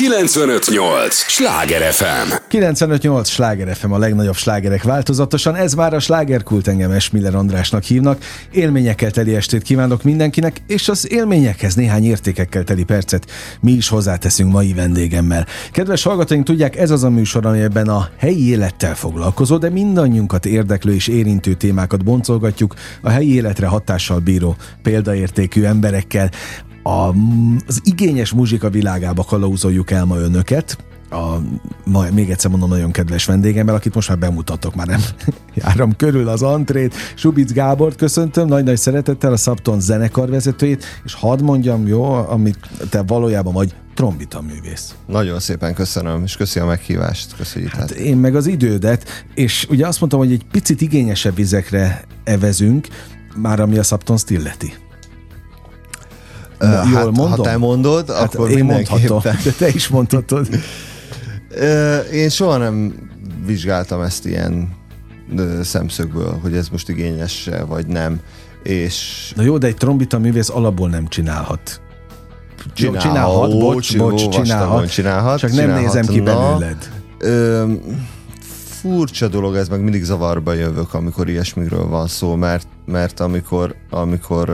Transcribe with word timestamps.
958! 0.00 1.14
Sláger 1.14 1.92
FM! 1.92 2.32
958! 2.48 3.28
Sláger 3.28 3.76
FM 3.76 3.92
a 3.92 3.98
legnagyobb 3.98 4.34
slágerek 4.34 4.82
változatosan. 4.82 5.56
Ez 5.56 5.74
már 5.74 5.94
a 5.94 5.98
slágerkult 5.98 6.68
engem 6.68 6.90
Esmiller 6.90 7.34
Andrásnak 7.34 7.82
hívnak. 7.82 8.24
Élményekkel 8.50 9.10
teli 9.10 9.34
estét 9.34 9.62
kívánok 9.62 10.02
mindenkinek, 10.02 10.62
és 10.66 10.88
az 10.88 11.12
élményekhez 11.12 11.74
néhány 11.74 12.04
értékekkel 12.04 12.64
teli 12.64 12.84
percet 12.84 13.30
mi 13.60 13.72
is 13.72 13.88
hozzáteszünk 13.88 14.52
mai 14.52 14.72
vendégemmel. 14.72 15.46
Kedves 15.72 16.02
hallgatóink, 16.02 16.44
tudják, 16.44 16.76
ez 16.76 16.90
az 16.90 17.04
a 17.04 17.10
műsor, 17.10 17.46
amelyben 17.46 17.88
a 17.88 18.08
helyi 18.18 18.48
élettel 18.48 18.94
foglalkozó, 18.94 19.56
de 19.56 19.70
mindannyiunkat 19.70 20.46
érdeklő 20.46 20.94
és 20.94 21.08
érintő 21.08 21.54
témákat 21.54 22.04
boncolgatjuk 22.04 22.74
a 23.02 23.10
helyi 23.10 23.34
életre 23.34 23.66
hatással 23.66 24.18
bíró 24.18 24.56
példaértékű 24.82 25.64
emberekkel 25.64 26.30
a, 26.82 27.08
az 27.66 27.80
igényes 27.84 28.32
muzsika 28.32 28.70
világába 28.70 29.24
kalauzoljuk 29.24 29.90
el 29.90 30.04
ma 30.04 30.18
önöket, 30.18 30.78
a, 31.10 31.40
ma, 31.84 32.04
még 32.12 32.30
egyszer 32.30 32.50
mondom, 32.50 32.68
nagyon 32.68 32.90
kedves 32.90 33.24
vendégemmel, 33.24 33.74
akit 33.74 33.94
most 33.94 34.08
már 34.08 34.18
bemutatok, 34.18 34.74
már 34.74 34.86
nem 34.86 35.00
járom 35.54 35.96
körül 35.96 36.28
az 36.28 36.42
antrét. 36.42 36.94
Subic 37.14 37.52
Gábort 37.52 37.96
köszöntöm, 37.96 38.48
nagy-nagy 38.48 38.76
szeretettel 38.76 39.32
a 39.32 39.36
Szabton 39.36 39.80
zenekar 39.80 40.30
vezetőjét, 40.30 40.84
és 41.04 41.14
hadd 41.14 41.42
mondjam, 41.42 41.86
jó, 41.86 42.12
amit 42.12 42.58
te 42.90 43.02
valójában 43.02 43.52
vagy 43.52 43.74
trombita 43.94 44.40
művész. 44.40 44.94
Nagyon 45.06 45.40
szépen 45.40 45.74
köszönöm, 45.74 46.22
és 46.22 46.36
köszi 46.36 46.60
a 46.60 46.66
meghívást. 46.66 47.36
Köszi, 47.36 47.68
hát 47.68 47.90
én 47.90 48.16
meg 48.16 48.34
az 48.36 48.46
idődet, 48.46 49.24
és 49.34 49.66
ugye 49.70 49.86
azt 49.86 50.00
mondtam, 50.00 50.20
hogy 50.20 50.32
egy 50.32 50.44
picit 50.50 50.80
igényesebb 50.80 51.34
vizekre 51.34 52.04
evezünk, 52.24 52.86
már 53.36 53.60
ami 53.60 53.78
a 53.78 53.82
Szabton 53.82 54.16
illeti. 54.28 54.74
Jól 56.60 56.70
hát, 56.70 57.04
mondom? 57.04 57.30
Ha 57.30 57.42
te 57.42 57.56
mondod, 57.56 58.10
hát 58.10 58.34
akkor 58.34 58.50
én 58.50 58.64
mondhatom, 58.64 59.20
de 59.22 59.52
te 59.58 59.68
is 59.68 59.88
mondhatod. 59.88 60.48
én 62.12 62.28
soha 62.28 62.56
nem 62.56 62.94
vizsgáltam 63.46 64.00
ezt 64.00 64.26
ilyen 64.26 64.68
szemszögből, 65.62 66.38
hogy 66.42 66.54
ez 66.54 66.68
most 66.68 66.88
igényes 66.88 67.48
vagy 67.66 67.86
nem. 67.86 68.20
És... 68.62 69.32
Na 69.36 69.42
jó, 69.42 69.58
de 69.58 69.66
egy 69.66 69.76
trombita 69.76 70.18
művész 70.18 70.48
alapból 70.48 70.88
nem 70.88 71.08
csinálhat. 71.08 71.80
Csinálhat, 72.74 73.02
csinálhat 73.02 73.58
bocs, 73.58 73.96
bocs, 73.96 74.28
csinálhat, 74.28 74.90
csinálhat. 74.90 75.38
Csak 75.38 75.50
csinálhat, 75.50 75.74
nem 75.74 75.82
nézem 75.82 76.06
ki 76.06 76.20
belőled. 76.20 76.90
Ö, 77.18 77.72
furcsa 78.80 79.28
dolog 79.28 79.56
ez, 79.56 79.68
meg 79.68 79.82
mindig 79.82 80.04
zavarba 80.04 80.52
jövök, 80.52 80.94
amikor 80.94 81.28
ilyesmiről 81.28 81.86
van 81.88 82.06
szó, 82.06 82.34
mert, 82.34 82.66
mert 82.86 83.20
amikor, 83.20 83.74
amikor 83.90 84.50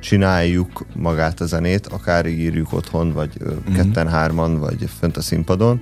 csináljuk 0.00 0.84
magát 0.94 1.40
a 1.40 1.46
zenét, 1.46 1.86
akár 1.86 2.26
írjuk 2.26 2.72
otthon, 2.72 3.12
vagy 3.12 3.30
mm-hmm. 3.42 3.74
ketten-hárman, 3.74 4.58
vagy 4.58 4.88
fönt 4.98 5.16
a 5.16 5.20
színpadon, 5.20 5.80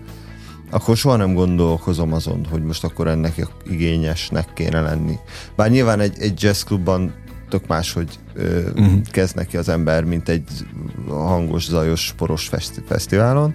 akkor 0.70 0.97
soha 0.97 1.16
nem 1.16 1.34
gondolkozom 1.34 2.12
azon, 2.12 2.46
hogy 2.50 2.62
most 2.62 2.84
akkor 2.84 3.08
ennek 3.08 3.46
igényesnek 3.70 4.52
kéne 4.55 4.80
lenni. 4.80 5.16
Bár 5.56 5.70
nyilván 5.70 6.00
egy, 6.00 6.16
egy 6.19 6.42
jazzklubban 6.42 7.14
tök 7.48 7.66
más, 7.66 7.92
hogy 7.92 8.19
ö, 8.34 8.70
uh-huh. 8.70 9.00
kezd 9.11 9.36
neki 9.36 9.56
az 9.56 9.69
ember, 9.69 10.05
mint 10.05 10.28
egy 10.28 10.66
hangos, 11.08 11.64
zajos, 11.64 12.14
poros 12.16 12.48
feszti- 12.48 12.84
fesztiválon, 12.86 13.55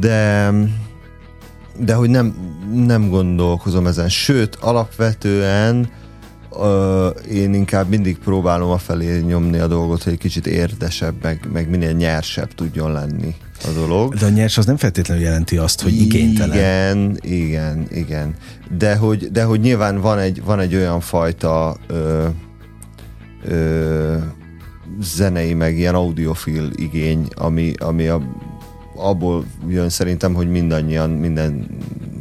de 0.00 0.50
de 1.78 1.94
hogy 1.94 2.10
nem, 2.10 2.34
nem 2.72 3.08
gondolkozom 3.08 3.86
ezen. 3.86 4.08
Sőt, 4.08 4.54
alapvetően 4.54 5.88
én 7.32 7.54
inkább 7.54 7.88
mindig 7.88 8.18
próbálom 8.18 8.70
afelé 8.70 9.20
nyomni 9.20 9.58
a 9.58 9.66
dolgot, 9.66 10.02
hogy 10.02 10.12
egy 10.12 10.18
kicsit 10.18 10.46
érdesebb, 10.46 11.14
meg, 11.22 11.48
meg 11.52 11.70
minél 11.70 11.92
nyersebb 11.92 12.54
tudjon 12.54 12.92
lenni 12.92 13.34
a 13.64 13.70
dolog. 13.74 14.14
De 14.14 14.26
a 14.26 14.28
nyers 14.28 14.58
az 14.58 14.66
nem 14.66 14.76
feltétlenül 14.76 15.24
jelenti 15.24 15.56
azt, 15.56 15.82
hogy 15.82 16.00
igénytelen. 16.00 16.56
Igen, 16.56 17.18
igen, 17.20 17.86
igen. 17.90 18.34
De 18.78 18.96
hogy, 18.96 19.30
de 19.30 19.44
hogy 19.44 19.60
nyilván 19.60 20.00
van 20.00 20.18
egy, 20.18 20.42
van 20.44 20.60
egy 20.60 20.74
olyan 20.74 21.00
fajta 21.00 21.76
ö, 21.86 22.26
ö, 23.48 24.16
zenei, 25.00 25.54
meg 25.54 25.78
ilyen 25.78 25.94
audiofil 25.94 26.70
igény, 26.74 27.26
ami, 27.34 27.72
ami 27.78 28.06
a, 28.06 28.22
abból 28.96 29.44
jön 29.68 29.88
szerintem, 29.88 30.34
hogy 30.34 30.50
mindannyian, 30.50 31.10
minden, 31.10 31.66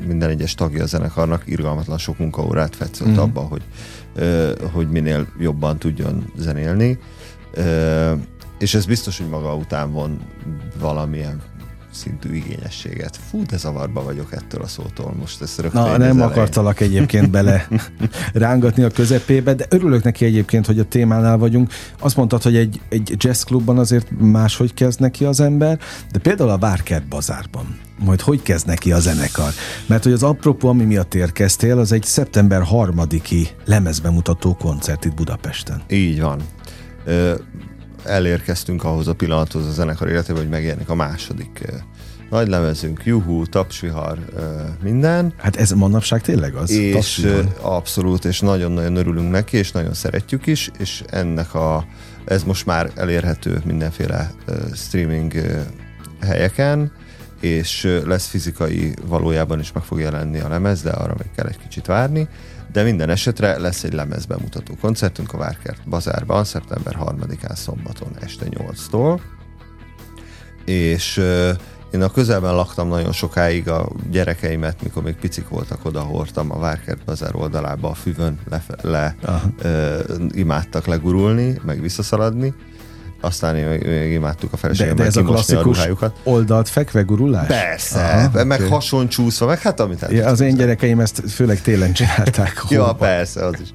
minden 0.08 0.30
egyes 0.30 0.53
tagja 0.53 0.84
a 0.84 0.86
zenekarnak 0.86 1.44
irgalmatlan 1.46 1.98
sok 1.98 2.18
munkaórát 2.18 2.75
fetszott 2.75 3.08
mm. 3.08 3.18
abba, 3.18 3.42
hogy 3.42 3.62
hogy 4.72 4.90
minél 4.90 5.28
jobban 5.40 5.78
tudjon 5.78 6.32
zenélni. 6.38 7.00
És 8.60 8.74
ez 8.74 8.86
biztos, 8.86 9.18
hogy 9.18 9.30
maga 9.30 9.56
után 9.56 9.92
von 9.92 10.20
valamilyen 10.80 11.42
szintű 11.92 12.34
igényességet. 12.34 13.20
Fú, 13.30 13.46
de 13.46 13.58
zavarba 13.58 14.04
vagyok 14.04 14.34
ettől 14.34 14.62
a 14.62 14.68
szótól 14.68 15.14
most. 15.20 15.42
Ezt 15.42 15.74
Na, 15.74 15.98
nem 15.98 16.22
akartalak 16.22 16.80
egyébként 16.80 17.30
bele 17.30 17.68
rángatni 18.34 18.84
a 18.84 18.90
közepébe, 18.90 19.54
de 19.54 19.66
örülök 19.70 20.04
neki 20.04 20.26
egyébként, 20.26 20.66
hogy 20.66 20.80
a 20.80 20.84
témánál 20.84 21.38
vagyunk. 21.38 21.72
Azt 22.00 22.16
mondtad, 22.16 22.42
hogy 22.42 22.56
egy, 22.56 22.82
egy 22.90 23.14
jazzklubban 23.18 23.78
azért 23.78 24.08
máshogy 24.20 24.74
kezd 24.74 25.00
neki 25.00 25.26
az 25.26 25.40
ember, 25.40 25.80
de 26.12 26.20
például 26.20 26.50
a 26.50 26.58
Várkert 26.58 27.08
bazárban 27.08 27.80
majd 28.06 28.22
hogy 28.22 28.41
kezd 28.41 28.67
neki 28.67 28.91
a 28.91 29.00
zenekar? 29.00 29.51
Mert 29.85 30.03
hogy 30.03 30.13
az 30.13 30.23
apropó, 30.23 30.67
ami 30.67 30.84
miatt 30.84 31.13
érkeztél, 31.13 31.79
az 31.79 31.91
egy 31.91 32.03
szeptember 32.03 32.62
harmadiki 32.62 33.47
lemezbemutató 33.66 34.53
koncert 34.53 35.06
itt 35.06 35.13
Budapesten. 35.13 35.81
Így 35.89 36.22
van. 36.22 36.41
Ö, 37.06 37.35
elérkeztünk 38.03 38.84
ahhoz 38.84 39.07
a 39.07 39.13
pillanathoz 39.13 39.67
a 39.67 39.72
zenekar 39.72 40.07
életében, 40.07 40.41
hogy 40.41 40.51
megjelenik 40.51 40.89
a 40.89 40.95
második 40.95 41.66
nagy 42.31 42.47
lemezünk, 42.47 43.06
juhú, 43.06 43.45
tapsvihar, 43.45 44.18
minden. 44.83 45.33
Hát 45.38 45.56
ez 45.56 45.72
manapság 45.72 46.22
tényleg 46.22 46.56
az? 46.56 46.69
És 46.69 46.94
tapsvihar. 46.94 47.57
abszolút, 47.62 48.25
és 48.25 48.39
nagyon-nagyon 48.39 48.95
örülünk 48.95 49.31
neki, 49.31 49.57
és 49.57 49.72
nagyon 49.72 49.94
szeretjük 49.94 50.47
is, 50.47 50.72
és 50.78 51.03
ennek 51.09 51.53
a, 51.53 51.85
ez 52.25 52.44
most 52.44 52.66
már 52.66 52.91
elérhető 52.95 53.62
mindenféle 53.66 54.31
streaming 54.73 55.33
helyeken, 56.22 56.91
és 57.41 58.02
lesz 58.06 58.28
fizikai 58.28 58.94
valójában 59.07 59.59
is 59.59 59.72
meg 59.72 59.84
fog 59.84 60.00
jelenni 60.00 60.40
a 60.40 60.47
lemez, 60.47 60.81
de 60.81 60.90
arra 60.90 61.16
még 61.18 61.31
kell 61.35 61.47
egy 61.47 61.57
kicsit 61.57 61.85
várni. 61.85 62.28
De 62.72 62.84
minden 62.84 63.09
esetre 63.09 63.59
lesz 63.59 63.84
egy 63.84 63.94
lemezbemutató 63.94 64.75
koncertünk 64.81 65.34
a 65.34 65.38
Várkert 65.38 65.90
Bazárban, 65.90 66.44
szeptember 66.44 66.97
3-án 67.00 67.56
szombaton 67.56 68.12
este 68.19 68.46
8-tól. 68.50 69.19
És 70.66 71.18
én 71.91 72.01
a 72.01 72.12
közelben 72.12 72.56
laktam 72.56 72.88
nagyon 72.88 73.12
sokáig, 73.12 73.69
a 73.69 73.90
gyerekeimet, 74.12 74.84
mikor 74.84 75.03
még 75.03 75.16
picik 75.16 75.47
voltak, 75.47 75.85
oda 75.85 76.01
hordtam 76.01 76.51
a 76.51 76.59
Várkert 76.59 77.06
Bazár 77.06 77.35
oldalába 77.35 77.90
a 77.90 77.94
füvön, 77.94 78.40
le, 78.50 78.63
le 78.81 79.16
ö, 79.62 80.00
imádtak 80.31 80.85
legurulni, 80.85 81.59
meg 81.66 81.81
visszaszaladni 81.81 82.53
aztán 83.22 83.56
még 83.56 84.12
imádtuk 84.12 84.54
a 84.54 84.58
feleségemmel 84.58 84.96
de, 84.96 85.02
de 85.02 85.08
ez 85.08 85.16
a 85.16 85.24
klasszikus 85.24 85.86
a 85.86 86.14
oldalt 86.24 86.70
fekve 86.70 87.02
gurulás? 87.02 87.48
Persze, 87.48 88.00
Aha, 88.00 88.44
meg 88.44 88.59
okay. 88.59 88.72
hason 88.72 89.08
csúszva, 89.08 89.46
meg 89.46 89.59
hát 89.59 89.80
amit 89.80 90.06
ja, 90.09 90.28
Az 90.28 90.40
én 90.40 90.56
gyerekeim 90.56 91.00
ezt 91.00 91.24
főleg 91.30 91.62
télen 91.62 91.94
csinálták. 91.94 92.64
ja, 92.70 92.94
persze, 92.94 93.46
az 93.46 93.56
is. 93.62 93.70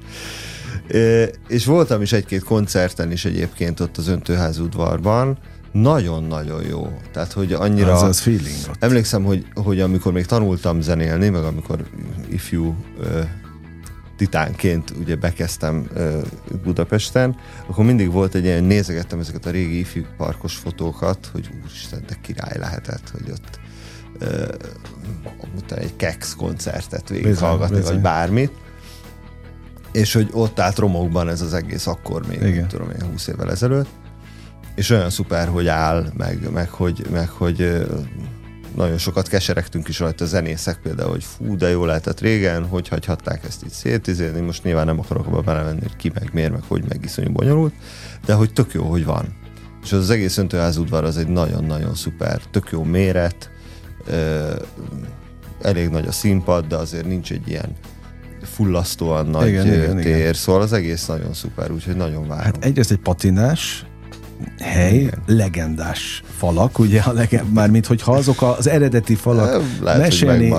É, 0.87 1.29
és 1.47 1.65
voltam 1.65 2.01
is 2.01 2.11
egy-két 2.13 2.43
koncerten 2.43 3.11
is 3.11 3.25
egyébként 3.25 3.79
ott 3.79 3.97
az 3.97 4.07
öntőház 4.07 4.59
udvarban, 4.59 5.37
nagyon-nagyon 5.71 6.63
jó. 6.63 6.91
Tehát, 7.13 7.31
hogy 7.31 7.53
annyira... 7.53 7.93
Az 7.93 8.01
az 8.01 8.19
feeling 8.19 8.57
ott. 8.69 8.83
Emlékszem, 8.83 9.23
hogy, 9.23 9.45
hogy 9.53 9.79
amikor 9.79 10.13
még 10.13 10.25
tanultam 10.25 10.81
zenélni, 10.81 11.29
meg 11.29 11.43
amikor 11.43 11.83
ifjú 12.29 12.75
titánként 14.17 14.93
ugye 14.99 15.15
bekezdtem 15.15 15.87
uh, 15.95 16.21
Budapesten, 16.63 17.35
akkor 17.67 17.85
mindig 17.85 18.11
volt 18.11 18.35
egy 18.35 18.43
ilyen, 18.43 18.63
nézegettem 18.63 19.19
ezeket 19.19 19.45
a 19.45 19.49
régi 19.49 19.79
ifjú 19.79 20.03
parkos 20.17 20.55
fotókat, 20.55 21.29
hogy 21.31 21.49
úristen, 21.63 22.03
de 22.07 22.15
király 22.21 22.57
lehetett, 22.57 23.09
hogy 23.09 23.31
ott 23.31 23.59
uh, 24.21 25.77
egy 25.77 25.95
Kex 25.95 26.35
koncertet 26.35 27.09
végighallgatni, 27.09 27.81
vagy 27.81 27.99
bármit. 27.99 28.51
És 29.91 30.13
hogy 30.13 30.29
ott 30.31 30.59
állt 30.59 30.77
romokban 30.77 31.29
ez 31.29 31.41
az 31.41 31.53
egész 31.53 31.87
akkor 31.87 32.27
még, 32.27 32.41
Igen. 32.41 32.67
tudom 32.67 32.89
én, 32.89 33.09
20 33.09 33.27
évvel 33.27 33.51
ezelőtt. 33.51 33.89
És 34.75 34.89
olyan 34.89 35.09
szuper, 35.09 35.47
hogy 35.47 35.67
áll, 35.67 36.11
meg, 36.17 36.51
meg 36.51 36.69
hogy, 36.69 37.05
meg 37.11 37.29
hogy 37.29 37.87
nagyon 38.77 38.97
sokat 38.97 39.27
keseregtünk 39.27 39.87
is 39.87 39.99
rajta 39.99 40.23
a 40.23 40.27
zenészek 40.27 40.77
például, 40.83 41.09
hogy 41.09 41.23
fú, 41.23 41.55
de 41.55 41.69
jó 41.69 41.85
lehetett 41.85 42.19
régen, 42.19 42.65
hogy 42.65 42.87
hagyhatták 42.87 43.43
ezt 43.43 43.63
így 43.63 43.71
szétizélni, 43.71 44.39
most 44.39 44.63
nyilván 44.63 44.85
nem 44.85 44.99
akarok 44.99 45.25
abba 45.25 45.41
belevenni, 45.41 45.79
hogy 45.81 45.95
ki 45.95 46.11
meg 46.13 46.29
miért, 46.33 46.51
meg 46.51 46.63
hogy 46.67 46.83
meg 46.87 46.99
iszonyú 47.03 47.31
bonyolult, 47.31 47.73
de 48.25 48.33
hogy 48.33 48.53
tök 48.53 48.73
jó, 48.73 48.83
hogy 48.83 49.05
van. 49.05 49.35
És 49.83 49.93
az, 49.93 49.99
az 49.99 50.09
egész 50.09 50.37
öntőház 50.37 50.77
udvar 50.77 51.03
az 51.03 51.17
egy 51.17 51.27
nagyon-nagyon 51.27 51.95
szuper, 51.95 52.41
tök 52.51 52.69
jó 52.71 52.83
méret, 52.83 53.49
ö, 54.05 54.51
elég 55.61 55.89
nagy 55.89 56.07
a 56.07 56.11
színpad, 56.11 56.65
de 56.65 56.75
azért 56.75 57.05
nincs 57.05 57.31
egy 57.31 57.47
ilyen 57.47 57.75
fullasztóan 58.41 59.27
nagy 59.27 59.47
igen, 59.47 59.63
tér, 59.63 59.83
igen, 59.83 59.99
igen. 59.99 60.33
szóval 60.33 60.61
az 60.61 60.73
egész 60.73 61.05
nagyon 61.05 61.33
szuper, 61.33 61.71
úgyhogy 61.71 61.95
nagyon 61.95 62.27
várom. 62.27 62.43
Hát 62.43 62.65
egyrészt 62.65 62.91
egy 62.91 62.99
patinás, 62.99 63.85
hely, 64.59 65.09
legendás 65.25 66.23
falak, 66.37 66.79
ugye, 66.79 67.01
a 67.01 67.11
legend, 67.11 67.53
mármint 67.53 67.85
hogyha 67.85 68.11
azok 68.11 68.41
az 68.41 68.67
eredeti 68.67 69.15
falak 69.15 69.63
Lehet, 69.81 70.01
mesélni 70.01 70.53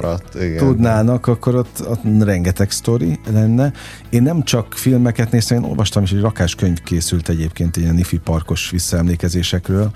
tudnának, 0.57 1.27
akkor 1.27 1.55
ott, 1.55 1.89
ott 1.89 2.03
rengeteg 2.21 2.71
sztori 2.71 3.19
lenne. 3.33 3.73
Én 4.11 4.23
nem 4.23 4.43
csak 4.43 4.75
filmeket 4.75 5.31
néztem, 5.31 5.57
én 5.57 5.69
olvastam 5.69 6.03
is, 6.03 6.13
egy 6.13 6.21
rakáskönyv 6.21 6.83
készült 6.83 7.29
egyébként 7.29 7.77
ilyen 7.77 7.99
ifi 7.99 8.19
parkos 8.19 8.71
visszaemlékezésekről, 8.71 9.91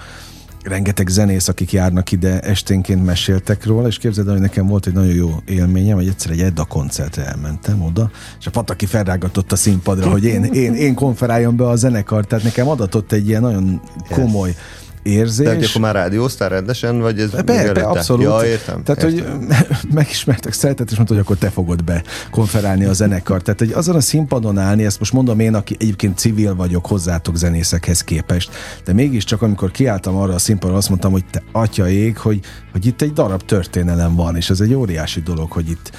rengeteg 0.64 1.08
zenész, 1.08 1.48
akik 1.48 1.72
járnak 1.72 2.12
ide, 2.12 2.40
esténként 2.40 3.04
meséltek 3.04 3.66
róla, 3.66 3.86
és 3.86 3.98
képzeld 3.98 4.28
hogy 4.28 4.40
nekem 4.40 4.66
volt 4.66 4.86
egy 4.86 4.92
nagyon 4.92 5.14
jó 5.14 5.42
élményem, 5.44 5.96
hogy 5.96 6.08
egyszer 6.08 6.30
egy 6.30 6.40
Edda 6.40 6.64
koncertre 6.64 7.24
elmentem 7.24 7.82
oda, 7.82 8.10
és 8.38 8.46
a 8.46 8.50
Pataki 8.50 8.86
felrágatott 8.86 9.52
a 9.52 9.56
színpadra, 9.56 10.10
hogy 10.10 10.24
én, 10.24 10.44
én, 10.44 10.74
én 10.74 10.94
konferáljon 10.94 11.56
be 11.56 11.68
a 11.68 11.76
zenekar, 11.76 12.24
tehát 12.24 12.44
nekem 12.44 12.68
adatott 12.68 13.12
egy 13.12 13.28
ilyen 13.28 13.42
nagyon 13.42 13.80
komoly 14.10 14.48
yes 14.48 14.56
érzés. 15.02 15.46
Tehát 15.46 15.64
akkor 15.64 15.80
már 15.80 15.94
rádióztál 15.94 16.48
rendesen, 16.48 17.00
vagy 17.00 17.20
ez 17.20 17.30
be, 17.30 17.72
be, 17.72 17.82
abszolút. 17.82 18.24
Ja, 18.24 18.44
értem. 18.44 18.82
Tehát, 18.82 19.02
értem. 19.02 19.38
hogy 19.38 19.56
megismertek 19.94 20.52
szeretet, 20.52 20.90
és 20.90 20.96
mondta, 20.96 21.14
hogy 21.14 21.22
akkor 21.22 21.36
te 21.36 21.50
fogod 21.50 21.84
be 21.84 22.02
konferálni 22.30 22.84
a 22.84 22.92
zenekar. 22.92 23.42
Tehát, 23.42 23.58
hogy 23.58 23.72
azon 23.72 23.96
a 23.96 24.00
színpadon 24.00 24.58
állni, 24.58 24.84
ezt 24.84 24.98
most 24.98 25.12
mondom 25.12 25.40
én, 25.40 25.54
aki 25.54 25.76
egyébként 25.78 26.18
civil 26.18 26.54
vagyok 26.54 26.86
hozzátok 26.86 27.36
zenészekhez 27.36 28.04
képest, 28.04 28.50
de 28.84 28.92
mégiscsak, 28.92 29.42
amikor 29.42 29.70
kiálltam 29.70 30.16
arra 30.16 30.34
a 30.34 30.38
színpadon, 30.38 30.76
azt 30.76 30.88
mondtam, 30.88 31.12
hogy 31.12 31.24
te 31.30 31.42
atya 31.52 31.88
ég, 31.88 32.18
hogy, 32.18 32.40
hogy 32.72 32.86
itt 32.86 33.02
egy 33.02 33.12
darab 33.12 33.42
történelem 33.42 34.14
van, 34.14 34.36
és 34.36 34.50
ez 34.50 34.60
egy 34.60 34.74
óriási 34.74 35.20
dolog, 35.20 35.52
hogy 35.52 35.70
itt 35.70 35.90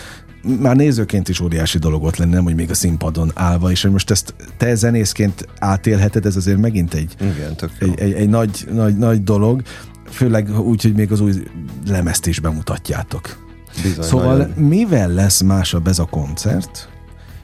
már 0.60 0.76
nézőként 0.76 1.30
is 1.30 1.40
óriási 1.40 1.78
dolog 1.78 2.04
ott 2.04 2.18
lenne, 2.18 2.34
nem, 2.34 2.44
hogy 2.44 2.56
még 2.56 2.70
a 2.70 2.74
színpadon 2.74 3.32
állva, 3.34 3.72
és 3.72 3.82
hogy 3.82 3.92
most 3.92 4.12
ezt 4.12 4.34
te 4.58 4.76
zenészként 4.76 5.48
átélheted, 5.60 6.26
ez 6.26 6.36
azért 6.36 6.58
megint 6.58 6.94
egy, 6.94 7.16
Igen, 7.22 7.56
tök 7.56 7.72
egy, 7.80 8.00
egy, 8.00 8.14
egy 8.14 8.30
nagy, 8.30 8.68
nagy, 8.72 8.98
nagy 8.98 9.24
dolog, 9.24 9.62
főleg 10.10 10.60
úgy, 10.60 10.82
hogy 10.82 10.94
még 10.94 11.12
az 11.12 11.20
új 11.20 11.34
lemezt 11.88 12.28
is 12.28 12.40
bemutatjátok. 12.40 13.42
Bizony, 13.84 14.04
szóval 14.04 14.38
nagyon. 14.38 14.54
mivel 14.54 15.10
lesz 15.10 15.42
másabb 15.42 15.88
ez 15.88 16.00
a 16.00 16.06
koncert, 16.06 16.90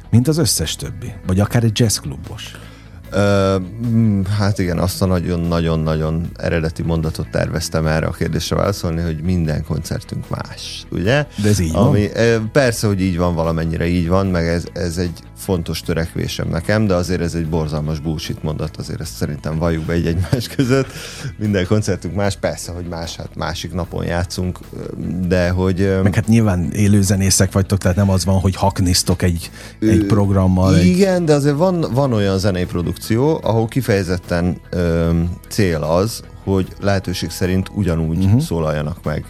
mint 0.10 0.28
az 0.28 0.38
összes 0.38 0.76
többi? 0.76 1.14
Vagy 1.28 1.40
akár 1.40 1.64
egy 1.64 1.80
jazzklubos? 1.80 2.56
Mm, 3.88 4.22
hát 4.38 4.60
igen, 4.60 4.80
azt 4.80 5.02
a 5.02 5.06
nagyon-nagyon-nagyon 5.06 6.30
eredeti 6.36 6.84
mondatot 6.84 7.30
terveztem 7.30 7.88
erre 7.88 8.06
a 8.06 8.12
kérdésre 8.12 8.56
válaszolni, 8.56 9.02
hogy 9.02 9.22
minden 9.22 9.64
koncertünk 9.64 10.30
más, 10.30 10.86
ugye? 10.92 11.26
De 11.42 11.50
ez 11.50 11.60
így 11.60 11.76
Ami, 11.76 12.10
van? 12.14 12.52
Persze, 12.52 12.88
hogy 12.88 13.02
így 13.02 13.18
van, 13.18 13.36
valamennyire 13.36 13.88
így 13.88 14.08
van, 14.08 14.28
meg 14.28 14.48
ez, 14.48 14.64
ez 14.74 14.98
egy 14.98 15.24
fontos 15.40 15.82
törekvésem 15.82 16.48
nekem, 16.50 16.88
de 16.88 16.94
azért 16.94 17.22
ez 17.22 17.34
egy 17.34 17.50
borzalmas 17.50 18.00
bullshit 18.00 18.44
mondat, 18.44 18.78
azért 18.78 19.00
ezt 19.00 19.16
szerintem 19.16 19.58
valljuk 19.58 19.84
be 19.84 19.94
egy 19.94 20.08
egymás 20.08 20.48
között. 20.56 20.88
Minden 21.38 21.68
koncertünk 21.68 22.16
más, 22.16 22.36
persze, 22.36 22.72
hogy 22.72 22.86
más, 22.86 23.16
hát 23.16 23.36
másik 23.36 23.74
napon 23.74 24.06
játszunk, 24.06 24.60
de 25.28 25.50
hogy... 25.50 26.00
Meg 26.04 26.16
hát 26.16 26.28
nyilván 26.28 26.72
élőzenészek 26.72 27.52
vagytok, 27.52 27.78
tehát 27.78 27.98
nem 27.98 28.10
az 28.10 28.26
van, 28.26 28.40
hogy 28.40 28.56
haknisztok 28.56 29.22
egy, 29.22 29.52
egy 29.80 30.06
programmal. 30.06 30.78
Igen, 30.78 31.16
egy... 31.16 31.24
de 31.24 31.34
azért 31.34 31.56
van, 31.56 31.86
van 31.94 32.14
olyan 32.14 32.40
zenei 32.40 32.66
produkció, 32.66 33.40
ahol 33.44 33.68
kifejezetten 33.68 34.62
ö, 34.70 35.10
cél 35.50 35.84
az, 35.84 36.24
hogy 36.44 36.68
lehetőség 36.80 37.30
szerint 37.30 37.70
ugyanúgy 37.74 38.24
uh-huh. 38.24 38.42
szólaljanak 38.42 39.04
meg 39.04 39.26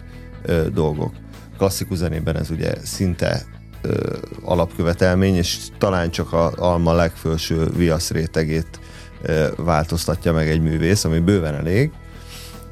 ö, 0.46 0.70
dolgok. 0.74 1.14
Klasszikus 1.58 1.98
zenében 1.98 2.38
ez 2.38 2.50
ugye 2.50 2.74
szinte 2.84 3.46
ö, 3.82 4.16
alapkövetelmény, 4.42 5.36
és 5.36 5.58
talán 5.78 6.10
csak 6.10 6.34
a 6.34 6.52
alma 6.56 6.94
legfelső 6.94 7.70
viasz 7.76 8.12
rétegét 8.12 8.80
ö, 9.22 9.48
változtatja 9.58 10.34
meg 10.34 10.50
egy 10.50 10.62
művész, 10.62 11.04
ami 11.04 11.20
bőven 11.20 11.54
elég. 11.54 11.92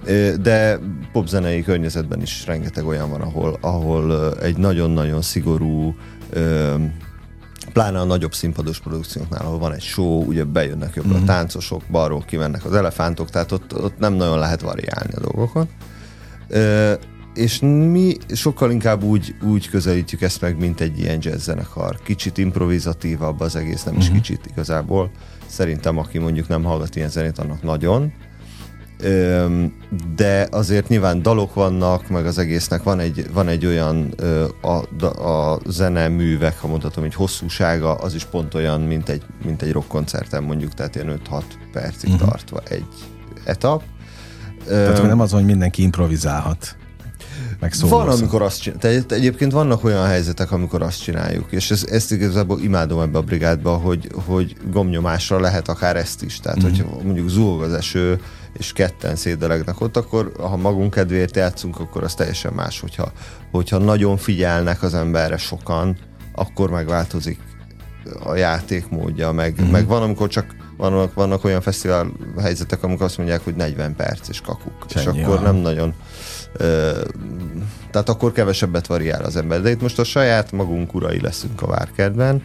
Ö, 0.05 0.31
de 0.41 0.79
popzenei 1.11 1.63
környezetben 1.63 2.21
is 2.21 2.45
rengeteg 2.45 2.85
olyan 2.85 3.09
van, 3.09 3.21
ahol, 3.21 3.57
ahol 3.61 4.35
egy 4.41 4.57
nagyon-nagyon 4.57 5.21
szigorú 5.21 5.95
ö, 6.29 6.75
pláne 7.73 7.99
a 7.99 8.03
nagyobb 8.03 8.33
színpados 8.33 8.79
produkcióknál, 8.79 9.45
ahol 9.45 9.59
van 9.59 9.73
egy 9.73 9.81
show, 9.81 10.23
ugye 10.25 10.43
bejönnek 10.43 10.95
jobbra 10.95 11.13
mm-hmm. 11.13 11.23
a 11.23 11.25
táncosok, 11.25 11.83
balról 11.91 12.23
kimennek 12.27 12.65
az 12.65 12.73
elefántok, 12.73 13.29
tehát 13.29 13.51
ott, 13.51 13.75
ott 13.83 13.99
nem 13.99 14.13
nagyon 14.13 14.39
lehet 14.39 14.61
variálni 14.61 15.13
a 15.13 15.19
dolgokon. 15.19 15.67
Ö, 16.47 16.93
és 17.37 17.59
mi 17.59 18.17
sokkal 18.33 18.71
inkább 18.71 19.03
úgy, 19.03 19.35
úgy 19.41 19.69
közelítjük 19.69 20.21
ezt 20.21 20.41
meg, 20.41 20.59
mint 20.59 20.81
egy 20.81 20.99
ilyen 20.99 21.17
jazz 21.21 21.43
zenekar. 21.43 21.99
Kicsit 22.03 22.37
improvizatívabb 22.37 23.39
az 23.39 23.55
egész, 23.55 23.83
nem 23.83 23.93
uh-huh. 23.93 24.03
is 24.03 24.09
mhm. 24.09 24.17
kicsit 24.17 24.45
igazából. 24.45 25.11
Szerintem, 25.45 25.97
aki 25.97 26.17
mondjuk 26.17 26.47
nem 26.47 26.63
hallgat 26.63 26.95
ilyen 26.95 27.09
zenét, 27.09 27.37
annak 27.37 27.63
nagyon. 27.63 28.13
De 30.15 30.47
azért 30.51 30.87
nyilván 30.87 31.21
dalok 31.21 31.53
vannak, 31.53 32.09
meg 32.09 32.25
az 32.25 32.37
egésznek 32.37 32.83
van 32.83 32.99
egy, 32.99 33.31
van 33.33 33.47
egy 33.47 33.65
olyan 33.65 34.15
a, 34.61 35.01
a 35.29 35.59
zeneművek, 35.65 36.59
ha 36.59 36.67
mondhatom, 36.67 37.03
egy 37.03 37.13
hosszúsága, 37.13 37.95
az 37.95 38.13
is 38.13 38.23
pont 38.23 38.53
olyan, 38.53 38.81
mint 38.81 39.09
egy, 39.09 39.23
mint 39.45 39.61
egy 39.61 39.71
rockkoncerten 39.71 40.43
mondjuk, 40.43 40.73
tehát 40.73 40.95
ilyen 40.95 41.19
5-6 41.29 41.41
percig 41.71 42.09
uh-huh. 42.09 42.29
tartva 42.29 42.61
egy 42.69 42.87
etap. 43.43 43.83
Tehát 44.67 45.01
nem 45.01 45.19
az, 45.19 45.31
hogy 45.31 45.45
mindenki 45.45 45.81
improvizálhat 45.81 46.75
meg 47.59 47.73
Van, 47.79 48.09
amikor 48.09 48.41
azt 48.41 48.61
csináljuk. 48.61 49.11
Egyébként 49.11 49.51
vannak 49.51 49.83
olyan 49.83 50.05
helyzetek, 50.05 50.51
amikor 50.51 50.81
azt 50.81 51.03
csináljuk, 51.03 51.51
és 51.51 51.71
ez, 51.71 51.85
ezt 51.89 52.11
igazából 52.11 52.59
imádom 52.59 52.99
ebbe 52.99 53.17
a 53.17 53.21
brigádba, 53.21 53.73
hogy, 53.73 54.09
hogy 54.25 54.55
gomnyomásra 54.71 55.39
lehet 55.39 55.67
akár 55.67 55.95
ezt 55.95 56.23
is. 56.23 56.39
Tehát, 56.39 56.63
mm-hmm. 56.63 56.69
hogyha 56.69 57.03
mondjuk 57.03 57.29
zúg 57.29 57.61
az 57.61 57.73
eső, 57.73 58.21
és 58.57 58.73
ketten 58.73 59.15
szédelegnek 59.15 59.81
ott, 59.81 59.97
akkor 59.97 60.31
ha 60.39 60.57
magunk 60.57 60.93
kedvéért 60.93 61.35
játszunk, 61.35 61.79
akkor 61.79 62.03
az 62.03 62.13
teljesen 62.13 62.53
más. 62.53 62.79
Hogyha, 62.79 63.11
hogyha 63.51 63.77
nagyon 63.77 64.17
figyelnek 64.17 64.83
az 64.83 64.93
emberre 64.93 65.37
sokan, 65.37 65.97
akkor 66.35 66.69
megváltozik 66.69 67.39
a 68.23 68.35
játékmódja, 68.35 69.31
meg, 69.31 69.61
mm-hmm. 69.61 69.71
meg 69.71 69.87
van, 69.87 70.01
amikor 70.01 70.27
csak 70.27 70.55
vannak, 70.77 71.13
vannak 71.13 71.43
olyan 71.43 71.61
fesztivál 71.61 72.11
helyzetek, 72.41 72.83
amikor 72.83 73.05
azt 73.05 73.17
mondják, 73.17 73.43
hogy 73.43 73.55
40 73.55 73.95
perc 73.95 74.27
és 74.27 74.41
kakuk. 74.41 74.85
Csennyi, 74.85 75.17
és 75.17 75.23
akkor 75.23 75.41
nem 75.41 75.55
nagyon 75.55 75.93
tehát 77.91 78.09
akkor 78.09 78.31
kevesebbet 78.31 78.87
variál 78.87 79.23
az 79.23 79.35
ember. 79.35 79.61
De 79.61 79.69
itt 79.69 79.81
most 79.81 79.99
a 79.99 80.03
saját 80.03 80.51
magunk 80.51 80.93
urai 80.93 81.21
leszünk 81.21 81.61
a 81.61 81.67
várkertben, 81.67 82.43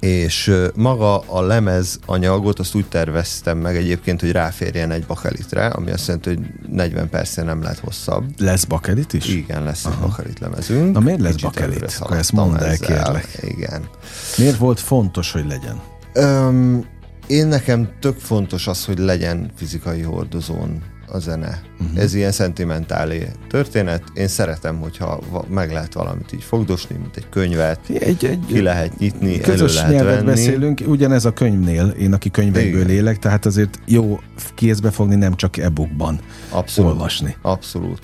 és 0.00 0.54
maga 0.74 1.18
a 1.18 1.40
lemez 1.42 1.98
anyagot 2.06 2.58
azt 2.58 2.74
úgy 2.74 2.86
terveztem 2.86 3.58
meg 3.58 3.76
egyébként, 3.76 4.20
hogy 4.20 4.32
ráférjen 4.32 4.90
egy 4.90 5.06
bakelitre, 5.06 5.66
ami 5.66 5.90
azt 5.90 6.06
jelenti, 6.06 6.28
hogy 6.28 6.40
40 6.68 7.08
percen 7.08 7.44
nem 7.44 7.62
lehet 7.62 7.78
hosszabb. 7.78 8.24
Lesz 8.38 8.64
bakelit 8.64 9.12
is? 9.12 9.28
Igen, 9.28 9.64
lesz 9.64 9.84
Aha. 9.84 9.94
egy 9.94 10.08
bakelit 10.08 10.38
lemezünk. 10.38 10.92
Na 10.92 11.00
miért 11.00 11.20
lesz 11.20 11.34
Kicsit 11.34 11.54
bakelit? 11.54 11.96
Akkor 12.00 12.16
ezt 12.16 12.32
mondd 12.32 12.56
el, 12.56 12.76
kérlek. 12.76 13.38
Igen. 13.40 13.88
Miért 14.36 14.56
volt 14.56 14.80
fontos, 14.80 15.32
hogy 15.32 15.46
legyen? 15.46 15.80
Öm, 16.12 16.84
én 17.26 17.46
nekem 17.46 17.88
tök 18.00 18.18
fontos 18.18 18.66
az, 18.66 18.84
hogy 18.84 18.98
legyen 18.98 19.50
fizikai 19.56 20.00
hordozón 20.00 20.82
a 21.12 21.18
zene. 21.18 21.60
Uh-huh. 21.80 21.98
Ez 22.02 22.14
ilyen 22.14 22.32
szentimentálé 22.32 23.28
történet. 23.48 24.02
Én 24.14 24.28
szeretem, 24.28 24.76
hogyha 24.80 25.20
meg 25.48 25.72
lehet 25.72 25.94
valamit 25.94 26.32
így 26.32 26.42
fogdosni, 26.42 26.96
mint 26.96 27.16
egy 27.16 27.28
könyvet, 27.28 27.80
egy, 27.88 28.24
egy, 28.24 28.38
ki 28.46 28.60
lehet 28.60 28.98
nyitni, 28.98 29.40
közös 29.40 29.76
elő 29.76 29.90
lehet 29.92 30.04
venni. 30.04 30.24
beszélünk, 30.24 30.80
ugyanez 30.86 31.24
a 31.24 31.32
könyvnél, 31.32 31.86
én 31.86 32.12
aki 32.12 32.30
könyvekből 32.30 32.80
Igen. 32.80 32.90
élek, 32.90 33.18
tehát 33.18 33.46
azért 33.46 33.78
jó 33.86 34.20
kézbe 34.54 34.90
fogni, 34.90 35.14
nem 35.14 35.34
csak 35.36 35.56
e-bookban 35.56 36.20
Abszolút. 36.50 36.90
olvasni. 36.92 37.36
Abszolút. 37.42 38.00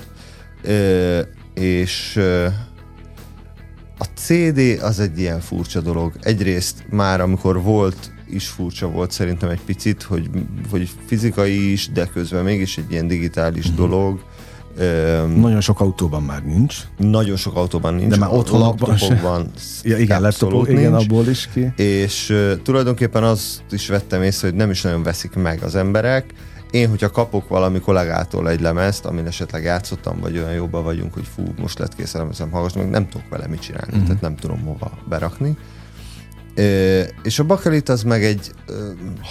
Ö, 0.63 1.21
és 1.55 2.17
ö, 2.17 2.47
a 3.99 4.05
CD 4.15 4.59
az 4.83 5.01
egy 5.01 5.19
ilyen 5.19 5.41
furcsa 5.41 5.81
dolog. 5.81 6.13
Egyrészt 6.21 6.85
már 6.91 7.21
amikor 7.21 7.63
volt 7.63 8.11
is 8.31 8.49
furcsa 8.49 8.89
volt 8.89 9.11
szerintem 9.11 9.49
egy 9.49 9.61
picit, 9.65 10.03
hogy, 10.03 10.31
hogy 10.71 10.91
fizikai 11.07 11.73
is, 11.73 11.89
de 11.89 12.07
közben 12.07 12.45
mégis 12.45 12.79
egy 12.79 12.91
ilyen 12.91 13.07
digitális 13.07 13.67
mm-hmm. 13.67 13.77
dolog. 13.77 14.21
Um, 14.79 15.41
nagyon 15.41 15.61
sok 15.61 15.81
autóban 15.81 16.23
már 16.23 16.45
nincs. 16.45 16.77
Nagyon 16.97 17.37
sok 17.37 17.57
autóban 17.57 17.95
nincs. 17.95 18.11
De 18.11 18.17
már 18.17 18.33
otthonokban 18.33 18.89
laptopokban 18.89 19.51
ja, 19.83 19.99
igen, 19.99 20.21
laptopok, 20.21 20.69
igen, 20.69 20.95
abból 20.95 21.27
is 21.27 21.49
ki. 21.53 21.73
És 21.77 22.31
uh, 22.31 22.63
tulajdonképpen 22.63 23.25
azt 23.25 23.63
is 23.71 23.89
vettem 23.89 24.23
észre, 24.23 24.49
hogy 24.49 24.57
nem 24.57 24.71
is 24.71 24.83
nagyon 24.83 25.03
veszik 25.03 25.35
meg 25.35 25.63
az 25.63 25.75
emberek. 25.75 26.35
Én, 26.71 26.89
hogyha 26.89 27.11
kapok 27.11 27.49
valami 27.49 27.81
kollégától 27.81 28.51
egy 28.51 28.61
lemezt, 28.61 29.05
amin 29.05 29.27
esetleg 29.27 29.63
játszottam, 29.63 30.21
vagy 30.21 30.39
olyan 30.39 30.53
jobban 30.53 30.85
vagyunk, 30.85 31.15
hogy 31.15 31.27
fú, 31.35 31.43
most 31.59 31.79
lett 31.79 31.95
kész 31.95 32.15
a 32.15 32.19
lemezem, 32.19 32.51
meg 32.75 32.91
nem 32.91 33.09
tudok 33.09 33.29
vele 33.29 33.47
mit 33.47 33.61
csinálni, 33.61 33.97
mm-hmm. 33.97 34.05
tehát 34.05 34.21
nem 34.21 34.37
tudom 34.37 34.61
hova 34.65 34.91
berakni 35.09 35.57
és 37.23 37.39
a 37.39 37.45
bakelit 37.45 37.89
az 37.89 38.03
meg 38.03 38.25
egy, 38.25 38.51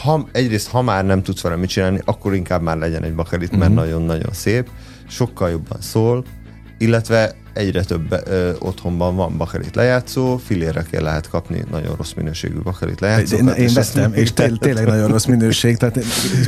ha, 0.03 0.27
egyrészt 0.31 0.67
ha 0.67 0.81
már 0.81 1.05
nem 1.05 1.23
tudsz 1.23 1.41
vele 1.41 1.55
mit 1.55 1.69
csinálni, 1.69 1.99
akkor 2.05 2.35
inkább 2.35 2.61
már 2.61 2.77
legyen 2.77 3.03
egy 3.03 3.15
bakelit, 3.15 3.51
mert 3.51 3.71
uh-huh. 3.71 3.75
nagyon-nagyon 3.75 4.33
szép, 4.33 4.69
sokkal 5.07 5.49
jobban 5.49 5.81
szól, 5.81 6.25
illetve 6.77 7.35
egyre 7.53 7.83
több 7.83 8.21
ö, 8.27 8.51
otthonban 8.59 9.15
van 9.15 9.37
bakelit 9.37 9.75
lejátszó, 9.75 10.37
filérre 10.37 10.85
lehet 10.91 11.29
kapni 11.29 11.63
nagyon 11.71 11.95
rossz 11.95 12.13
minőségű 12.13 12.59
bakelit 12.63 12.99
lejátszókat. 12.99 13.57
Én, 13.57 13.67
én 13.67 13.73
vettem, 13.73 14.13
és 14.13 14.33
té- 14.33 14.59
tényleg 14.59 14.85
nagyon 14.85 15.07
rossz 15.07 15.25
minőség, 15.25 15.77
tehát 15.77 15.99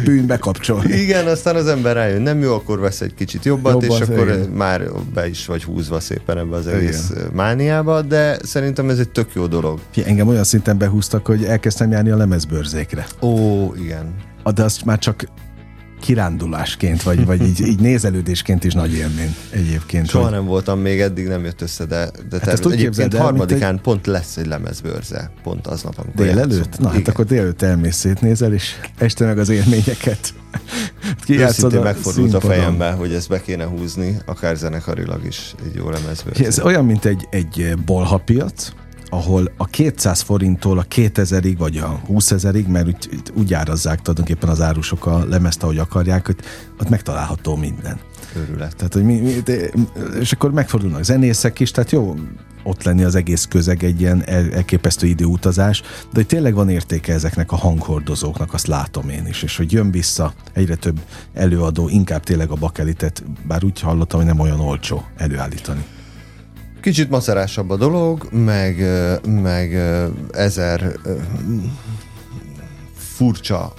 bűn 0.03 0.25
bekapcsolni. 0.25 0.93
Igen, 0.93 1.27
aztán 1.27 1.55
az 1.55 1.67
ember 1.67 1.95
rájön, 1.95 2.21
nem 2.21 2.41
jó, 2.41 2.53
akkor 2.53 2.79
vesz 2.79 3.01
egy 3.01 3.13
kicsit 3.13 3.45
jobbat, 3.45 3.71
jobbat 3.71 3.99
és 3.99 4.07
akkor 4.07 4.27
igen. 4.27 4.49
már 4.49 4.81
be 5.13 5.27
is 5.27 5.45
vagy 5.45 5.63
húzva 5.63 5.99
szépen 5.99 6.37
ebbe 6.37 6.55
az 6.55 6.67
egész 6.67 7.09
igen. 7.11 7.29
mániába, 7.33 8.01
de 8.01 8.37
szerintem 8.43 8.89
ez 8.89 8.99
egy 8.99 9.09
tök 9.09 9.33
jó 9.33 9.45
dolog. 9.45 9.79
Engem 10.05 10.27
olyan 10.27 10.43
szinten 10.43 10.77
behúztak, 10.77 11.25
hogy 11.25 11.43
elkezdtem 11.43 11.91
járni 11.91 12.09
a 12.09 12.17
lemezbőrzékre. 12.17 13.05
Ó, 13.21 13.73
igen. 13.75 14.15
De 14.55 14.63
azt 14.63 14.85
már 14.85 14.99
csak 14.99 15.25
kirándulásként, 15.99 17.03
vagy, 17.03 17.25
vagy 17.25 17.41
így, 17.41 17.61
így 17.61 17.79
nézelődésként 17.79 18.63
is 18.63 18.73
nagy 18.73 18.93
élmény 18.93 19.35
egyébként. 19.49 20.09
Soha 20.09 20.23
hogy... 20.23 20.33
nem 20.33 20.45
voltam 20.45 20.79
még 20.79 20.99
eddig, 20.99 21.27
nem 21.27 21.43
jött 21.43 21.61
össze, 21.61 21.85
de, 21.85 22.09
de 22.29 22.39
hát 22.41 22.61
terv... 22.61 22.71
egyébként 22.71 23.13
el, 23.13 23.21
harmadikán 23.21 23.73
egy... 23.73 23.81
pont 23.81 24.05
lesz 24.05 24.37
egy 24.37 24.47
lemezbőrze, 24.47 25.31
pont 25.43 25.67
aznap, 25.67 25.97
amikor 25.97 26.25
Délelőtt? 26.25 26.79
Na, 26.79 26.87
hát 26.87 26.93
Igen. 26.93 27.05
hát 27.05 27.07
akkor 27.07 27.25
délelőtt 27.25 27.61
elmész 27.61 27.95
szétnézel, 27.95 28.53
és 28.53 28.71
este 28.97 29.25
meg 29.25 29.37
az 29.37 29.49
élményeket 29.49 30.33
Őszintén 31.27 31.81
megfordult 31.81 32.33
a 32.33 32.39
fejembe, 32.39 32.91
hogy 32.91 33.13
ezt 33.13 33.29
be 33.29 33.41
kéne 33.41 33.65
húzni, 33.65 34.17
akár 34.25 34.55
zenekarilag 34.55 35.25
is 35.25 35.55
egy 35.65 35.75
jó 35.75 35.89
lemezbőrze. 35.89 36.45
Ez 36.45 36.59
olyan, 36.59 36.85
mint 36.85 37.05
egy, 37.05 37.27
egy 37.29 37.73
bolhapiac, 37.85 38.69
ahol 39.09 39.51
a 39.57 39.65
200 39.65 40.21
forinttól 40.21 40.79
a 40.79 40.83
2000-ig, 40.83 41.55
vagy 41.57 41.77
a 41.77 42.01
20 42.05 42.31
ezerig, 42.31 42.67
mert 42.67 42.87
úgy, 42.87 43.09
úgy 43.33 43.53
árazzák 43.53 44.01
tulajdonképpen 44.01 44.49
az 44.49 44.61
árusok 44.61 45.05
a 45.05 45.25
lemezt, 45.25 45.63
ahogy 45.63 45.77
akarják, 45.77 46.25
hogy 46.25 46.35
ott 46.79 46.89
megtalálható 46.89 47.55
minden. 47.55 47.99
Örület. 48.35 48.75
Tehát, 48.75 48.93
hogy 48.93 49.03
mi, 49.03 49.19
mi, 49.19 49.33
de, 49.43 49.69
és 50.19 50.31
akkor 50.31 50.51
megfordulnak 50.51 51.03
zenészek 51.03 51.59
is, 51.59 51.71
tehát 51.71 51.91
jó 51.91 52.15
ott 52.63 52.83
lenni 52.83 53.03
az 53.03 53.15
egész 53.15 53.45
közeg 53.45 53.83
egy 53.83 54.01
ilyen 54.01 54.23
el, 54.25 54.53
elképesztő 54.53 55.07
időutazás, 55.07 55.81
de 55.81 56.11
hogy 56.13 56.25
tényleg 56.25 56.53
van 56.53 56.69
értéke 56.69 57.13
ezeknek 57.13 57.51
a 57.51 57.55
hanghordozóknak, 57.55 58.53
azt 58.53 58.67
látom 58.67 59.09
én 59.09 59.25
is, 59.27 59.43
és 59.43 59.57
hogy 59.57 59.71
jön 59.71 59.91
vissza 59.91 60.33
egyre 60.53 60.75
több 60.75 60.99
előadó, 61.33 61.89
inkább 61.89 62.23
tényleg 62.23 62.49
a 62.49 62.55
bakelitet, 62.55 63.23
bár 63.47 63.63
úgy 63.63 63.79
hallottam, 63.79 64.19
hogy 64.19 64.29
nem 64.29 64.39
olyan 64.39 64.59
olcsó 64.59 65.05
előállítani. 65.17 65.85
Kicsit 66.87 67.09
macerásabb 67.09 67.69
a 67.69 67.75
dolog, 67.75 68.27
meg, 68.31 68.85
meg 69.25 69.73
ezer 70.31 70.99
furcsa 72.95 73.73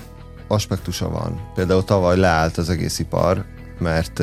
aspektusa 0.48 1.08
van. 1.08 1.50
Például 1.54 1.84
tavaly 1.84 2.16
leállt 2.16 2.56
az 2.56 2.70
egész 2.70 2.98
ipar, 2.98 3.44
mert 3.78 4.22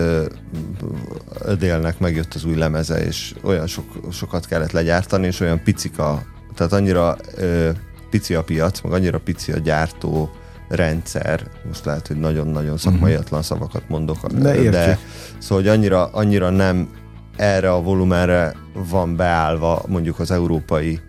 délnek 1.57 1.99
megjött 1.99 2.33
az 2.33 2.45
új 2.45 2.55
lemeze, 2.55 3.05
és 3.05 3.35
olyan 3.43 3.67
sok, 3.67 3.85
sokat 4.11 4.45
kellett 4.45 4.71
legyártani, 4.71 5.25
és 5.25 5.39
olyan 5.39 5.63
picika, 5.63 6.21
tehát 6.55 6.73
annyira 6.73 7.17
ö, 7.35 7.69
pici 8.09 8.33
a 8.33 8.43
piac, 8.43 8.81
meg 8.81 8.91
annyira 8.91 9.19
pici 9.19 9.51
a 9.51 9.57
gyártó 9.57 10.29
rendszer, 10.67 11.47
most 11.67 11.85
lehet, 11.85 12.07
hogy 12.07 12.17
nagyon-nagyon 12.17 12.77
szakmaiatlan 12.77 13.39
mhm. 13.39 13.49
szavakat 13.49 13.89
mondok, 13.89 14.27
de, 14.27 14.69
de 14.69 14.99
szóval, 15.37 15.63
hogy 15.63 15.67
annyira, 15.67 16.05
annyira 16.05 16.49
nem 16.49 16.89
erre 17.35 17.71
a 17.71 17.81
volumenre 17.81 18.55
van 18.89 19.15
beállva 19.15 19.83
mondjuk 19.87 20.19
az 20.19 20.31
európai 20.31 20.99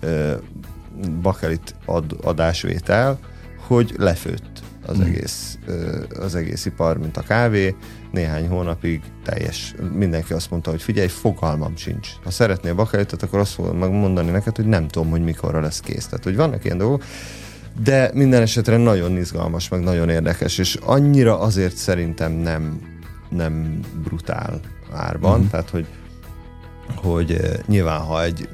ö, 0.00 0.32
bakelit 1.22 1.74
ad, 1.84 2.16
adásvétel, 2.22 3.18
hogy 3.66 3.94
lefőtt 3.96 4.62
az, 4.86 4.98
mm. 4.98 5.02
egész, 5.02 5.58
ö, 5.66 6.02
az 6.20 6.34
egész 6.34 6.64
ipar, 6.64 6.98
mint 6.98 7.16
a 7.16 7.22
kávé. 7.22 7.74
Néhány 8.12 8.48
hónapig 8.48 9.02
teljes, 9.24 9.74
mindenki 9.92 10.32
azt 10.32 10.50
mondta, 10.50 10.70
hogy 10.70 10.82
figyelj, 10.82 11.08
fogalmam 11.08 11.76
sincs. 11.76 12.08
Ha 12.24 12.30
szeretnél 12.30 12.74
bakelitet, 12.74 13.22
akkor 13.22 13.38
azt 13.38 13.52
fogom 13.52 13.78
megmondani 13.78 14.30
neked, 14.30 14.56
hogy 14.56 14.66
nem 14.66 14.88
tudom, 14.88 15.10
hogy 15.10 15.24
mikorra 15.24 15.60
lesz 15.60 15.80
kész. 15.80 16.06
Tehát, 16.06 16.24
hogy 16.24 16.36
vannak 16.36 16.64
ilyen 16.64 16.78
dolgok, 16.78 17.04
de 17.82 18.10
minden 18.14 18.42
esetre 18.42 18.76
nagyon 18.76 19.16
izgalmas, 19.16 19.68
meg 19.68 19.80
nagyon 19.80 20.08
érdekes, 20.08 20.58
és 20.58 20.78
annyira 20.82 21.40
azért 21.40 21.76
szerintem 21.76 22.32
nem, 22.32 22.80
nem 23.28 23.80
brutál 24.04 24.60
árban, 24.94 25.40
mm. 25.40 25.46
tehát 25.46 25.70
hogy, 25.70 25.86
hogy 26.94 27.32
eh, 27.32 27.52
nyilván 27.66 28.00
ha 28.00 28.22
egy 28.22 28.48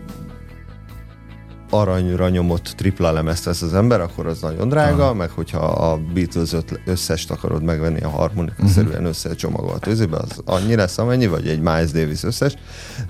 aranyra 1.71 2.29
nyomott 2.29 2.73
tripla 2.77 3.13
lemezt 3.13 3.45
vesz 3.45 3.63
az 3.63 3.75
ember, 3.75 4.01
akkor 4.01 4.27
az 4.27 4.41
nagyon 4.41 4.69
drága, 4.69 5.03
Aha. 5.03 5.15
meg 5.15 5.31
hogyha 5.31 5.59
a 5.67 5.99
Beatles 6.15 6.51
összest 6.85 7.31
akarod 7.31 7.63
megvenni 7.63 8.01
a 8.01 8.09
harmonikaszerűen 8.09 8.93
uh-huh. 8.93 9.09
összecsomagolt 9.09 9.87
özébe, 9.87 10.17
az 10.17 10.43
annyi 10.45 10.75
lesz 10.75 10.99
amennyi, 10.99 11.27
vagy 11.27 11.49
egy 11.49 11.61
Miles 11.61 11.91
Davis 11.91 12.23
összes, 12.23 12.55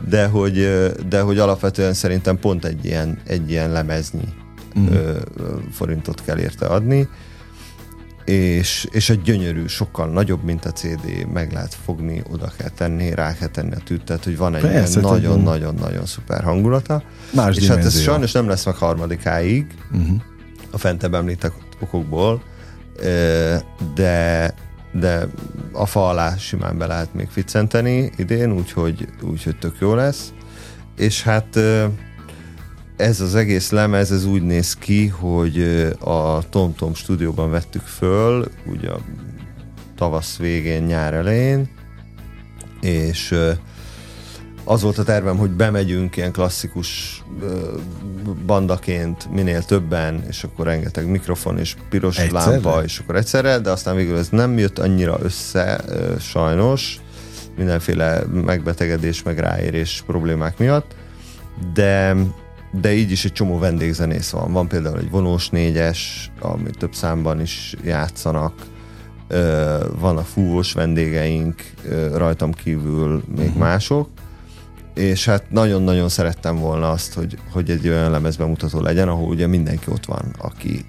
de 0.09 0.27
hogy, 0.27 0.59
eh, 0.59 0.91
de 1.09 1.21
hogy 1.21 1.39
alapvetően 1.39 1.93
szerintem 1.93 2.39
pont 2.39 2.65
egy 2.65 2.85
ilyen, 2.85 3.19
egy 3.27 3.51
ilyen 3.51 3.73
lemeznyi 3.73 4.29
uh-huh. 4.75 5.17
forintot 5.71 6.23
kell 6.25 6.39
érte 6.39 6.67
adni, 6.67 7.09
és, 8.25 8.89
és 8.91 9.11
egy 9.11 9.23
gyönyörű, 9.23 9.67
sokkal 9.67 10.09
nagyobb, 10.09 10.45
mint 10.45 10.65
a 10.65 10.73
CD, 10.73 11.27
meg 11.33 11.53
lehet 11.53 11.77
fogni, 11.85 12.23
oda 12.31 12.53
kell 12.57 12.69
tenni, 12.69 13.15
rá 13.15 13.35
kell 13.35 13.49
tenni 13.49 13.75
a 13.75 13.81
tűt, 13.85 14.05
tehát 14.05 14.25
hogy 14.25 14.37
van 14.37 14.55
egy 14.55 15.01
nagyon-nagyon-nagyon 15.01 16.07
szuper 16.07 16.43
hangulata. 16.43 17.03
Más 17.35 17.57
és 17.57 17.63
dimenzió. 17.63 17.77
hát 17.77 17.85
ez 17.85 18.01
sajnos 18.01 18.33
nem 18.33 18.49
lesz 18.49 18.65
meg 18.65 18.75
harmadikáig, 18.75 19.67
uh-huh. 19.93 20.21
a 20.71 20.79
fentebb 20.79 21.15
említek 21.15 21.53
okokból, 21.81 22.43
de 23.95 24.55
de 24.93 25.27
a 25.73 25.87
fa 25.87 26.09
alá 26.09 26.37
simán 26.37 26.79
be 26.79 26.87
lehet 26.87 27.15
még 27.15 27.29
ficcenteni 27.29 28.11
idén, 28.17 28.53
úgyhogy, 28.53 29.09
úgyhogy 29.23 29.57
tök 29.57 29.77
jó 29.81 29.95
lesz. 29.95 30.33
És 30.97 31.23
hát 31.23 31.59
ez 33.01 33.21
az 33.21 33.35
egész 33.35 33.71
lemez, 33.71 34.13
ez 34.13 34.25
úgy 34.25 34.43
néz 34.43 34.75
ki, 34.75 35.07
hogy 35.07 35.63
a 36.01 36.49
TomTom 36.49 36.75
-Tom 36.77 36.95
stúdióban 36.95 37.51
vettük 37.51 37.83
föl, 37.83 38.47
ugye 38.67 38.91
a 38.91 39.01
tavasz 39.97 40.37
végén, 40.37 40.83
nyár 40.83 41.15
elején, 41.15 41.69
és 42.81 43.35
az 44.65 44.83
volt 44.83 44.99
a 44.99 45.03
tervem, 45.03 45.37
hogy 45.37 45.51
bemegyünk 45.51 46.17
ilyen 46.17 46.33
klasszikus 46.33 47.23
bandaként 48.47 49.31
minél 49.33 49.63
többen, 49.63 50.25
és 50.29 50.45
akkor 50.45 50.67
rengeteg 50.67 51.07
mikrofon 51.07 51.59
és 51.59 51.77
piros 51.89 52.19
egyszerre? 52.19 52.51
lámpa, 52.51 52.83
és 52.83 52.99
akkor 52.99 53.17
egyszerre, 53.17 53.59
de 53.59 53.71
aztán 53.71 53.97
végül 53.97 54.19
ez 54.19 54.29
nem 54.29 54.59
jött 54.59 54.79
annyira 54.79 55.19
össze, 55.23 55.81
sajnos, 56.19 57.01
mindenféle 57.57 58.23
megbetegedés, 58.33 59.23
meg 59.23 59.39
ráérés 59.39 60.03
problémák 60.07 60.59
miatt, 60.59 60.95
de 61.75 62.17
de 62.73 62.93
így 62.93 63.11
is 63.11 63.25
egy 63.25 63.33
csomó 63.33 63.59
vendégzenész 63.59 64.31
van. 64.31 64.53
Van 64.53 64.69
például 64.69 64.99
egy 64.99 65.11
vonós 65.11 65.49
négyes, 65.49 66.31
ami 66.41 66.71
több 66.79 66.95
számban 66.95 67.41
is 67.41 67.77
játszanak, 67.85 68.53
vannak 69.99 70.27
fúvós 70.27 70.73
vendégeink, 70.73 71.63
rajtam 72.15 72.53
kívül 72.53 73.23
még 73.37 73.47
uh-huh. 73.47 73.59
mások, 73.59 74.09
és 74.95 75.25
hát 75.25 75.51
nagyon-nagyon 75.51 76.09
szerettem 76.09 76.57
volna 76.57 76.91
azt, 76.91 77.15
hogy, 77.15 77.39
hogy 77.53 77.71
egy 77.71 77.89
olyan 77.89 78.11
lemezbemutató 78.11 78.81
legyen, 78.81 79.09
ahol 79.09 79.29
ugye 79.29 79.47
mindenki 79.47 79.85
ott 79.89 80.05
van, 80.05 80.35
aki 80.39 80.85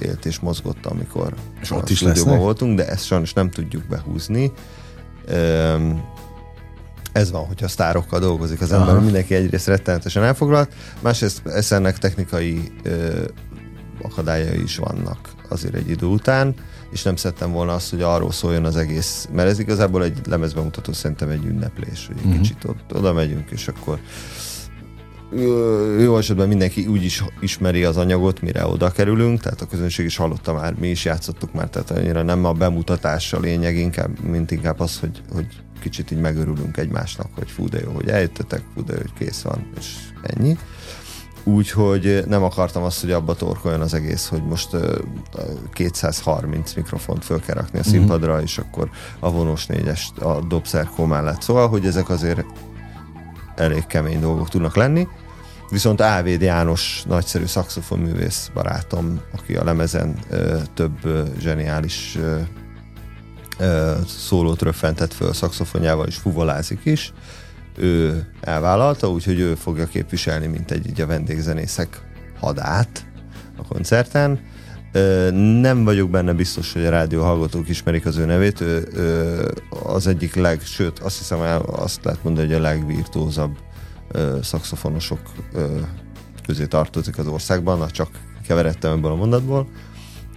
élt 0.00 0.24
és 0.24 0.38
mozgott, 0.38 0.86
amikor 0.86 1.34
és 1.60 1.70
ott 1.70 1.90
is 1.90 2.00
voltunk, 2.22 2.76
de 2.76 2.88
ezt 2.88 3.04
sajnos 3.04 3.32
nem 3.32 3.50
tudjuk 3.50 3.82
behúzni 3.88 4.52
ez 7.12 7.30
van, 7.30 7.46
hogyha 7.46 7.68
sztárokkal 7.68 8.20
dolgozik 8.20 8.60
az 8.60 8.72
ember, 8.72 8.94
Aha. 8.94 9.04
mindenki 9.04 9.34
egyrészt 9.34 9.66
rettenetesen 9.66 10.22
elfoglalt, 10.22 10.72
másrészt 11.00 11.72
ennek 11.72 11.98
technikai 11.98 12.72
ö, 12.82 13.24
akadályai 14.02 14.62
is 14.62 14.76
vannak 14.76 15.18
azért 15.48 15.74
egy 15.74 15.90
idő 15.90 16.06
után, 16.06 16.54
és 16.90 17.02
nem 17.02 17.16
szerettem 17.16 17.52
volna 17.52 17.74
azt, 17.74 17.90
hogy 17.90 18.02
arról 18.02 18.32
szóljon 18.32 18.64
az 18.64 18.76
egész, 18.76 19.28
mert 19.32 19.48
ez 19.48 19.58
igazából 19.58 20.04
egy 20.04 20.18
lemezbemutató 20.26 20.92
szerintem 20.92 21.28
egy 21.28 21.44
ünneplés, 21.44 22.06
hogy 22.06 22.16
egy 22.18 22.24
uh-huh. 22.24 22.40
kicsit 22.40 22.64
ott, 22.64 22.94
oda 22.94 23.12
megyünk, 23.12 23.50
és 23.50 23.68
akkor 23.68 23.98
jó 25.98 26.16
esetben 26.16 26.48
mindenki 26.48 26.86
úgy 26.86 27.04
is 27.04 27.24
ismeri 27.40 27.84
az 27.84 27.96
anyagot, 27.96 28.40
mire 28.40 28.66
oda 28.66 28.90
kerülünk, 28.90 29.40
tehát 29.40 29.60
a 29.60 29.66
közönség 29.66 30.04
is 30.04 30.16
hallotta 30.16 30.52
már, 30.52 30.74
mi 30.74 30.88
is 30.88 31.04
játszottuk 31.04 31.52
már, 31.52 31.68
tehát 31.68 31.90
annyira 31.90 32.22
nem 32.22 32.44
a 32.44 32.52
bemutatás 32.52 33.32
a 33.32 33.40
lényeg, 33.40 33.76
inkább, 33.76 34.20
mint 34.20 34.50
inkább 34.50 34.80
az, 34.80 34.98
hogy, 34.98 35.22
hogy 35.32 35.46
kicsit 35.80 36.10
így 36.10 36.20
megörülünk 36.20 36.76
egymásnak, 36.76 37.26
hogy 37.34 37.50
fú 37.50 37.68
de 37.68 37.80
jó, 37.80 37.92
hogy 37.92 38.08
eljöttetek, 38.08 38.62
fú 38.74 38.84
de 38.84 38.92
jó, 38.92 38.98
hogy 38.98 39.12
kész 39.18 39.42
van, 39.42 39.70
és 39.78 39.96
ennyi. 40.22 40.56
Úgyhogy 41.44 42.22
nem 42.26 42.42
akartam 42.42 42.82
azt, 42.82 43.00
hogy 43.00 43.10
abba 43.10 43.34
torkoljon 43.34 43.80
az 43.80 43.94
egész, 43.94 44.28
hogy 44.28 44.42
most 44.42 44.74
uh, 44.74 44.98
230 45.72 46.74
mikrofont 46.74 47.24
föl 47.24 47.40
kell 47.40 47.54
rakni 47.54 47.78
a 47.78 47.82
mhm. 47.84 47.90
színpadra, 47.90 48.32
mm-hmm. 48.32 48.42
és 48.42 48.58
akkor 48.58 48.90
a 49.18 49.30
vonós 49.30 49.66
négyes 49.66 50.10
a 50.18 50.40
dobszerkó 50.40 51.04
mellett. 51.04 51.42
Szóval, 51.42 51.68
hogy 51.68 51.86
ezek 51.86 52.08
azért 52.08 52.44
elég 53.56 53.86
kemény 53.86 54.20
dolgok 54.20 54.48
tudnak 54.48 54.76
lenni. 54.76 55.08
Viszont 55.70 56.00
Ávéd 56.00 56.40
János 56.40 57.02
nagyszerű 57.06 57.44
szakszofonművész 57.44 58.50
barátom, 58.54 59.20
aki 59.32 59.56
a 59.56 59.64
lemezen 59.64 60.18
ö, 60.30 60.58
több 60.74 61.04
ö, 61.04 61.22
zseniális 61.38 62.16
ö, 62.16 62.40
szólót 64.06 64.62
röffentett 64.62 65.12
föl 65.12 65.32
szakszofonjával, 65.32 66.06
és 66.06 66.16
fuvolázik 66.16 66.80
is. 66.84 67.12
Ő 67.76 68.24
elvállalta, 68.40 69.10
úgyhogy 69.10 69.38
ő 69.38 69.54
fogja 69.54 69.86
képviselni, 69.86 70.46
mint 70.46 70.70
egy 70.70 70.86
így 70.86 71.00
a 71.00 71.06
vendégzenészek 71.06 72.02
hadát 72.40 73.04
a 73.56 73.66
koncerten. 73.68 74.40
Nem 75.60 75.84
vagyok 75.84 76.10
benne 76.10 76.32
biztos, 76.32 76.72
hogy 76.72 76.84
a 76.84 76.90
rádió 76.90 77.22
hallgatók 77.22 77.68
ismerik 77.68 78.06
az 78.06 78.16
ő 78.16 78.24
nevét. 78.24 78.60
Ő, 78.60 78.88
ő 78.94 79.54
az 79.84 80.06
egyik 80.06 80.34
leg, 80.34 80.60
sőt, 80.60 80.98
azt 80.98 81.18
hiszem, 81.18 81.62
azt 81.66 82.04
lehet 82.04 82.24
mondani, 82.24 82.46
hogy 82.46 82.56
a 82.56 82.60
legvirtózabb 82.60 83.56
szakszofonosok 84.42 85.20
közé 86.46 86.66
tartozik 86.66 87.18
az 87.18 87.26
országban, 87.26 87.88
csak 87.90 88.08
keveredtem 88.46 88.92
ebből 88.92 89.10
a 89.10 89.16
mondatból 89.16 89.68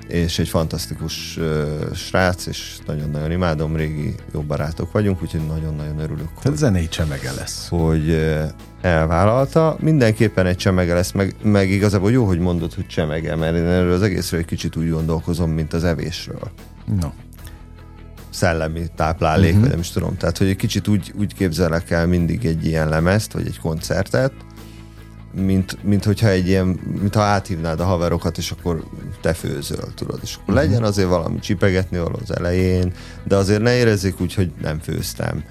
és 0.07 0.39
egy 0.39 0.47
fantasztikus 0.47 1.37
uh, 1.37 1.93
srác, 1.93 2.45
és 2.45 2.77
nagyon-nagyon 2.85 3.31
imádom, 3.31 3.75
régi 3.75 4.15
jó 4.33 4.41
barátok 4.41 4.91
vagyunk, 4.91 5.21
úgyhogy 5.21 5.47
nagyon-nagyon 5.47 5.99
örülök. 5.99 6.27
Tehát 6.27 6.43
hogy, 6.43 6.55
zenei 6.55 6.87
csemege 6.87 7.31
lesz. 7.31 7.67
Hogy 7.69 8.09
uh, 8.09 8.43
elvállalta. 8.81 9.77
Mindenképpen 9.79 10.45
egy 10.45 10.57
csemege 10.57 10.93
lesz, 10.93 11.11
meg, 11.11 11.35
meg 11.43 11.69
igazából 11.69 12.11
jó, 12.11 12.25
hogy 12.25 12.39
mondod, 12.39 12.73
hogy 12.73 12.87
csemege, 12.87 13.35
mert 13.35 13.55
én 13.55 13.65
erről 13.65 13.93
az 13.93 14.01
egészről 14.01 14.39
egy 14.39 14.45
kicsit 14.45 14.75
úgy 14.75 14.89
gondolkozom, 14.89 15.51
mint 15.51 15.73
az 15.73 15.83
evésről. 15.83 16.51
No. 16.99 17.07
Szellemi 18.29 18.85
táplálék, 18.95 19.45
uh-huh. 19.47 19.61
vagy 19.61 19.69
nem 19.69 19.79
is 19.79 19.89
tudom. 19.89 20.17
Tehát, 20.17 20.37
hogy 20.37 20.47
egy 20.47 20.55
kicsit 20.55 20.87
úgy, 20.87 21.13
úgy 21.19 21.33
képzelek 21.33 21.91
el 21.91 22.07
mindig 22.07 22.45
egy 22.45 22.65
ilyen 22.65 22.89
lemezt, 22.89 23.33
vagy 23.33 23.47
egy 23.47 23.59
koncertet, 23.59 24.33
mint, 25.35 25.83
mint 25.83 26.03
hogyha 26.03 26.27
egy 26.27 26.47
ilyen, 26.47 26.79
mint 26.99 27.15
ha 27.15 27.21
áthívnád 27.21 27.79
a 27.79 27.83
haverokat, 27.85 28.37
és 28.37 28.51
akkor 28.51 28.83
te 29.21 29.33
főzöl, 29.33 29.93
tudod, 29.95 30.19
és 30.23 30.35
akkor 30.35 30.53
uh-huh. 30.53 30.69
legyen 30.69 30.83
azért 30.83 31.07
valami 31.07 31.39
csipegetni 31.39 31.97
való 31.97 32.19
az 32.21 32.35
elején, 32.35 32.93
de 33.23 33.35
azért 33.35 33.61
ne 33.61 33.75
érezzék 33.75 34.21
úgy, 34.21 34.33
hogy 34.33 34.51
nem 34.61 34.79
főztem. 34.79 35.43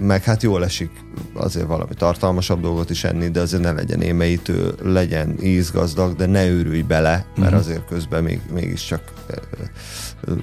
Meg 0.00 0.22
hát 0.22 0.42
jól 0.42 0.64
esik 0.64 0.90
azért 1.34 1.66
valami 1.66 1.94
tartalmasabb 1.94 2.60
dolgot 2.60 2.90
is 2.90 3.04
enni, 3.04 3.28
de 3.28 3.40
azért 3.40 3.62
ne 3.62 3.72
legyen 3.72 4.02
émeítő, 4.02 4.74
legyen 4.82 5.36
ízgazdag, 5.42 6.16
de 6.16 6.26
ne 6.26 6.48
őrülj 6.48 6.82
bele, 6.82 7.10
mert 7.10 7.38
uh-huh. 7.38 7.58
azért 7.58 7.86
közben 7.86 8.22
még, 8.22 8.40
mégiscsak 8.52 9.02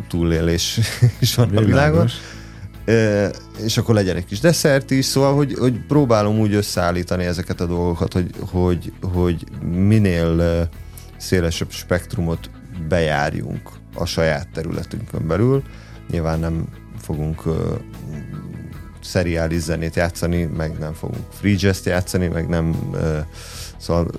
túlélés 0.07 0.79
is 1.19 1.35
van 1.35 1.49
Világos. 1.49 1.63
a 1.63 1.75
világon 1.75 2.07
és 3.63 3.77
akkor 3.77 3.95
legyen 3.95 4.15
egy 4.15 4.25
kis 4.25 4.39
desszert 4.39 4.91
is, 4.91 5.05
szóval, 5.05 5.35
hogy, 5.35 5.53
hogy 5.59 5.85
próbálom 5.85 6.39
úgy 6.39 6.53
összeállítani 6.53 7.25
ezeket 7.25 7.61
a 7.61 7.65
dolgokat, 7.65 8.13
hogy, 8.13 8.29
hogy, 8.51 8.93
hogy 9.01 9.43
minél 9.71 10.69
szélesebb 11.17 11.71
spektrumot 11.71 12.49
bejárjunk 12.87 13.69
a 13.95 14.05
saját 14.05 14.47
területünkön 14.53 15.27
belül. 15.27 15.63
Nyilván 16.11 16.39
nem 16.39 16.67
fogunk 17.01 17.45
uh, 17.45 17.55
szeriális 19.03 19.61
zenét 19.61 19.95
játszani, 19.95 20.43
meg 20.43 20.77
nem 20.77 20.93
fogunk 20.93 21.23
free 21.31 21.55
jazz 21.57 21.85
játszani, 21.85 22.27
meg 22.27 22.47
nem 22.47 22.89
uh, 22.91 23.17
szóval 23.77 24.11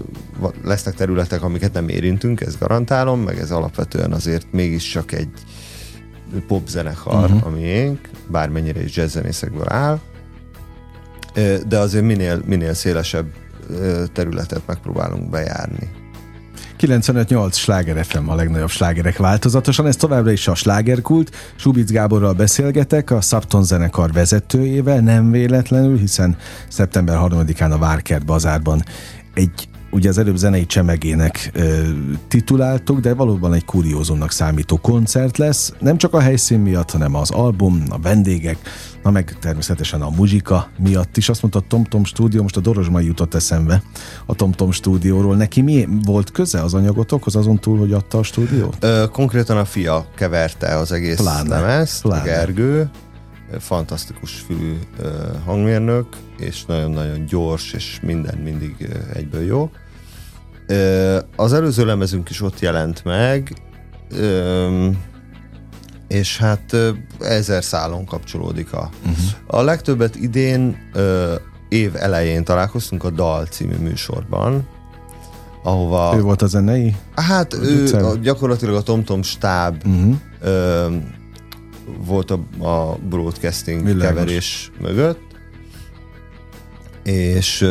lesznek 0.65 0.95
területek, 0.95 1.43
amiket 1.43 1.73
nem 1.73 1.89
érintünk, 1.89 2.41
ezt 2.41 2.59
garantálom, 2.59 3.21
meg 3.21 3.39
ez 3.39 3.51
alapvetően 3.51 4.13
azért 4.13 4.53
mégiscsak 4.53 5.13
egy 5.13 5.31
popzenekar, 6.47 7.25
uh-huh. 7.25 7.47
a 7.47 7.51
miénk, 7.51 8.09
bármennyire 8.27 8.83
is 8.83 8.97
jazzzenészekből 8.97 9.69
áll, 9.69 10.01
de 11.67 11.79
azért 11.79 12.05
minél, 12.05 12.43
minél 12.45 12.75
szélesebb 12.75 13.27
területet 14.13 14.63
megpróbálunk 14.67 15.31
bejárni. 15.31 15.91
95-8 16.81 17.53
sláger 17.53 18.05
FM 18.05 18.29
a 18.29 18.35
legnagyobb 18.35 18.69
slágerek 18.69 19.17
változatosan, 19.17 19.87
ez 19.87 19.97
továbbra 19.97 20.31
is 20.31 20.49
a 20.49 20.55
slágerkult. 20.55 21.37
Subic 21.57 21.91
Gáborral 21.91 22.33
beszélgetek, 22.33 23.11
a 23.11 23.21
Subton 23.21 23.65
zenekar 23.65 24.13
vezetőjével, 24.13 25.01
nem 25.01 25.31
véletlenül, 25.31 25.99
hiszen 25.99 26.37
szeptember 26.69 27.19
3-án 27.21 27.71
a 27.71 27.79
Várkert 27.79 28.25
bazárban 28.25 28.83
egy 29.35 29.70
ugye 29.91 30.09
az 30.09 30.19
előbb 30.19 30.37
zenei 30.37 30.67
csemegének 30.67 31.51
ö, 31.55 31.83
tituláltuk, 32.29 33.01
de 33.01 33.15
valóban 33.15 33.55
egy 33.55 33.65
kuriózumnak 33.65 34.31
számító 34.31 34.77
koncert 34.77 35.39
lesz, 35.39 35.73
nem 35.79 35.97
csak 35.97 36.15
a 36.15 36.21
helyszín 36.21 36.61
miatt, 36.61 36.91
hanem 36.91 37.15
az 37.15 37.31
album, 37.31 37.83
a 37.89 37.99
vendégek, 37.99 38.59
na 39.03 39.11
meg 39.11 39.37
természetesen 39.41 40.03
a 40.03 40.11
muzsika 40.11 40.69
miatt 40.79 41.17
is. 41.17 41.29
Azt 41.29 41.43
mondta 41.43 41.59
a 41.59 41.65
TomTom 41.69 42.05
stúdió, 42.05 42.43
most 42.43 42.57
a 42.57 42.61
Dorozsmai 42.61 43.05
jutott 43.05 43.35
eszembe 43.35 43.83
a 44.27 44.35
TomTom 44.35 44.71
stúdióról. 44.71 45.37
Neki 45.37 45.61
mi 45.61 45.89
volt 46.05 46.31
köze 46.31 46.63
az 46.63 46.75
anyagotokhoz, 46.75 47.37
azon 47.37 47.59
túl, 47.59 47.79
hogy 47.79 47.93
adta 47.93 48.19
a 48.19 48.23
stúdiót? 48.23 48.77
Ö, 48.81 49.05
konkrétan 49.13 49.57
a 49.57 49.65
fia 49.65 50.07
keverte 50.17 50.77
az 50.77 50.93
egész 50.93 51.17
Pláne. 51.17 51.61
lemezt, 51.61 52.03
Pláne. 52.03 52.23
Gergő, 52.23 52.91
fantasztikus 53.59 54.33
fülű 54.33 54.79
hangmérnök, 55.45 56.07
és 56.39 56.65
nagyon-nagyon 56.65 57.25
gyors, 57.27 57.73
és 57.73 58.01
minden 58.03 58.39
mindig 58.39 58.89
egyből 59.15 59.43
jó. 59.43 59.71
Az 61.37 61.53
előző 61.53 61.85
lemezünk 61.85 62.31
is 62.31 62.43
ott 62.43 62.61
jelent 62.61 63.05
meg, 63.05 63.53
és 66.09 66.39
hát 66.39 66.77
ezer 67.21 67.65
szálon 67.65 68.05
kapcsolódik 68.05 68.73
a. 68.73 68.91
Uh-huh. 69.01 69.25
A 69.47 69.63
legtöbbet 69.63 70.17
idén 70.17 70.77
év 71.69 71.97
elején 71.97 72.45
találkoztunk 72.45 73.05
a 73.05 73.11
Dal 73.11 73.45
című 73.45 73.77
műsorban, 73.77 74.69
ahova... 75.63 76.17
Ő 76.17 76.21
volt 76.21 76.43
a 76.43 76.47
zenei? 76.47 76.97
Hát 77.15 77.55
ő 77.55 78.05
a, 78.05 78.17
gyakorlatilag 78.17 78.75
a 78.75 78.83
TomTom 78.83 79.23
stáb 79.23 79.83
uh-huh. 79.87 80.15
ö, 80.41 80.87
volt 82.05 82.31
a, 82.31 82.65
a 82.69 82.99
broadcasting 83.09 83.85
Világos. 83.85 84.07
keverés 84.07 84.71
mögött, 84.81 85.30
és, 87.03 87.67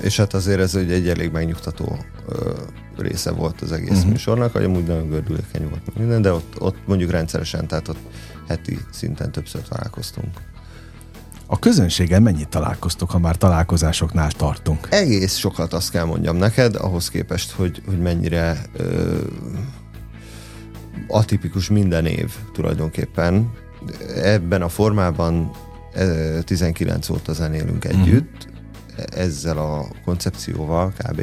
és 0.00 0.16
hát 0.16 0.34
azért 0.34 0.60
ez 0.60 0.74
egy, 0.74 0.92
egy 0.92 1.08
elég 1.08 1.30
megnyugtató 1.30 1.98
része 2.96 3.30
volt 3.30 3.60
az 3.60 3.72
egész 3.72 3.90
uh-huh. 3.90 4.10
műsornak, 4.10 4.52
hogy 4.52 4.64
amúgy 4.64 4.84
nagyon 4.84 5.08
gördülékeny 5.08 5.68
volt 5.68 5.96
minden, 5.98 6.22
de 6.22 6.32
ott, 6.32 6.54
ott 6.58 6.76
mondjuk 6.86 7.10
rendszeresen, 7.10 7.66
tehát 7.66 7.88
ott 7.88 7.98
heti 8.48 8.78
szinten 8.90 9.32
többször 9.32 9.62
találkoztunk. 9.62 10.30
A 11.46 11.58
közönséggel 11.58 12.20
mennyit 12.20 12.48
találkoztok, 12.48 13.10
ha 13.10 13.18
már 13.18 13.36
találkozásoknál 13.36 14.30
tartunk? 14.30 14.86
Egész 14.90 15.36
sokat 15.36 15.72
azt 15.72 15.90
kell 15.90 16.04
mondjam 16.04 16.36
neked, 16.36 16.76
ahhoz 16.76 17.10
képest, 17.10 17.50
hogy, 17.50 17.82
hogy 17.86 17.98
mennyire 17.98 18.62
ö, 18.72 19.16
atipikus 21.08 21.68
minden 21.68 22.06
év 22.06 22.32
tulajdonképpen. 22.52 23.50
Ebben 24.22 24.62
a 24.62 24.68
formában 24.68 25.50
19 26.44 27.08
óta 27.08 27.32
zenélünk 27.32 27.84
mhm. 27.84 28.00
együtt. 28.00 28.51
Ezzel 28.96 29.58
a 29.58 29.86
koncepcióval 30.04 30.92
kb 30.98 31.20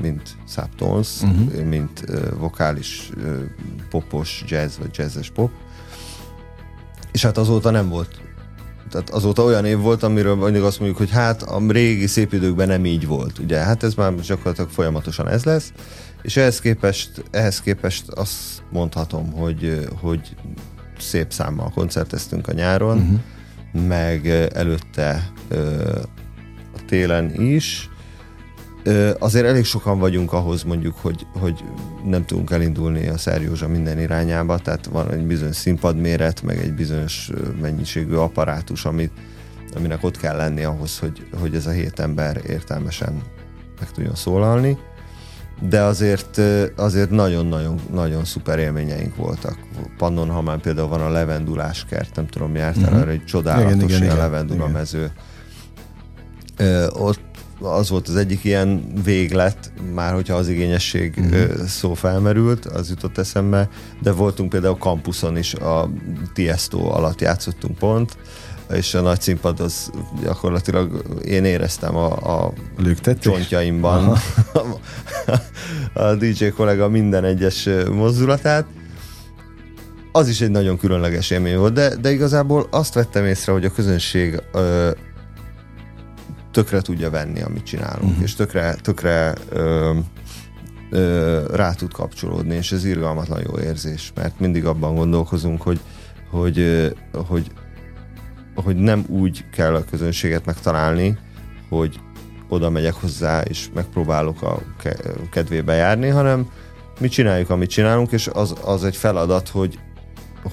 mint 0.00 0.36
Subtones, 0.48 1.22
uh-huh. 1.22 1.64
mint 1.64 2.04
uh, 2.08 2.38
vokális 2.38 3.10
uh, 3.16 3.42
popos 3.90 4.44
jazz, 4.46 4.78
vagy 4.78 4.90
jazzes 4.92 5.30
pop. 5.30 5.50
És 7.12 7.22
hát 7.22 7.38
azóta 7.38 7.70
nem 7.70 7.88
volt 7.88 8.20
tehát 8.90 9.10
azóta 9.10 9.42
olyan 9.42 9.64
év 9.64 9.78
volt, 9.78 10.02
amiről 10.02 10.34
mindig 10.34 10.62
azt 10.62 10.78
mondjuk, 10.78 10.98
hogy 10.98 11.10
hát 11.10 11.42
a 11.42 11.62
régi 11.68 12.06
szép 12.06 12.32
időkben 12.32 12.68
nem 12.68 12.84
így 12.84 13.06
volt, 13.06 13.38
ugye? 13.38 13.58
Hát 13.58 13.82
ez 13.82 13.94
már 13.94 14.14
gyakorlatilag 14.14 14.70
folyamatosan 14.70 15.28
ez 15.28 15.44
lesz, 15.44 15.72
és 16.22 16.36
ehhez 16.36 16.60
képest, 16.60 17.24
ehhez 17.30 17.60
képest 17.60 18.08
azt 18.08 18.62
mondhatom, 18.70 19.32
hogy, 19.32 19.88
hogy 20.00 20.36
szép 20.98 21.32
számmal 21.32 21.70
koncerteztünk 21.74 22.48
a 22.48 22.52
nyáron, 22.52 22.98
uh-huh. 22.98 23.88
meg 23.88 24.28
előtte 24.54 25.30
télen 26.86 27.40
is, 27.40 27.90
azért 29.18 29.46
elég 29.46 29.64
sokan 29.64 29.98
vagyunk 29.98 30.32
ahhoz 30.32 30.62
mondjuk, 30.62 30.96
hogy, 30.96 31.26
hogy 31.40 31.64
nem 32.04 32.24
tudunk 32.24 32.50
elindulni 32.50 33.06
a 33.06 33.18
Szerjózsa 33.18 33.68
minden 33.68 33.98
irányába, 33.98 34.58
tehát 34.58 34.86
van 34.86 35.12
egy 35.12 35.26
bizonyos 35.26 35.56
színpadméret, 35.56 36.42
meg 36.42 36.58
egy 36.58 36.74
bizonyos 36.74 37.30
mennyiségű 37.60 38.14
apparátus, 38.14 38.84
amit, 38.84 39.12
aminek 39.74 40.04
ott 40.04 40.16
kell 40.16 40.36
lenni 40.36 40.64
ahhoz, 40.64 40.98
hogy, 40.98 41.26
hogy 41.40 41.54
ez 41.54 41.66
a 41.66 41.70
hét 41.70 41.98
ember 41.98 42.40
értelmesen 42.46 43.22
meg 43.80 43.90
tudjon 43.90 44.14
szólalni. 44.14 44.78
De 45.68 45.80
azért, 45.80 46.40
azért 46.76 47.10
nagyon-nagyon 47.10 47.80
nagyon 47.92 48.24
szuper 48.24 48.58
élményeink 48.58 49.16
voltak. 49.16 49.58
Pannonhamán 49.96 50.60
például 50.60 50.88
van 50.88 51.00
a 51.00 51.10
levendulás 51.10 51.84
kert, 51.84 52.16
nem 52.16 52.26
tudom, 52.26 52.54
jártál 52.54 52.82
uh-huh. 52.82 53.00
arra, 53.00 53.10
egy 53.10 53.24
csodálatos 53.24 53.72
igen, 53.72 53.88
igen, 53.88 54.02
ilyen 54.02 54.16
levendula 54.16 54.68
mező. 54.68 55.10
Ott 56.92 57.20
az 57.60 57.90
volt 57.90 58.08
az 58.08 58.16
egyik 58.16 58.44
ilyen 58.44 58.92
véglet, 59.04 59.72
már 59.94 60.12
hogyha 60.12 60.34
az 60.34 60.48
igényesség 60.48 61.14
uh-huh. 61.18 61.66
szó 61.66 61.94
felmerült, 61.94 62.64
az 62.64 62.88
jutott 62.88 63.18
eszembe, 63.18 63.68
de 64.02 64.12
voltunk 64.12 64.50
például 64.50 64.76
kampuszon 64.76 65.36
is, 65.36 65.54
a 65.54 65.90
Tiesto 66.34 66.78
alatt 66.78 67.20
játszottunk 67.20 67.78
pont, 67.78 68.16
és 68.72 68.94
a 68.94 69.00
nagy 69.00 69.20
színpad 69.20 69.60
az 69.60 69.90
gyakorlatilag 70.22 71.02
én 71.24 71.44
éreztem 71.44 71.96
a, 71.96 72.44
a 72.44 72.52
csontjaimban 73.20 74.16
a 75.92 76.14
DJ 76.14 76.46
kollega 76.46 76.88
minden 76.88 77.24
egyes 77.24 77.68
mozdulatát. 77.92 78.66
az 80.12 80.28
is 80.28 80.40
egy 80.40 80.50
nagyon 80.50 80.78
különleges 80.78 81.30
élmény 81.30 81.56
volt, 81.56 81.72
de, 81.72 81.96
de 81.96 82.12
igazából 82.12 82.66
azt 82.70 82.94
vettem 82.94 83.24
észre, 83.24 83.52
hogy 83.52 83.64
a 83.64 83.72
közönség 83.72 84.42
ö, 84.52 84.90
tökre 86.56 86.80
tudja 86.80 87.10
venni, 87.10 87.42
amit 87.42 87.64
csinálunk, 87.64 88.10
uh-huh. 88.10 88.22
és 88.22 88.34
tökre, 88.34 88.74
tökre 88.74 89.34
ö, 89.48 89.94
ö, 90.90 91.44
rá 91.54 91.72
tud 91.72 91.92
kapcsolódni, 91.92 92.54
és 92.54 92.72
ez 92.72 92.84
irgalmatlan 92.84 93.42
jó 93.46 93.58
érzés, 93.58 94.12
mert 94.14 94.40
mindig 94.40 94.64
abban 94.64 94.94
gondolkozunk, 94.94 95.62
hogy, 95.62 95.80
hogy, 96.30 96.90
hogy, 97.12 97.50
hogy 98.54 98.76
nem 98.76 99.04
úgy 99.08 99.44
kell 99.52 99.74
a 99.74 99.84
közönséget 99.84 100.44
megtalálni, 100.44 101.18
hogy 101.68 102.00
oda 102.48 102.70
megyek 102.70 102.94
hozzá, 102.94 103.40
és 103.40 103.68
megpróbálok 103.74 104.42
a 104.42 104.62
kedvébe 105.30 105.74
járni, 105.74 106.08
hanem 106.08 106.50
mi 107.00 107.08
csináljuk, 107.08 107.50
amit 107.50 107.70
csinálunk, 107.70 108.12
és 108.12 108.28
az, 108.32 108.54
az 108.64 108.84
egy 108.84 108.96
feladat, 108.96 109.48
hogy, 109.48 109.78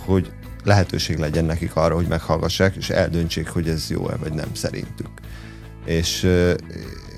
hogy 0.05 0.31
lehetőség 0.63 1.17
legyen 1.17 1.45
nekik 1.45 1.75
arra, 1.75 1.95
hogy 1.95 2.07
meghallgassák, 2.07 2.75
és 2.75 2.89
eldöntsék, 2.89 3.49
hogy 3.49 3.67
ez 3.67 3.89
jó-e, 3.89 4.15
vagy 4.15 4.33
nem 4.33 4.49
szerintük. 4.53 5.09
És, 5.86 6.28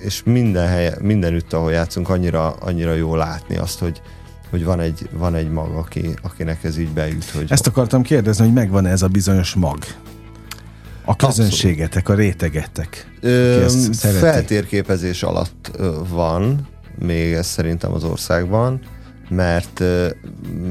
és 0.04 0.22
minden 0.26 0.68
helye, 0.68 0.98
mindenütt, 1.02 1.54
ahol 1.54 1.72
játszunk, 1.72 2.10
annyira, 2.10 2.52
annyira 2.52 2.94
jó 2.94 3.16
látni 3.16 3.58
azt, 3.58 3.80
hogy, 3.80 4.02
hogy 4.50 4.64
van 4.64 4.80
egy, 4.80 5.10
van 5.12 5.36
egy 5.36 5.50
mag, 5.50 5.76
aki, 5.76 6.14
akinek 6.22 6.64
ez 6.64 6.78
így 6.78 6.90
bejut. 6.90 7.30
Hogy 7.30 7.46
Ezt 7.50 7.68
akartam 7.68 8.02
kérdezni, 8.02 8.46
hogy 8.46 8.54
megvan 8.54 8.86
ez 8.86 9.02
a 9.02 9.08
bizonyos 9.08 9.54
mag? 9.54 9.78
A 11.06 11.16
közönségetek, 11.16 12.10
a 12.10 12.14
rétegetek. 12.14 13.12
Ö, 13.22 13.66
feltérképezés 14.00 15.24
alatt 15.24 15.72
van, 16.10 16.68
még 17.00 17.34
ez 17.34 17.48
szerintem 17.48 17.94
az 17.94 18.04
országban, 18.04 18.80
mert, 19.30 19.84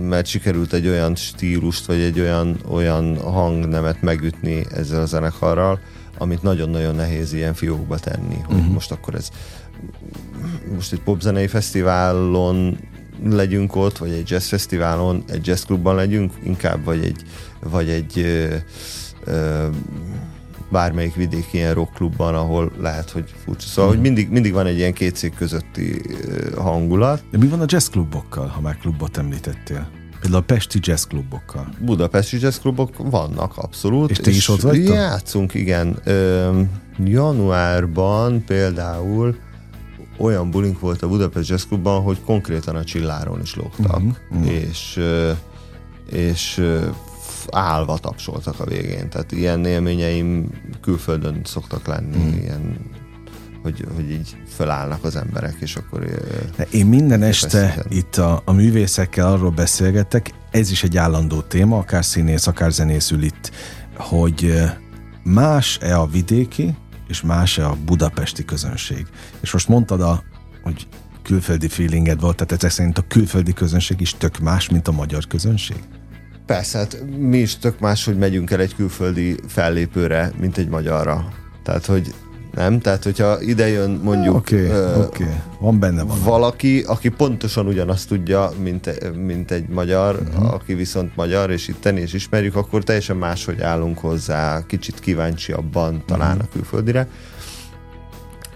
mert 0.09 0.27
sikerült 0.27 0.73
egy 0.73 0.89
olyan 0.89 1.15
stílust, 1.15 1.87
vagy 1.87 2.01
egy 2.01 2.21
olyan, 2.21 2.61
olyan 2.71 3.17
hangnemet 3.17 4.03
megütni 4.03 4.67
ezzel 4.75 5.01
a 5.01 5.07
zenekarral, 5.07 5.81
amit 6.18 6.42
nagyon-nagyon 6.42 6.94
nehéz 6.94 7.33
ilyen 7.33 7.55
fiókba 7.55 7.98
tenni, 7.98 8.38
hogy 8.44 8.57
uh-huh. 8.57 8.72
most 8.72 8.90
akkor 8.90 9.14
ez 9.14 9.31
most 10.74 10.92
egy 10.92 11.00
popzenei 11.00 11.46
fesztiválon 11.46 12.79
legyünk 13.24 13.77
ott, 13.77 13.98
vagy 13.98 14.12
egy 14.12 14.31
jazz 14.31 14.48
fesztiválon, 14.48 15.24
egy 15.27 15.46
jazz 15.46 15.62
klubban 15.62 15.94
legyünk 15.94 16.33
inkább, 16.42 16.85
vagy 16.85 17.05
egy, 17.05 17.22
vagy 17.61 17.88
egy 17.88 18.18
ö, 18.18 18.57
ö, 19.24 19.68
bármelyik 20.70 21.14
vidéki 21.14 21.57
ilyen 21.57 21.74
rockklubban, 21.74 22.35
ahol 22.35 22.72
lehet, 22.81 23.11
hogy 23.11 23.35
furcsa. 23.44 23.66
Szóval, 23.66 23.90
mm. 23.90 23.94
hogy 23.94 24.03
mindig, 24.03 24.31
mindig 24.31 24.53
van 24.53 24.66
egy 24.66 24.77
ilyen 24.77 24.92
két 24.92 25.16
cég 25.16 25.35
közötti 25.35 26.00
hangulat. 26.57 27.22
De 27.31 27.38
mi 27.38 27.46
van 27.46 27.61
a 27.61 27.64
jazzklubokkal, 27.66 28.46
ha 28.46 28.61
már 28.61 28.79
klubot 28.79 29.16
említettél? 29.16 29.88
Például 30.25 30.43
a 30.43 30.47
Pesti 30.47 30.79
jazzklubokkal. 30.83 31.69
Budapesti 31.81 32.41
jazzklubok 32.41 33.11
vannak, 33.11 33.57
abszolút. 33.57 34.11
És 34.11 34.17
te 34.17 34.31
is 34.31 34.49
ott 34.49 34.61
vagy? 34.61 34.85
Játszunk, 34.85 35.55
igen. 35.55 35.99
Ö, 36.05 36.61
januárban 37.05 38.45
például 38.45 39.37
olyan 40.17 40.51
bulink 40.51 40.81
volt 40.81 41.03
a 41.03 41.09
Budapest 41.09 41.49
Jazz 41.49 41.65
Clubban, 41.65 42.03
hogy 42.03 42.21
konkrétan 42.25 42.77
a 42.77 42.85
csilláron 42.85 43.41
is 43.41 43.55
lógtak, 43.55 43.97
uh-huh, 43.97 44.13
uh-huh. 44.31 44.53
és 44.53 45.01
és 46.11 46.63
állva 47.51 47.99
tapsoltak 47.99 48.61
a 48.61 48.65
végén. 48.65 49.09
Tehát 49.09 49.33
ilyen 49.33 49.65
élményeim 49.65 50.51
külföldön 50.81 51.41
szoktak 51.45 51.87
lenni, 51.87 52.17
uh-huh. 52.17 52.43
ilyen 52.43 52.77
hogy, 53.64 53.85
hogy 53.94 54.11
így 54.11 54.37
felállnak 54.46 55.05
az 55.05 55.16
emberek, 55.16 55.57
és 55.61 55.77
akkor... 55.77 56.07
Én 56.70 56.87
minden 56.87 57.22
este 57.22 57.85
itt 57.88 58.16
a, 58.16 58.42
a 58.44 58.53
művészekkel 58.53 59.33
arról 59.33 59.50
beszélgetek, 59.50 60.31
ez 60.50 60.70
is 60.70 60.83
egy 60.83 60.96
állandó 60.96 61.40
téma, 61.40 61.79
akár 61.79 62.05
színész, 62.05 62.46
akár 62.46 62.72
zenész 62.72 63.11
ül 63.11 63.22
itt, 63.22 63.50
hogy 63.96 64.62
más-e 65.22 65.98
a 65.98 66.07
vidéki, 66.07 66.77
és 67.09 67.22
más-e 67.22 67.66
a 67.66 67.77
budapesti 67.85 68.44
közönség. 68.44 69.07
És 69.40 69.53
most 69.53 69.68
mondtad, 69.68 70.00
a, 70.00 70.22
hogy 70.62 70.87
külföldi 71.22 71.68
feelinged 71.68 72.20
volt, 72.20 72.37
tehát 72.37 72.53
ezek 72.53 72.70
szerint 72.70 72.98
a 72.98 73.05
külföldi 73.09 73.53
közönség 73.53 74.00
is 74.00 74.14
tök 74.14 74.38
más, 74.38 74.68
mint 74.68 74.88
a 74.88 74.92
magyar 74.92 75.27
közönség? 75.27 75.77
Persze, 76.46 76.79
hát 76.79 77.05
mi 77.18 77.38
is 77.38 77.57
tök 77.57 77.81
más, 77.81 78.05
hogy 78.05 78.18
megyünk 78.18 78.50
el 78.50 78.61
egy 78.61 78.74
külföldi 78.74 79.37
fellépőre, 79.48 80.33
mint 80.40 80.57
egy 80.57 80.68
magyarra. 80.68 81.29
Tehát, 81.62 81.87
hogy 81.87 82.14
nem? 82.55 82.81
Tehát, 82.81 83.05
hogyha 83.05 83.40
ide 83.40 83.69
jön 83.69 83.90
mondjuk 83.90 84.37
okay, 84.37 84.67
uh, 84.67 84.99
okay. 84.99 85.27
Van 85.59 85.79
benne 85.79 86.03
van. 86.03 86.19
valaki, 86.25 86.83
aki 86.87 87.09
pontosan 87.09 87.67
ugyanazt 87.67 88.09
tudja, 88.09 88.51
mint, 88.62 89.14
mint 89.25 89.51
egy 89.51 89.69
magyar, 89.69 90.21
uh-huh. 90.29 90.53
aki 90.53 90.75
viszont 90.75 91.17
magyar, 91.17 91.51
és 91.51 91.69
itt 91.69 91.87
és 91.87 92.12
ismerjük, 92.12 92.57
akkor 92.57 92.83
teljesen 92.83 93.17
máshogy 93.17 93.61
állunk 93.61 93.99
hozzá, 93.99 94.67
kicsit 94.67 95.01
kíváncsiabban 95.01 96.03
talán 96.07 96.31
uh-huh. 96.31 96.45
a 96.45 96.53
külföldire. 96.53 97.09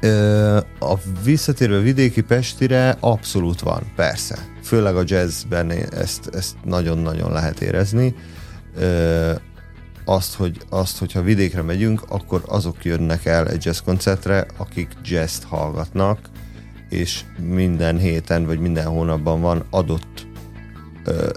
Uh, 0.03 0.57
a 0.79 0.99
visszatérve 1.25 1.79
vidéki 1.79 2.21
Pestire 2.21 2.97
abszolút 3.01 3.61
van, 3.61 3.83
persze. 3.97 4.39
Főleg 4.63 4.97
a 4.97 5.03
jazzben 5.05 5.71
ezt, 5.91 6.31
ezt 6.35 6.57
nagyon-nagyon 6.65 7.33
lehet 7.33 7.61
érezni. 7.61 8.15
Uh, 8.77 9.31
azt, 10.09 10.35
hogy, 10.35 10.61
azt, 10.69 10.99
hogyha 10.99 11.23
vidékre 11.23 11.63
megyünk, 11.63 12.03
akkor 12.09 12.43
azok 12.47 12.85
jönnek 12.85 13.25
el 13.25 13.49
egy 13.49 13.65
jazz 13.65 13.79
koncertre, 13.79 14.47
akik 14.57 14.89
jazz 15.05 15.43
hallgatnak, 15.43 16.31
és 16.89 17.25
minden 17.43 17.99
héten 17.99 18.47
vagy 18.47 18.59
minden 18.59 18.87
hónapban 18.87 19.41
van 19.41 19.65
adott 19.71 20.27
ö, 21.05 21.31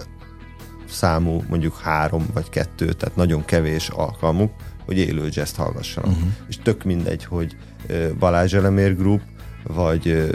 számú, 0.88 1.44
mondjuk 1.48 1.78
három 1.78 2.26
vagy 2.34 2.48
kettő, 2.48 2.92
tehát 2.92 3.16
nagyon 3.16 3.44
kevés 3.44 3.88
alkalmuk, 3.88 4.52
hogy 4.84 4.98
élő 4.98 5.28
jazz 5.30 5.54
hallgassanak. 5.54 6.10
Uh-huh. 6.10 6.30
És 6.48 6.58
tök 6.58 6.84
mindegy, 6.84 7.24
hogy 7.24 7.56
ö, 7.86 8.08
Balázs 8.18 8.54
Elemér 8.54 8.96
Group, 8.96 9.20
vagy 9.64 10.08
ö, 10.08 10.32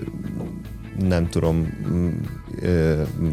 nem 1.00 1.30
tudom, 1.30 1.68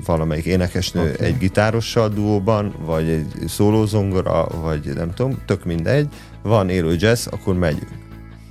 valamelyik 0.04 0.44
énekesnő 0.44 1.12
okay. 1.12 1.26
egy 1.26 1.38
gitárossal 1.38 2.08
duóban, 2.08 2.74
vagy 2.84 3.08
egy 3.08 3.26
szólózongora, 3.46 4.46
vagy 4.62 4.92
nem 4.94 5.14
tudom, 5.14 5.38
tök 5.46 5.64
mindegy, 5.64 6.08
van 6.42 6.68
élő 6.68 6.96
jazz, 6.98 7.26
akkor 7.30 7.54
megyünk. 7.54 7.88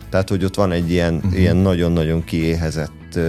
Tehát, 0.10 0.30
hogy 0.30 0.44
ott 0.44 0.56
van 0.56 0.72
egy 0.72 0.92
ilyen, 0.92 1.16
uh-huh. 1.16 1.40
ilyen 1.40 1.56
nagyon-nagyon 1.56 2.24
kiéhezett 2.24 3.20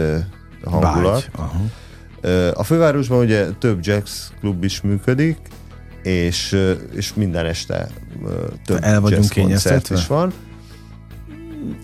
hangulat. 0.64 1.30
Uh-huh. 1.38 2.58
A 2.58 2.62
fővárosban 2.62 3.18
ugye 3.18 3.46
több 3.50 3.78
jazz 3.82 4.28
klub 4.40 4.64
is 4.64 4.80
működik, 4.80 5.38
és, 6.02 6.56
és 6.94 7.14
minden 7.14 7.46
este 7.46 7.88
több 8.64 8.78
El 8.82 9.00
vagyunk 9.00 9.32
koncert 9.34 9.90
is 9.90 10.06
van. 10.06 10.32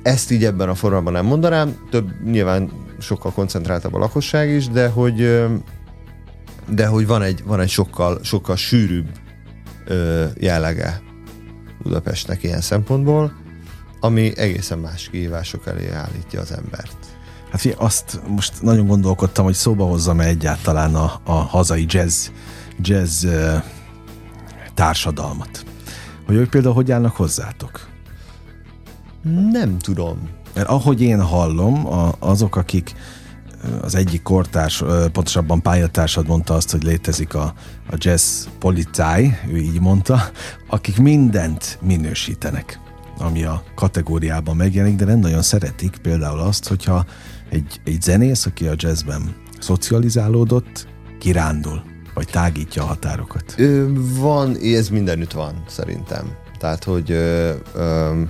Ezt 0.03 0.31
így 0.31 0.45
ebben 0.45 0.69
a 0.69 0.75
formában 0.75 1.13
nem 1.13 1.25
mondanám, 1.25 1.77
több 1.91 2.09
nyilván 2.25 2.71
sokkal 3.01 3.33
koncentráltabb 3.33 3.95
a 3.95 3.99
lakosság 3.99 4.49
is, 4.49 4.69
de 4.69 4.89
hogy 4.89 5.47
de 6.69 6.87
hogy 6.87 7.07
van 7.07 7.23
egy, 7.23 7.43
van 7.45 7.61
egy 7.61 7.69
sokkal, 7.69 8.19
sokkal 8.23 8.57
sűrűbb 8.57 9.09
jellege 10.35 11.01
Budapestnek 11.83 12.43
ilyen 12.43 12.61
szempontból, 12.61 13.33
ami 14.01 14.33
egészen 14.37 14.79
más 14.79 15.09
kihívások 15.11 15.67
elé 15.67 15.91
állítja 15.91 16.41
az 16.41 16.53
embert. 16.53 16.97
Hát 17.51 17.61
figyelj, 17.61 17.81
azt 17.83 18.21
most 18.29 18.63
nagyon 18.63 18.87
gondolkodtam, 18.87 19.45
hogy 19.45 19.55
szóba 19.55 19.85
hozzam-e 19.85 20.25
egyáltalán 20.25 20.95
a, 20.95 21.21
a 21.25 21.33
hazai 21.33 21.85
jazz, 21.89 22.29
jazz 22.81 23.27
társadalmat. 24.75 25.65
Hogy 26.27 26.35
ők 26.35 26.51
például 26.51 26.75
hogy 26.75 26.93
állnak 26.93 27.17
hozzátok? 27.17 27.89
Nem 29.51 29.79
tudom. 29.79 30.29
Mert 30.55 30.69
ahogy 30.69 31.01
én 31.01 31.23
hallom, 31.23 31.87
a, 31.87 32.13
azok, 32.19 32.57
akik 32.57 32.95
az 33.83 33.95
egyik 33.95 34.23
kortárs, 34.23 34.83
pontosabban 35.13 35.63
pályatársad 35.63 36.27
mondta 36.27 36.55
azt, 36.55 36.71
hogy 36.71 36.83
létezik 36.83 37.35
a, 37.35 37.55
a 37.91 37.97
jazz 37.97 38.47
policáj, 38.59 39.41
ő 39.53 39.57
így 39.57 39.81
mondta, 39.81 40.21
akik 40.69 40.99
mindent 40.99 41.79
minősítenek, 41.83 42.81
ami 43.19 43.45
a 43.45 43.63
kategóriában 43.75 44.57
megjelenik, 44.57 44.97
de 44.97 45.05
nem 45.05 45.19
nagyon 45.19 45.43
szeretik 45.43 45.97
például 46.03 46.39
azt, 46.39 46.69
hogyha 46.69 47.05
egy, 47.51 47.81
egy 47.85 48.03
zenész, 48.03 48.47
aki 48.47 48.67
a 48.67 48.75
jazzben 48.77 49.35
szocializálódott, 49.59 50.87
kirándul, 51.19 51.83
vagy 52.15 52.29
tágítja 52.31 52.83
a 52.83 52.87
határokat. 52.87 53.55
Van, 54.19 54.57
ez 54.57 54.89
mindenütt 54.89 55.33
van, 55.33 55.63
szerintem. 55.69 56.33
Tehát, 56.59 56.85
hogy 56.85 57.11
ö, 57.11 57.53
ö, 57.75 58.23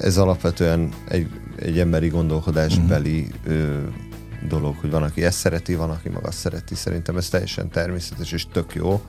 ez 0.00 0.16
alapvetően 0.16 0.92
egy, 1.08 1.28
egy 1.56 1.78
emberi 1.78 2.08
gondolkodásbeli 2.08 3.28
mm. 3.48 3.52
ö, 3.52 3.78
dolog, 4.48 4.76
hogy 4.80 4.90
van, 4.90 5.02
aki 5.02 5.24
ezt 5.24 5.38
szereti, 5.38 5.74
van, 5.74 5.90
aki 5.90 6.08
maga 6.08 6.28
azt 6.28 6.38
szereti. 6.38 6.74
Szerintem 6.74 7.16
ez 7.16 7.28
teljesen 7.28 7.70
természetes 7.70 8.32
és 8.32 8.46
tök 8.52 8.74
jó. 8.74 9.00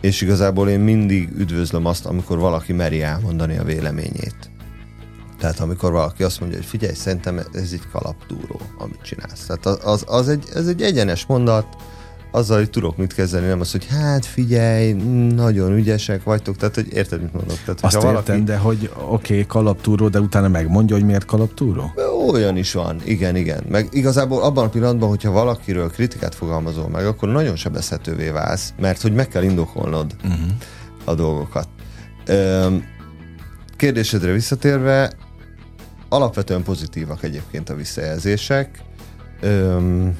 És 0.00 0.20
igazából 0.20 0.68
én 0.68 0.80
mindig 0.80 1.30
üdvözlöm 1.38 1.86
azt, 1.86 2.06
amikor 2.06 2.38
valaki 2.38 2.72
meri 2.72 3.02
elmondani 3.02 3.56
a 3.56 3.64
véleményét. 3.64 4.50
Tehát 5.38 5.60
amikor 5.60 5.92
valaki 5.92 6.22
azt 6.22 6.40
mondja, 6.40 6.58
hogy 6.58 6.66
figyelj, 6.66 6.94
szerintem 6.94 7.38
ez 7.38 7.72
egy 7.72 7.88
kalapdúró, 7.92 8.60
amit 8.78 9.02
csinálsz. 9.02 9.46
Tehát 9.46 9.66
az, 9.66 10.04
az 10.06 10.28
egy, 10.28 10.44
ez 10.54 10.66
egy 10.66 10.82
egyenes 10.82 11.26
mondat, 11.26 11.66
azzal, 12.34 12.58
hogy 12.58 12.70
tudok 12.70 12.96
mit 12.96 13.14
kezdeni, 13.14 13.46
nem 13.46 13.60
az, 13.60 13.72
hogy 13.72 13.86
hát 13.86 14.26
figyelj, 14.26 14.92
nagyon 15.34 15.72
ügyesek 15.72 16.22
vagytok, 16.22 16.56
tehát 16.56 16.74
hogy 16.74 16.92
érted, 16.92 17.22
mit 17.22 17.32
mondok. 17.32 17.56
Tehát, 17.56 17.80
Azt 17.80 17.94
értem, 17.94 18.12
valaki... 18.12 18.42
de 18.42 18.56
hogy 18.56 18.90
oké, 18.94 19.32
okay, 19.32 19.46
kalaptúró, 19.46 20.08
de 20.08 20.20
utána 20.20 20.48
megmondja, 20.48 20.96
hogy 20.96 21.04
miért 21.04 21.24
kalaptúró? 21.24 21.92
Olyan 22.32 22.56
is 22.56 22.72
van, 22.72 23.00
igen, 23.04 23.36
igen. 23.36 23.64
Meg 23.68 23.88
igazából 23.90 24.42
abban 24.42 24.64
a 24.64 24.68
pillanatban, 24.68 25.08
hogyha 25.08 25.30
valakiről 25.30 25.90
kritikát 25.90 26.34
fogalmazol 26.34 26.88
meg, 26.88 27.06
akkor 27.06 27.28
nagyon 27.28 27.56
sebezhetővé 27.56 28.28
válsz, 28.28 28.74
mert 28.80 29.00
hogy 29.00 29.12
meg 29.12 29.28
kell 29.28 29.42
indokolnod 29.42 30.16
uh-huh. 30.24 30.38
a 31.04 31.14
dolgokat. 31.14 31.68
Üm, 32.28 32.84
kérdésedre 33.76 34.32
visszatérve, 34.32 35.12
alapvetően 36.08 36.62
pozitívak 36.62 37.22
egyébként 37.22 37.68
a 37.70 37.74
visszajelzések. 37.74 38.82
Üm, 39.42 40.16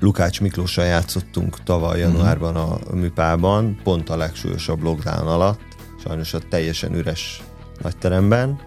Lukács 0.00 0.40
Miklóssal 0.40 0.84
játszottunk 0.84 1.62
tavaly 1.62 2.02
mhm. 2.02 2.10
januárban 2.10 2.56
a 2.56 2.78
műpában, 2.94 3.80
pont 3.82 4.10
a 4.10 4.16
legsúlyosabb 4.16 4.82
lockdown 4.82 5.26
alatt, 5.26 5.60
sajnos 6.04 6.34
a 6.34 6.38
teljesen 6.48 6.94
üres 6.94 7.42
nagyteremben. 7.82 8.58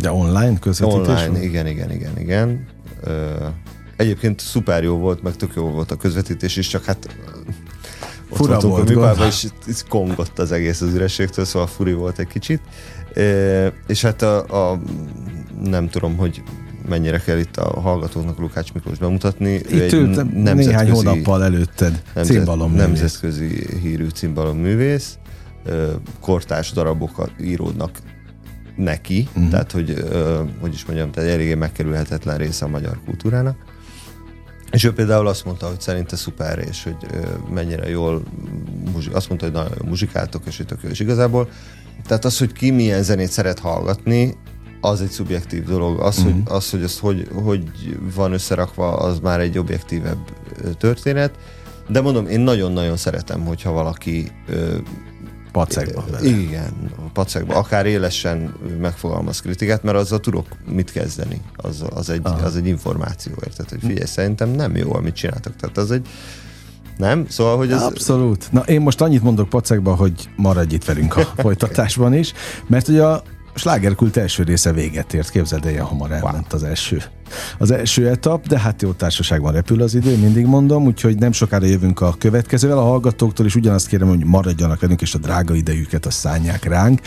De 0.00 0.12
online 0.12 0.58
közvetítés? 0.58 1.08
Online, 1.08 1.42
igen, 1.42 1.66
igen, 1.66 1.90
igen, 1.90 2.18
igen. 2.18 2.66
Egyébként 3.96 4.40
szuper 4.40 4.82
jó 4.82 4.96
volt, 4.96 5.22
meg 5.22 5.36
tök 5.36 5.52
jó 5.54 5.70
volt 5.70 5.90
a 5.90 5.96
közvetítés 5.96 6.56
is, 6.56 6.68
csak 6.68 6.84
hát 6.84 7.16
Fura 8.32 8.60
volt, 8.60 8.88
a 8.88 8.92
műpában, 8.92 9.26
és 9.66 9.82
kongott 9.88 10.38
az 10.38 10.52
egész 10.52 10.80
az 10.80 10.94
ürességtől, 10.94 11.44
szóval 11.44 11.68
furi 11.68 11.92
volt 11.92 12.18
egy 12.18 12.26
kicsit. 12.26 12.60
És 13.86 14.02
hát 14.02 14.22
a, 14.22 14.70
a 14.70 14.80
nem 15.62 15.88
tudom, 15.88 16.16
hogy 16.16 16.42
mennyire 16.88 17.18
kell 17.18 17.38
itt 17.38 17.56
a 17.56 17.80
hallgatóknak 17.80 18.38
Lukács 18.38 18.72
Miklós 18.72 18.98
bemutatni. 18.98 19.52
Itt 19.54 19.92
ő 19.92 20.00
ült 20.00 20.32
néhány 20.54 20.90
hónappal 20.90 21.44
előtted 21.44 22.02
nemzet, 22.14 22.56
Nemzetközi 22.56 23.66
hírű 23.82 24.06
művész, 24.54 25.18
kortárs 26.20 26.72
darabok 26.72 27.30
íródnak 27.40 27.90
neki, 28.76 29.28
uh-huh. 29.28 29.50
tehát 29.50 29.72
hogy, 29.72 30.04
hogy 30.60 30.74
is 30.74 30.84
mondjam, 30.84 31.10
tehát 31.10 31.30
eléggé 31.30 31.54
megkerülhetetlen 31.54 32.36
része 32.36 32.64
a 32.64 32.68
magyar 32.68 33.00
kultúrának. 33.04 33.56
És 34.70 34.84
ő 34.84 34.92
például 34.92 35.26
azt 35.26 35.44
mondta, 35.44 35.66
hogy 35.66 35.80
szerinte 35.80 36.16
szuper, 36.16 36.58
és 36.68 36.82
hogy 36.82 36.96
mennyire 37.54 37.88
jól, 37.88 38.22
azt 39.12 39.28
mondta, 39.28 39.46
hogy 39.46 39.54
nagyon 39.54 39.72
jó 39.80 39.88
muzsikáltok, 39.88 40.42
és 40.46 40.56
hogy 40.56 40.90
és 40.90 41.00
igazából, 41.00 41.48
tehát 42.06 42.24
az, 42.24 42.38
hogy 42.38 42.52
ki 42.52 42.70
milyen 42.70 43.02
zenét 43.02 43.30
szeret 43.30 43.58
hallgatni, 43.58 44.36
az 44.84 45.00
egy 45.00 45.10
szubjektív 45.10 45.64
dolog. 45.64 46.00
Az, 46.00 46.20
mm. 46.20 46.24
hogy, 46.24 46.34
mhm. 46.34 46.52
az, 46.52 46.70
hogy 46.70 46.82
ez 46.82 46.98
hogy, 46.98 47.28
hogy 47.32 47.62
van 48.14 48.32
összerakva, 48.32 48.96
az 48.96 49.18
már 49.18 49.40
egy 49.40 49.58
objektívebb 49.58 50.18
történet. 50.78 51.34
De 51.88 52.00
mondom, 52.00 52.26
én 52.26 52.40
nagyon-nagyon 52.40 52.96
szeretem, 52.96 53.44
hogyha 53.44 53.70
valaki 53.72 54.30
ö, 54.48 54.76
pacekba. 55.52 56.04
Igen, 56.22 56.90
pacekba. 57.12 57.54
Akár 57.54 57.86
élesen 57.86 58.54
megfogalmaz 58.80 59.40
kritikát, 59.40 59.82
mert 59.82 59.96
azzal 59.96 60.20
tudok 60.20 60.46
mit 60.66 60.92
kezdeni. 60.92 61.40
Az, 61.56 61.84
az, 61.94 62.10
egy, 62.10 62.20
az 62.42 62.56
egy 62.56 62.66
információ, 62.66 63.32
érted? 63.44 63.68
Hogy 63.68 63.80
figyelj, 63.80 64.06
szerintem 64.06 64.48
nem 64.48 64.76
jó, 64.76 64.94
amit 64.94 65.14
csináltak. 65.14 65.56
Tehát 65.56 65.78
az 65.78 65.90
egy 65.90 66.08
nem? 66.96 67.26
Szóval, 67.28 67.56
hogy 67.56 67.72
ez... 67.72 67.82
Abszolút. 67.82 68.52
Na, 68.52 68.60
én 68.60 68.80
most 68.80 69.00
annyit 69.00 69.22
mondok 69.22 69.48
pacekba, 69.48 69.94
hogy 69.94 70.28
maradj 70.36 70.74
itt 70.74 70.84
velünk 70.84 71.16
a 71.16 71.32
folytatásban 71.42 72.14
is, 72.14 72.32
mert 72.66 72.88
ugye 72.88 73.04
a 73.04 73.22
slágerkult 73.54 74.16
első 74.16 74.42
része 74.42 74.72
véget 74.72 75.14
ért, 75.14 75.30
képzeld, 75.30 75.64
ilyen 75.64 75.84
hamar 75.84 76.10
elment 76.10 76.52
az 76.52 76.62
első 76.62 77.02
az 77.58 77.70
első 77.70 78.08
etap, 78.08 78.46
de 78.46 78.58
hát 78.58 78.82
jó 78.82 78.92
társaságban 78.92 79.52
repül 79.52 79.82
az 79.82 79.94
idő, 79.94 80.16
mindig 80.16 80.46
mondom, 80.46 80.84
úgyhogy 80.84 81.18
nem 81.18 81.32
sokára 81.32 81.66
jövünk 81.66 82.00
a 82.00 82.14
következővel. 82.18 82.78
A 82.78 82.82
hallgatóktól 82.82 83.46
is 83.46 83.54
ugyanazt 83.54 83.86
kérem, 83.86 84.08
hogy 84.08 84.24
maradjanak 84.24 84.80
velünk, 84.80 85.00
és 85.00 85.14
a 85.14 85.18
drága 85.18 85.54
idejüket 85.54 86.06
a 86.06 86.10
szánják 86.10 86.64
ránk. 86.64 87.00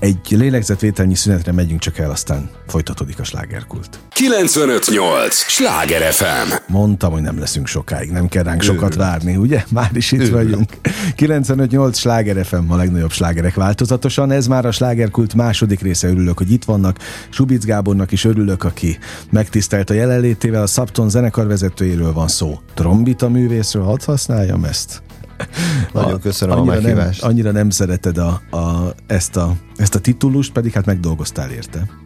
Egy 0.00 0.18
lélegzetvételnyi 0.30 1.14
szünetre 1.14 1.52
megyünk 1.52 1.80
csak 1.80 1.98
el, 1.98 2.10
aztán 2.10 2.50
folytatódik 2.66 3.18
a 3.18 3.24
slágerkult. 3.24 3.98
958! 4.08 5.34
Sláger 5.34 6.12
FM! 6.12 6.52
Mondtam, 6.66 7.12
hogy 7.12 7.22
nem 7.22 7.38
leszünk 7.38 7.66
sokáig, 7.66 8.10
nem 8.10 8.28
kell 8.28 8.42
ránk 8.42 8.62
sokat 8.62 8.94
várni, 8.94 9.36
ugye? 9.36 9.64
Már 9.70 9.90
is 9.92 10.12
itt 10.12 10.28
vagyunk. 10.28 10.70
958 11.16 11.98
Sláger 11.98 12.44
FM, 12.44 12.70
a 12.70 12.76
legnagyobb 12.76 13.10
slágerek 13.10 13.54
változatosan. 13.54 14.30
Ez 14.30 14.46
már 14.46 14.66
a 14.66 14.72
slágerkult 14.72 15.34
második 15.34 15.80
része, 15.80 16.08
örülök, 16.08 16.38
hogy 16.38 16.52
itt 16.52 16.64
vannak. 16.64 16.98
Subic 17.30 17.64
Gábornak 17.64 18.12
is 18.12 18.24
örülök, 18.24 18.64
aki 18.64 18.98
megtisztelt 19.30 19.90
a 19.90 19.94
jelenlétével. 19.94 20.62
A 20.62 20.66
Szabton 20.66 21.08
zenekar 21.08 21.46
vezetőjéről 21.46 22.12
van 22.12 22.28
szó. 22.28 22.60
Trombita 22.74 23.28
művészről, 23.28 23.82
hadd 23.82 24.04
használjam 24.04 24.64
ezt? 24.64 25.02
Nagyon 25.92 26.20
köszönöm 26.20 26.58
annyira 26.58 26.72
a 26.76 26.80
meghívást. 26.80 27.20
Nem, 27.20 27.30
annyira 27.30 27.50
nem 27.50 27.70
szereted 27.70 28.18
a, 28.18 28.56
a, 28.56 28.94
ezt, 29.06 29.36
a, 29.36 29.56
ezt 29.76 29.94
a 29.94 30.00
titulust, 30.00 30.52
pedig 30.52 30.72
hát 30.72 30.86
megdolgoztál 30.86 31.50
érte 31.50 31.99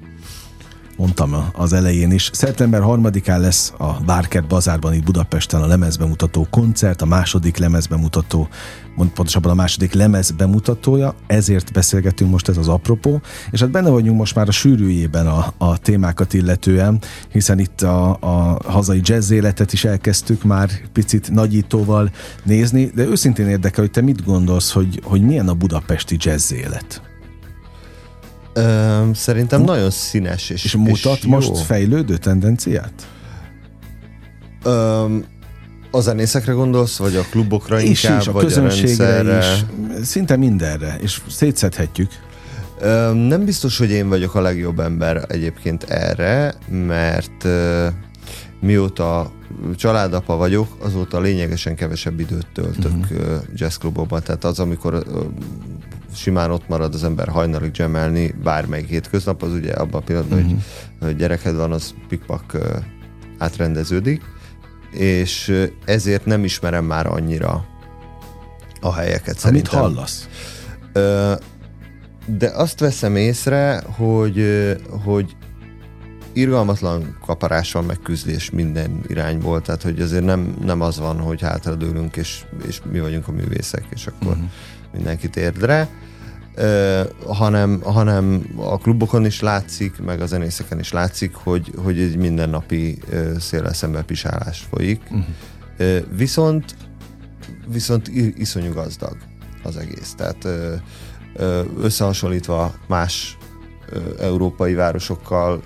mondtam 0.97 1.51
az 1.53 1.73
elején 1.73 2.13
is. 2.13 2.31
Szeptember 2.33 2.83
3-án 2.85 3.41
lesz 3.41 3.73
a 3.79 3.93
Bárkert 4.07 4.47
Bazárban 4.47 4.95
itt 4.95 5.05
Budapesten 5.05 5.63
a 5.63 5.67
lemezbemutató 5.67 6.47
koncert, 6.51 7.03
a 7.03 7.07
második 7.07 7.57
lemezbemutató, 7.57 8.49
pontosabban 8.95 9.51
a 9.51 9.55
második 9.55 9.93
lemez 9.93 10.31
bemutatója, 10.31 11.15
ezért 11.27 11.73
beszélgetünk 11.73 12.31
most 12.31 12.49
ez 12.49 12.57
az 12.57 12.69
apropó, 12.69 13.21
és 13.51 13.61
hát 13.61 13.71
benne 13.71 13.91
vagyunk 13.91 14.19
most 14.19 14.35
már 14.35 14.49
a 14.49 14.53
sűrűjében 14.53 15.27
a, 15.27 15.53
a 15.59 15.79
témákat 15.79 16.35
illetően, 16.35 17.01
hiszen 17.29 17.59
itt 17.59 17.83
a, 17.83 18.11
a 18.21 18.59
hazai 18.65 19.01
jazz 19.03 19.31
életet 19.31 19.73
is 19.73 19.85
elkezdtük 19.85 20.45
már 20.45 20.71
picit 20.93 21.31
nagyítóval 21.31 22.11
nézni, 22.43 22.91
de 22.95 23.05
őszintén 23.05 23.49
érdekel, 23.49 23.83
hogy 23.85 23.93
te 23.93 24.01
mit 24.01 24.25
gondolsz, 24.25 24.73
hogy, 24.73 25.01
hogy 25.05 25.23
milyen 25.23 25.49
a 25.49 25.55
budapesti 25.55 26.17
jazz 26.19 26.53
élet? 26.53 27.14
Ö, 28.55 29.03
szerintem 29.15 29.61
hm? 29.61 29.67
nagyon 29.67 29.91
színes 29.91 30.51
és 30.51 30.65
És 30.65 30.77
mutat 30.77 31.17
és 31.17 31.25
most 31.25 31.49
jó. 31.49 31.55
fejlődő 31.55 32.17
tendenciát? 32.17 33.09
Ö, 34.63 35.05
a 35.91 36.01
zenészekre 36.01 36.53
gondolsz, 36.53 36.97
vagy 36.97 37.17
a 37.17 37.23
klubokra 37.31 37.81
és 37.81 38.03
inkább, 38.05 38.21
is, 38.21 38.27
a 38.27 38.33
vagy 38.33 38.53
a 38.53 38.67
is, 38.67 38.99
szinte 40.03 40.37
mindenre, 40.37 40.97
és 41.01 41.21
szétszedhetjük. 41.29 42.11
Ö, 42.81 43.13
nem 43.13 43.45
biztos, 43.45 43.79
hogy 43.79 43.91
én 43.91 44.09
vagyok 44.09 44.35
a 44.35 44.41
legjobb 44.41 44.81
ember 44.81 45.25
egyébként 45.29 45.83
erre, 45.83 46.55
mert 46.69 47.45
ö, 47.45 47.87
mióta 48.61 49.33
családapa 49.77 50.37
vagyok, 50.37 50.69
azóta 50.79 51.21
lényegesen 51.21 51.75
kevesebb 51.75 52.21
időt 52.21 52.47
töltök 52.53 52.93
uh-huh. 52.93 53.43
jazzklubokban, 53.55 54.23
tehát 54.23 54.45
az, 54.45 54.59
amikor 54.59 55.05
simán 56.15 56.51
ott 56.51 56.69
marad 56.69 56.95
az 56.95 57.05
ember 57.05 57.29
hajnalig 57.29 57.71
gemelni 57.71 58.35
bármelyik 58.43 58.89
hétköznap, 58.89 59.43
az 59.43 59.53
ugye 59.53 59.73
abban 59.73 60.01
a 60.01 60.05
pillanatban, 60.05 60.39
uh-huh. 60.39 60.59
hogy 61.01 61.17
gyereked 61.17 61.55
van, 61.55 61.73
az 61.73 61.95
pikpak 62.09 62.57
átrendeződik, 63.39 64.23
és 64.91 65.67
ezért 65.85 66.25
nem 66.25 66.45
ismerem 66.45 66.85
már 66.85 67.07
annyira 67.07 67.65
a 68.81 68.93
helyeket 68.93 69.39
szerintem. 69.39 69.83
Amit 69.83 69.95
hallasz? 69.95 70.29
De 72.27 72.49
azt 72.55 72.81
veszem 72.81 73.17
észre, 73.17 73.83
hogy, 73.97 74.45
hogy 75.05 75.37
irgalmatlan 76.33 77.17
kaparás 77.27 77.73
van, 77.73 77.85
meg 77.85 77.99
küzdés 78.03 78.51
minden 78.51 79.01
irányból, 79.07 79.63
tehát 79.63 79.83
hogy 79.83 80.01
azért 80.01 80.25
nem, 80.25 80.57
nem 80.65 80.81
az 80.81 80.99
van, 80.99 81.19
hogy 81.19 81.41
hátradőlünk, 81.41 82.17
és, 82.17 82.45
és 82.69 82.81
mi 82.91 83.01
vagyunk 83.01 83.29
a 83.29 83.33
művészek, 83.33 83.85
és 83.91 84.07
akkor 84.07 84.33
uh-huh. 84.33 84.51
mindenki 84.93 85.31
térdre, 85.31 85.89
hanem, 87.27 87.81
hanem 87.83 88.47
a 88.57 88.79
klubokon 88.79 89.25
is 89.25 89.41
látszik, 89.41 89.99
meg 89.99 90.21
a 90.21 90.27
zenészeken 90.27 90.79
is 90.79 90.93
látszik, 90.93 91.35
hogy, 91.35 91.73
hogy 91.77 92.01
egy 92.01 92.17
mindennapi 92.17 92.99
széle 93.39 93.73
szemben 93.73 94.05
pisálás 94.05 94.67
folyik. 94.71 95.01
Uh-huh. 95.11 96.05
Viszont 96.17 96.77
viszont 97.67 98.09
iszonyú 98.35 98.73
gazdag 98.73 99.17
az 99.63 99.77
egész. 99.77 100.15
Tehát 100.17 100.49
összehasonlítva 101.81 102.75
más 102.87 103.39
európai 104.21 104.75
városokkal 104.75 105.63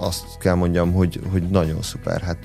azt 0.00 0.38
kell 0.38 0.54
mondjam, 0.54 0.92
hogy, 0.92 1.20
hogy 1.30 1.42
nagyon 1.42 1.82
szuper. 1.82 2.20
Hát 2.20 2.38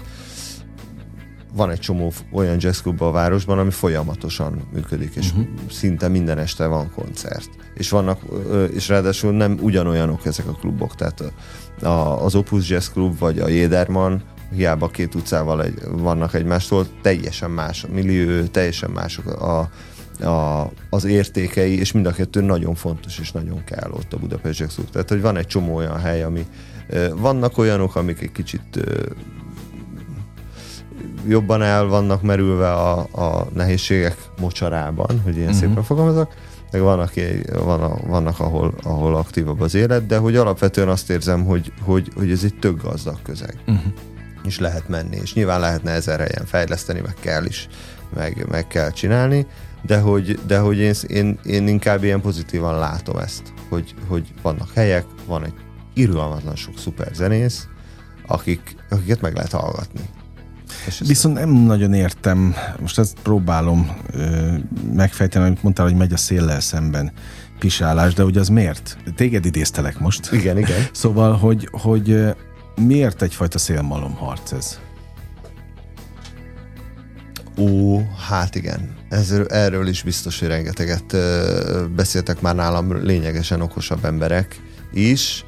van 1.56 1.70
egy 1.70 1.80
csomó 1.80 2.12
olyan 2.32 2.56
jazzklub 2.60 3.02
a 3.02 3.12
városban, 3.12 3.60
ami 3.60 3.72
folyamatosan 3.72 4.68
működik, 4.74 5.16
és 5.16 5.30
uh-huh. 5.30 5.46
szinte 5.70 6.08
minden 6.08 6.38
este 6.38 6.66
van 6.66 6.92
koncert. 6.96 7.50
És 7.74 7.90
vannak, 7.90 8.20
és 8.74 8.88
ráadásul 8.88 9.32
nem 9.32 9.58
ugyanolyanok 9.62 10.26
ezek 10.26 10.48
a 10.48 10.52
klubok, 10.52 10.96
tehát 10.96 11.34
a, 11.82 12.24
az 12.24 12.36
Opus 12.36 12.70
Jazz 12.70 12.88
Club 12.88 13.20
vagy 13.20 13.40
a 13.40 13.48
Jéderman 13.48 14.24
hiába 14.56 14.88
két 14.88 15.16
utcával 15.16 15.64
egy, 15.64 15.80
vannak 15.92 16.34
egymástól, 16.34 16.88
teljesen 17.02 17.52
más 17.52 17.84
a 17.84 17.88
millió, 17.92 18.44
teljesen 18.44 18.90
mások 18.90 19.26
a, 19.26 19.70
a, 20.28 20.72
az 20.90 21.04
értékei, 21.04 21.80
és 21.80 21.92
mind 21.92 22.06
a 22.06 22.12
kettő 22.12 22.42
nagyon 22.42 22.76
fontos, 22.76 23.20
és 23.20 23.32
nagyon 23.32 23.64
kell 23.64 23.92
ott 23.92 24.14
a 24.14 24.18
Budapest 24.18 24.60
Jazz 24.60 24.74
Club. 24.74 24.90
Tehát, 24.90 25.10
hogy 25.10 25.22
van 25.22 25.38
egy 25.38 25.48
csomó 25.48 25.76
olyan 25.76 26.00
hely, 26.00 26.24
ami 26.24 26.46
vannak 27.16 27.58
olyanok, 27.58 27.96
amik 27.96 28.22
egy 28.22 28.32
kicsit 28.32 28.80
jobban 31.28 31.62
el 31.62 31.86
vannak 31.86 32.22
merülve 32.22 32.72
a, 32.74 33.00
a 33.00 33.48
nehézségek 33.54 34.18
mocsarában, 34.40 35.22
hogy 35.24 35.36
ilyen 35.36 35.48
uh-huh. 35.48 35.62
szépen 35.62 35.84
fogalmazok, 35.84 36.34
meg 36.72 36.82
vannak, 36.82 37.14
van, 37.64 38.02
vannak 38.08 38.40
ahol, 38.40 38.74
ahol 38.84 39.16
aktívabb 39.16 39.60
az 39.60 39.76
élet, 39.76 40.06
de 40.06 40.18
hogy 40.18 40.36
alapvetően 40.36 40.88
azt 40.88 41.10
érzem, 41.10 41.46
hogy, 41.46 41.72
hogy, 41.82 42.12
hogy 42.16 42.32
ez 42.32 42.44
egy 42.44 42.60
tök 42.60 42.84
gazdag 42.84 43.22
közeg. 43.22 43.56
Uh-huh. 43.68 43.94
És 44.44 44.60
lehet 44.60 44.88
menni, 44.88 45.18
és 45.22 45.34
nyilván 45.34 45.60
lehetne 45.60 45.92
ezer 45.92 46.20
helyen 46.20 46.46
fejleszteni, 46.46 47.00
meg 47.00 47.16
kell 47.20 47.46
is, 47.46 47.68
meg, 48.16 48.46
meg 48.50 48.68
kell 48.68 48.92
csinálni, 48.92 49.48
de 49.82 50.00
hogy, 50.00 50.40
de 50.48 50.60
hogy 50.60 50.78
én, 50.78 50.94
én, 51.08 51.40
én 51.44 51.68
inkább 51.68 52.04
ilyen 52.04 52.22
pozitívan 52.22 52.80
látom 52.80 53.18
ezt, 53.18 53.54
hogy, 53.70 53.96
hogy 54.08 54.34
vannak 54.42 54.74
helyek, 54.74 55.06
van 55.26 55.44
egy 55.46 55.54
irgalmatlan 55.94 56.56
sok 56.56 56.78
szuper 56.78 57.12
zenész, 57.14 57.68
akik, 58.28 58.76
akiket 58.90 59.22
meg 59.22 59.36
lehet 59.36 59.52
hallgatni. 59.52 60.10
Viszont 61.00 61.36
nem 61.36 61.50
nagyon 61.50 61.94
értem, 61.94 62.56
most 62.80 63.00
ezt 63.00 63.18
próbálom 63.24 63.98
ö, 64.14 64.54
megfejteni, 64.94 65.46
amit 65.46 65.64
mondtál, 65.64 65.86
hogy 65.86 65.96
megy 65.96 66.14
a 66.14 66.18
széllel 66.18 66.60
szemben 66.60 67.12
pisálás, 67.60 68.14
de 68.14 68.24
hogy 68.24 68.38
az 68.38 68.48
miért? 68.48 68.98
Téged 69.16 69.46
idéztelek 69.46 70.00
most. 70.00 70.32
Igen, 70.32 70.58
igen. 70.58 70.86
Szóval, 70.94 71.38
hogy, 71.38 71.68
hogy 71.72 72.36
miért 72.76 73.22
egyfajta 73.22 73.58
szélmalom 73.58 74.16
harc 74.16 74.52
ez? 74.52 74.80
Ó, 77.58 78.02
hát 78.30 78.56
igen. 78.56 78.96
Ezről, 79.10 79.46
erről 79.46 79.88
is 79.88 80.04
biztos, 80.04 80.40
hogy 80.40 80.48
rengeteget 80.48 81.14
ö, 81.14 81.86
beszéltek 81.96 82.42
már 82.42 82.56
nálam 82.56 83.04
lényegesen 83.04 83.62
okosabb 83.62 84.06
emberek 84.06 84.62
is. 84.94 85.46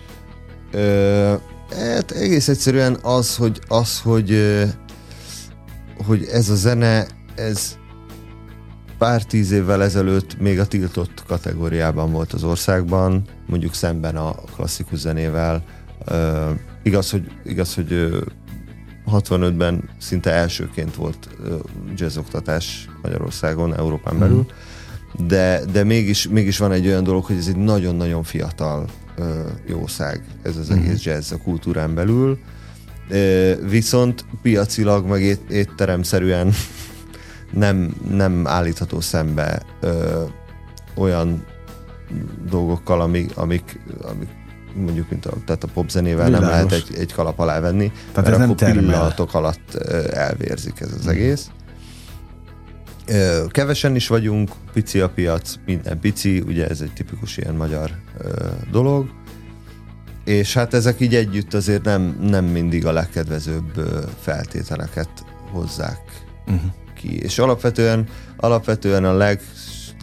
Ö, 0.72 1.34
hát 1.69 2.12
egész 2.12 2.48
egyszerűen 2.48 2.98
az, 3.02 3.36
hogy, 3.36 3.60
az, 3.67 4.00
hogy 4.00 4.30
hogy 6.06 6.28
ez 6.32 6.50
a 6.50 6.56
zene, 6.56 7.08
ez 7.36 7.78
pár 8.98 9.24
tíz 9.24 9.52
évvel 9.52 9.84
ezelőtt 9.84 10.39
még 10.39 10.60
a 10.60 10.66
tiltott 10.66 11.24
kategóriában 11.28 12.12
volt 12.12 12.34
az 12.34 12.44
országban, 12.44 13.22
mondjuk 13.48 13.74
szemben 13.74 14.16
a 14.16 14.36
klasszikus 14.56 15.00
zenével. 15.00 15.63
Uh, 16.12 16.50
igaz, 16.84 17.12
hogy, 17.12 17.32
igaz, 17.46 17.76
hogy 17.76 17.92
uh, 17.92 18.22
65-ben 19.12 19.89
szinte 20.00 20.32
elsőként 20.32 20.96
volt 20.96 21.30
jazzoktatás 21.96 22.89
Magyarországon, 23.02 23.76
Európán 23.76 24.20
belül, 24.20 24.46
mm. 25.22 25.28
de, 25.28 25.62
de 25.72 25.84
mégis, 25.84 26.28
mégis 26.28 26.58
van 26.58 26.72
egy 26.72 26.88
olyan 26.88 27.04
dolog, 27.04 27.26
hogy 27.26 27.38
ez 27.38 27.48
egy 27.48 27.56
nagyon-nagyon 27.56 28.24
fiatal 28.24 28.88
uh, 29.18 29.28
jószág, 29.68 30.24
ez 30.42 30.58
az 30.58 30.70
mm. 30.70 30.78
egész 30.78 31.04
jazz 31.04 31.32
a 31.32 31.38
kultúrán 31.38 31.94
belül, 31.94 32.39
viszont 33.70 34.26
piacilag, 34.42 35.08
meg 35.08 35.22
ét, 35.22 35.50
étteremszerűen 35.50 36.54
nem, 37.52 37.94
nem 38.10 38.48
állítható 38.48 39.00
szembe 39.00 39.62
ö, 39.80 40.24
olyan 40.96 41.46
dolgokkal, 42.50 43.02
amik, 43.02 43.38
amik, 43.38 43.80
amik 44.02 44.30
mondjuk, 44.76 45.10
mint 45.10 45.26
a, 45.26 45.34
tehát 45.46 45.63
a 45.63 45.68
popzenével 45.74 46.26
Világos. 46.26 46.48
nem 46.48 46.56
lehet 46.56 46.72
egy, 46.72 46.98
egy 46.98 47.13
kalap 47.13 47.39
alá 47.39 47.60
venni, 47.60 47.92
tehát 47.92 48.16
mert 48.16 48.28
ez 48.28 48.50
akkor 48.50 48.56
nem 48.68 48.74
pillanatok 48.74 49.34
alatt 49.34 49.74
elvérzik 50.13 50.80
ez 50.80 50.92
az 51.00 51.08
egész. 51.08 51.50
Kevesen 53.48 53.96
is 53.96 54.08
vagyunk, 54.08 54.50
pici 54.74 55.00
a 55.00 55.10
piac, 55.10 55.56
minden 55.66 56.00
pici, 56.00 56.39
ugye 56.39 56.68
ez 56.68 56.82
egy 56.82 56.94
tipikus 56.94 57.38
ilyen 57.38 57.56
magyar 57.56 57.92
dolog, 58.72 59.10
és 60.24 60.54
hát 60.54 60.74
ezek 60.74 61.00
így 61.00 61.16
együtt 61.16 61.54
azért 61.54 61.84
nem, 61.84 62.18
nem 62.22 62.46
mindig 62.46 62.86
a 62.86 62.92
legkedvezőbb 62.92 63.72
feltételeket 64.22 65.10
hozzák 65.52 66.24
uh-huh. 66.48 66.62
ki. 66.96 67.20
És 67.20 67.40
alapvetően, 67.40 68.08
alapvetően 68.38 69.04
a 69.06 69.14
leg, 69.14 69.42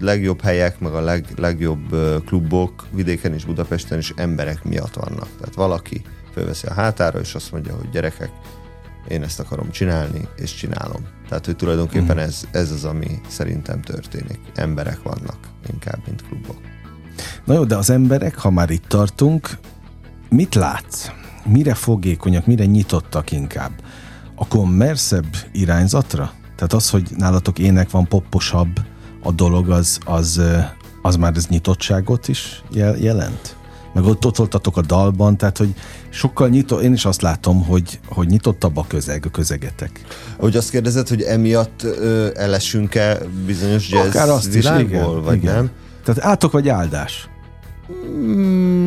legjobb 0.00 0.40
helyek, 0.40 0.80
meg 0.80 0.92
a 0.92 1.00
leg, 1.00 1.26
legjobb 1.36 1.96
klubok 2.26 2.86
vidéken 2.92 3.34
és 3.34 3.44
Budapesten 3.44 3.98
is 3.98 4.12
emberek 4.16 4.64
miatt 4.64 4.94
vannak. 4.94 5.28
Tehát 5.38 5.54
valaki 5.54 6.02
fölveszi 6.32 6.66
a 6.66 6.72
hátára, 6.72 7.20
és 7.20 7.34
azt 7.34 7.52
mondja, 7.52 7.74
hogy 7.74 7.90
gyerekek, 7.90 8.30
én 9.08 9.22
ezt 9.22 9.40
akarom 9.40 9.70
csinálni, 9.70 10.28
és 10.36 10.54
csinálom. 10.54 11.06
Tehát, 11.28 11.46
hogy 11.46 11.56
tulajdonképpen 11.56 12.16
uh-huh. 12.16 12.22
ez, 12.22 12.42
ez 12.50 12.70
az, 12.70 12.84
ami 12.84 13.20
szerintem 13.28 13.80
történik. 13.80 14.38
Emberek 14.54 15.02
vannak 15.02 15.38
inkább, 15.72 15.98
mint 16.06 16.22
klubok. 16.28 16.60
Na 17.44 17.54
jó, 17.54 17.64
de 17.64 17.76
az 17.76 17.90
emberek, 17.90 18.38
ha 18.38 18.50
már 18.50 18.70
itt 18.70 18.86
tartunk, 18.86 19.50
Mit 20.30 20.54
látsz? 20.54 21.08
Mire 21.46 21.74
fogékonyak, 21.74 22.46
mire 22.46 22.64
nyitottak 22.64 23.32
inkább? 23.32 23.70
A 24.34 24.46
kommerszebb 24.46 25.36
irányzatra? 25.52 26.32
Tehát 26.56 26.72
az, 26.72 26.90
hogy 26.90 27.10
nálatok 27.16 27.58
ének 27.58 27.90
van 27.90 28.08
popposabb 28.08 28.80
a 29.22 29.32
dolog, 29.32 29.70
az, 29.70 29.98
az, 30.04 30.40
az 31.02 31.16
már 31.16 31.32
ez 31.36 31.46
nyitottságot 31.46 32.28
is 32.28 32.62
jelent? 32.98 33.56
Meg 33.94 34.04
ott, 34.04 34.36
voltatok 34.36 34.76
a 34.76 34.80
dalban, 34.80 35.36
tehát 35.36 35.58
hogy 35.58 35.74
sokkal 36.10 36.48
nyitó, 36.48 36.78
én 36.80 36.92
is 36.92 37.04
azt 37.04 37.22
látom, 37.22 37.64
hogy, 37.64 38.00
hogy 38.08 38.26
nyitottabb 38.26 38.76
a 38.76 38.84
közeg, 38.88 39.24
a 39.26 39.30
közegetek. 39.30 40.00
Hogy 40.38 40.56
azt 40.56 40.70
kérdezed, 40.70 41.08
hogy 41.08 41.22
emiatt 41.22 41.82
ö, 41.82 42.28
elesünk-e 42.34 43.18
bizonyos 43.46 43.90
jazz 43.90 44.08
Akár 44.08 44.28
azt 44.28 44.52
világból, 44.52 44.84
is, 44.84 44.90
igen, 44.90 45.22
vagy 45.22 45.36
igen. 45.36 45.54
nem? 45.54 45.70
Tehát 46.04 46.24
átok 46.24 46.52
vagy 46.52 46.68
áldás? 46.68 47.28
Mm, 48.08 48.79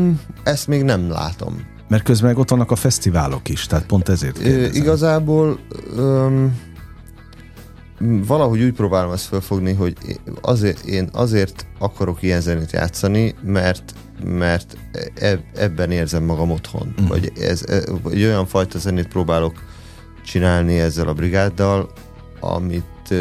ezt 0.44 0.68
még 0.68 0.84
nem 0.84 1.10
látom. 1.10 1.72
Mert 1.88 2.04
közben 2.04 2.30
meg 2.30 2.38
ott 2.40 2.50
vannak 2.50 2.72
a 2.72 2.76
fesztiválok 2.76 3.50
is, 3.50 3.66
tehát 3.66 3.86
pont 3.86 4.10
ezért 4.10 4.38
kérdezem. 4.38 4.82
Igazából 4.82 5.60
um, 5.98 6.60
valahogy 8.00 8.62
úgy 8.62 8.74
próbálom 8.74 9.12
ezt 9.12 9.26
felfogni, 9.26 9.74
hogy 9.74 9.96
azért, 10.42 10.86
én 10.86 11.10
azért 11.12 11.66
akarok 11.80 12.22
ilyen 12.22 12.42
zenét 12.42 12.72
játszani, 12.72 13.36
mert 13.42 13.94
mert 14.26 14.78
e, 15.16 15.40
ebben 15.56 15.92
érzem 15.92 16.24
magam 16.24 16.52
otthon. 16.52 16.94
Mm. 17.02 17.06
Vagy 17.06 17.32
ez, 17.40 17.64
e, 17.68 17.82
egy 18.12 18.24
olyan 18.24 18.46
fajta 18.46 18.80
zenét 18.80 19.08
próbálok 19.08 19.64
csinálni 20.26 20.80
ezzel 20.80 21.08
a 21.08 21.14
brigáddal, 21.14 21.92
amit 22.40 23.14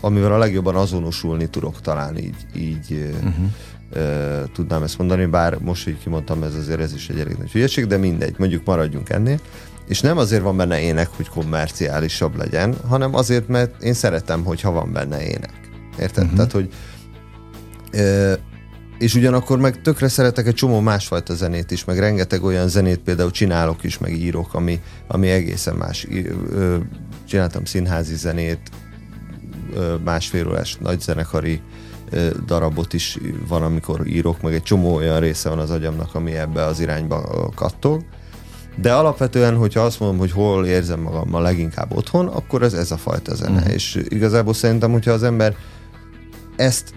amivel 0.00 0.32
a 0.32 0.38
legjobban 0.38 0.76
azonosulni 0.76 1.48
tudok 1.48 1.80
talán 1.80 2.16
így, 2.16 2.46
így 2.56 3.12
uh-huh 3.22 3.50
tudnám 4.52 4.82
ezt 4.82 4.98
mondani, 4.98 5.26
bár 5.26 5.58
most, 5.58 5.84
hogy 5.84 5.98
kimondtam, 5.98 6.42
ez 6.42 6.54
azért 6.54 6.80
ez 6.80 6.94
is 6.94 7.08
egy 7.08 7.18
elég 7.18 7.36
nagy 7.36 7.50
hülyeség, 7.50 7.86
de 7.86 7.96
mindegy, 7.96 8.34
mondjuk 8.38 8.64
maradjunk 8.64 9.08
ennél. 9.08 9.40
És 9.88 10.00
nem 10.00 10.18
azért 10.18 10.42
van 10.42 10.56
benne 10.56 10.80
ének, 10.80 11.08
hogy 11.08 11.28
kommerciálisabb 11.28 12.36
legyen, 12.36 12.74
hanem 12.88 13.14
azért, 13.14 13.48
mert 13.48 13.82
én 13.82 13.94
szeretem, 13.94 14.44
hogyha 14.44 14.70
van 14.70 14.92
benne 14.92 15.22
ének. 15.22 15.52
Érted? 15.98 16.22
Uh-huh. 16.22 16.36
Tehát, 16.36 16.52
hogy 16.52 16.68
ö, 17.92 18.32
és 18.98 19.14
ugyanakkor 19.14 19.58
meg 19.58 19.82
tökre 19.82 20.08
szeretek 20.08 20.46
egy 20.46 20.54
csomó 20.54 20.80
másfajta 20.80 21.34
zenét 21.34 21.70
is, 21.70 21.84
meg 21.84 21.98
rengeteg 21.98 22.44
olyan 22.44 22.68
zenét 22.68 22.98
például 22.98 23.30
csinálok 23.30 23.84
is, 23.84 23.98
meg 23.98 24.12
írok, 24.12 24.54
ami, 24.54 24.80
ami 25.06 25.28
egészen 25.28 25.74
más. 25.74 26.06
Csináltam 27.28 27.64
színházi 27.64 28.14
zenét, 28.14 28.60
másfél 30.04 30.48
órás 30.48 30.76
nagyzenekari 30.80 31.60
darabot 32.46 32.92
is 32.92 33.18
van, 33.48 33.62
amikor 33.62 34.06
írok, 34.06 34.42
meg 34.42 34.54
egy 34.54 34.62
csomó 34.62 34.94
olyan 34.94 35.20
része 35.20 35.48
van 35.48 35.58
az 35.58 35.70
agyamnak, 35.70 36.14
ami 36.14 36.36
ebbe 36.36 36.64
az 36.64 36.80
irányba 36.80 37.50
kattog. 37.54 38.02
De 38.76 38.92
alapvetően, 38.92 39.56
hogyha 39.56 39.80
azt 39.80 40.00
mondom, 40.00 40.18
hogy 40.18 40.30
hol 40.30 40.66
érzem 40.66 41.00
magam 41.00 41.34
a 41.34 41.40
leginkább 41.40 41.96
otthon, 41.96 42.26
akkor 42.26 42.62
ez 42.62 42.72
ez 42.72 42.90
a 42.90 42.96
fajta 42.96 43.34
zene. 43.34 43.60
Mm. 43.60 43.70
És 43.70 44.00
igazából 44.08 44.54
szerintem, 44.54 44.92
hogyha 44.92 45.12
az 45.12 45.22
ember 45.22 45.56
ezt 46.56 46.94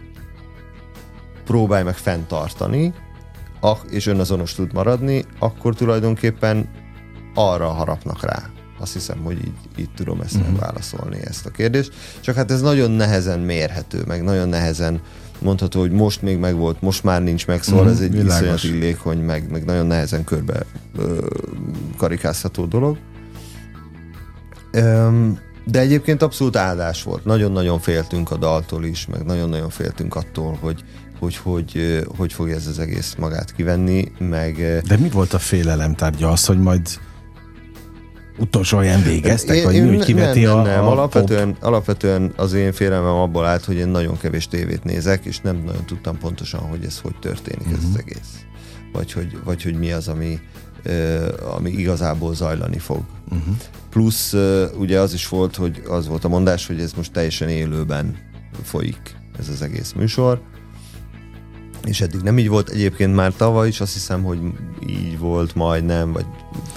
próbálj 1.45 1.83
meg 1.83 1.95
fenntartani, 1.95 2.93
és 3.89 4.07
önazonos 4.07 4.53
tud 4.53 4.73
maradni, 4.73 5.25
akkor 5.39 5.75
tulajdonképpen 5.75 6.69
arra 7.33 7.67
harapnak 7.67 8.23
rá. 8.23 8.52
Azt 8.83 8.93
hiszem, 8.93 9.17
hogy 9.23 9.37
így, 9.37 9.79
így 9.79 9.89
tudom 9.95 10.21
ezt 10.21 10.35
uh-huh. 10.35 10.49
megválaszolni, 10.51 11.17
ezt 11.25 11.45
a 11.45 11.49
kérdést. 11.49 11.93
Csak 12.19 12.35
hát 12.35 12.51
ez 12.51 12.61
nagyon 12.61 12.91
nehezen 12.91 13.39
mérhető, 13.39 14.03
meg 14.07 14.23
nagyon 14.23 14.49
nehezen 14.49 15.01
mondható, 15.39 15.79
hogy 15.79 15.91
most 15.91 16.21
még 16.21 16.37
megvolt, 16.37 16.81
most 16.81 17.03
már 17.03 17.23
nincs 17.23 17.47
meg, 17.47 17.63
szóval 17.63 17.85
uh-huh, 17.85 17.97
ez 17.97 18.03
egy 18.03 18.11
világos. 18.11 18.63
iszonyat 18.63 18.63
illékony, 18.63 19.17
meg, 19.17 19.51
meg 19.51 19.65
nagyon 19.65 19.85
nehezen 19.85 20.23
körbe 20.23 20.65
ö, 20.97 21.27
karikázható 21.97 22.65
dolog. 22.65 22.97
Öm, 24.71 25.39
de 25.65 25.79
egyébként 25.79 26.21
abszolút 26.21 26.55
áldás 26.55 27.03
volt. 27.03 27.25
Nagyon-nagyon 27.25 27.79
féltünk 27.79 28.31
a 28.31 28.37
daltól 28.37 28.85
is, 28.85 29.05
meg 29.05 29.23
nagyon-nagyon 29.25 29.69
féltünk 29.69 30.15
attól, 30.15 30.57
hogy, 30.61 30.83
hogy, 31.19 31.35
hogy, 31.35 32.01
hogy 32.17 32.33
fogja 32.33 32.55
ez 32.55 32.67
az 32.67 32.79
egész 32.79 33.15
magát 33.17 33.53
kivenni, 33.53 34.11
meg... 34.17 34.81
De 34.87 34.97
mi 34.97 35.09
volt 35.09 35.33
a 35.33 35.39
félelem 35.39 35.95
tárgya? 35.95 36.31
Az, 36.31 36.45
hogy 36.45 36.59
majd 36.59 36.87
utolsó 38.37 38.77
olyan 38.77 39.03
végeztek, 39.03 39.55
Én- 39.55 39.63
vagy 39.63 39.75
én 39.75 39.99
kiveti 39.99 40.41
nem, 40.41 40.57
a, 40.57 40.61
nem, 40.61 40.73
nem. 40.73 40.85
a 40.85 40.91
Alapvetően, 40.91 41.55
alapvetően 41.59 42.33
az 42.35 42.53
én 42.53 42.71
félelmem 42.71 43.13
abból 43.13 43.45
állt, 43.45 43.65
hogy 43.65 43.75
én 43.75 43.87
nagyon 43.87 44.17
kevés 44.17 44.47
tévét 44.47 44.83
nézek, 44.83 45.25
és 45.25 45.39
nem 45.39 45.55
nagyon 45.65 45.85
tudtam 45.85 46.17
pontosan, 46.17 46.59
hogy 46.59 46.85
ez 46.85 46.99
hogy 46.99 47.15
történik 47.19 47.67
uh-huh. 47.67 47.77
ez 47.77 47.89
az 47.89 47.99
egész. 47.99 48.45
Vagy 48.93 49.11
hogy, 49.11 49.37
vagy 49.43 49.63
hogy 49.63 49.75
mi 49.75 49.91
az, 49.91 50.07
ami, 50.07 50.39
ö, 50.83 51.27
ami 51.55 51.69
igazából 51.71 52.35
zajlani 52.35 52.77
fog. 52.79 53.01
Uh-huh. 53.31 53.55
Plusz 53.89 54.33
ö, 54.33 54.65
ugye 54.77 54.99
az 54.99 55.13
is 55.13 55.27
volt, 55.27 55.55
hogy 55.55 55.81
az 55.87 56.07
volt 56.07 56.23
a 56.23 56.27
mondás, 56.27 56.67
hogy 56.67 56.79
ez 56.79 56.93
most 56.93 57.11
teljesen 57.11 57.49
élőben 57.49 58.17
folyik 58.63 59.15
ez 59.39 59.49
az 59.49 59.61
egész 59.61 59.91
műsor. 59.91 60.41
És 61.87 62.01
eddig 62.01 62.21
nem 62.21 62.37
így 62.37 62.47
volt. 62.47 62.69
Egyébként 62.69 63.15
már 63.15 63.33
tavaly 63.37 63.67
is 63.67 63.81
azt 63.81 63.93
hiszem, 63.93 64.23
hogy 64.23 64.39
így 64.87 65.19
volt 65.19 65.55
majdnem, 65.55 66.11
vagy 66.11 66.25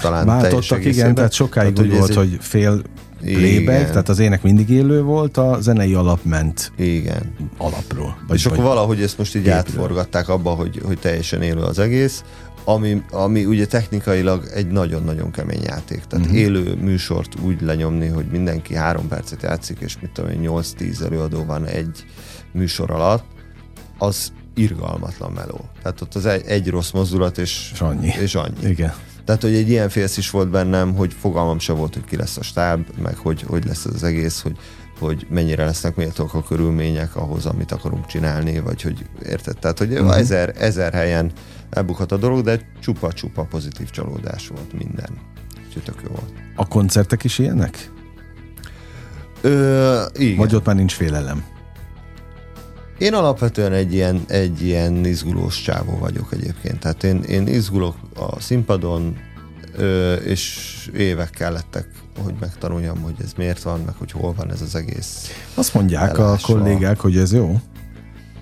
talán 0.01 0.27
teljes 0.27 0.43
Váltottak, 0.43 0.79
igen, 0.79 0.89
egészében. 0.91 1.15
tehát 1.15 1.33
sokáig 1.33 1.73
Tehát, 1.73 1.91
úgy 1.91 1.99
volt, 1.99 2.11
egy- 2.11 2.17
hogy 2.17 2.37
fél 2.41 2.83
Igen. 3.23 3.41
playback, 3.41 3.87
tehát 3.89 4.09
az 4.09 4.19
ének 4.19 4.43
mindig 4.43 4.71
élő 4.71 5.03
volt, 5.03 5.37
a 5.37 5.59
zenei 5.61 5.95
alap 5.95 6.25
ment 6.25 6.73
Igen. 6.77 7.35
alapról. 7.57 8.17
Vagy, 8.27 8.37
és 8.37 8.47
akkor 8.47 8.65
valahogy 8.65 9.03
ezt 9.03 9.19
most 9.19 9.35
így 9.35 9.41
épülő. 9.41 9.57
átforgatták 9.57 10.29
abba, 10.29 10.51
hogy, 10.51 10.81
hogy 10.85 10.99
teljesen 10.99 11.43
élő 11.43 11.61
az 11.61 11.79
egész, 11.79 12.25
ami, 12.65 13.03
ami 13.11 13.45
ugye 13.45 13.67
technikailag 13.67 14.47
egy 14.55 14.67
nagyon-nagyon 14.67 15.31
kemény 15.31 15.63
játék. 15.63 16.05
Tehát 16.05 16.25
uh-huh. 16.27 16.41
élő 16.41 16.75
műsort 16.81 17.41
úgy 17.41 17.61
lenyomni, 17.63 18.07
hogy 18.07 18.27
mindenki 18.27 18.75
három 18.75 19.09
percet 19.09 19.43
játszik, 19.43 19.79
és 19.81 19.97
mit 20.01 20.11
tudom 20.11 20.31
én, 20.31 20.51
8-10 20.51 21.01
előadó 21.05 21.45
van 21.45 21.65
egy 21.65 22.05
műsor 22.53 22.91
alatt, 22.91 23.25
az 23.99 24.33
irgalmatlan 24.57 25.33
meló. 25.33 25.69
Tehát 25.83 26.01
ott 26.01 26.15
az 26.15 26.27
egy, 26.27 26.47
egy 26.47 26.69
rossz 26.69 26.91
mozdulat, 26.91 27.39
és, 27.39 27.71
És 27.73 27.81
annyi. 27.81 28.07
és 28.07 28.35
annyi. 28.35 28.69
Igen. 28.69 28.95
Tehát, 29.25 29.43
hogy 29.43 29.55
egy 29.55 29.69
ilyen 29.69 29.89
félsz 29.89 30.17
is 30.17 30.31
volt 30.31 30.49
bennem, 30.49 30.95
hogy 30.95 31.13
fogalmam 31.13 31.59
se 31.59 31.73
volt, 31.73 31.95
hogy 31.95 32.05
ki 32.05 32.17
lesz 32.17 32.37
a 32.37 32.43
stáb, 32.43 32.87
meg 33.03 33.17
hogy, 33.17 33.43
hogy 33.43 33.65
lesz 33.65 33.85
ez 33.85 33.95
az 33.95 34.03
egész, 34.03 34.41
hogy, 34.41 34.57
hogy 34.99 35.27
mennyire 35.31 35.65
lesznek 35.65 35.97
méltók 35.97 36.35
a 36.35 36.43
körülmények 36.43 37.17
ahhoz, 37.17 37.47
amit 37.47 37.73
akarunk 37.73 38.07
csinálni, 38.07 38.61
vagy 38.61 38.83
hogy 38.83 39.07
érted? 39.25 39.59
Tehát, 39.59 39.79
hogy 39.79 39.93
uh-huh. 39.93 40.19
ezer, 40.19 40.55
ezer 40.59 40.93
helyen 40.93 41.33
elbukhat 41.71 42.13
a 42.13 42.17
dolog, 42.17 42.45
de 42.45 42.61
csupa-csupa 42.81 43.43
pozitív 43.45 43.91
csalódás 43.91 44.49
volt 44.49 44.73
minden. 44.73 45.11
Úgyhogy 45.67 45.83
tök 45.83 46.01
jó 46.05 46.11
volt. 46.11 46.33
A 46.55 46.69
koncertek 46.69 47.25
is 47.25 47.39
ilyenek? 47.39 47.91
Ö, 49.41 50.03
igen. 50.15 50.37
Vagy 50.37 50.55
ott 50.55 50.67
már 50.67 50.77
nincs 50.77 50.93
félelem? 50.93 51.45
Én 52.99 53.15
alapvetően 53.15 53.73
egy 53.73 53.95
ilyen, 53.95 54.25
egy 54.27 54.63
ilyen 54.63 55.05
izgulós 55.05 55.63
csávó 55.63 55.99
vagyok 55.99 56.33
egyébként. 56.33 56.79
Tehát 56.81 57.05
én, 57.05 57.23
én 57.23 57.47
izgulok 57.47 57.97
a 58.15 58.41
színpadon, 58.41 59.17
ö, 59.75 60.15
és 60.15 60.71
évek 60.97 61.31
kellettek, 61.31 61.89
hogy 62.25 62.35
megtanuljam, 62.41 63.01
hogy 63.01 63.15
ez 63.25 63.33
miért 63.37 63.63
van, 63.63 63.81
meg 63.81 63.95
hogy 63.95 64.11
hol 64.11 64.35
van 64.35 64.51
ez 64.51 64.61
az 64.61 64.75
egész. 64.75 65.31
Azt 65.55 65.75
mondják 65.75 66.19
Elásva. 66.19 66.55
a 66.55 66.59
kollégák, 66.59 67.01
hogy 67.01 67.17
ez 67.17 67.33
jó. 67.33 67.61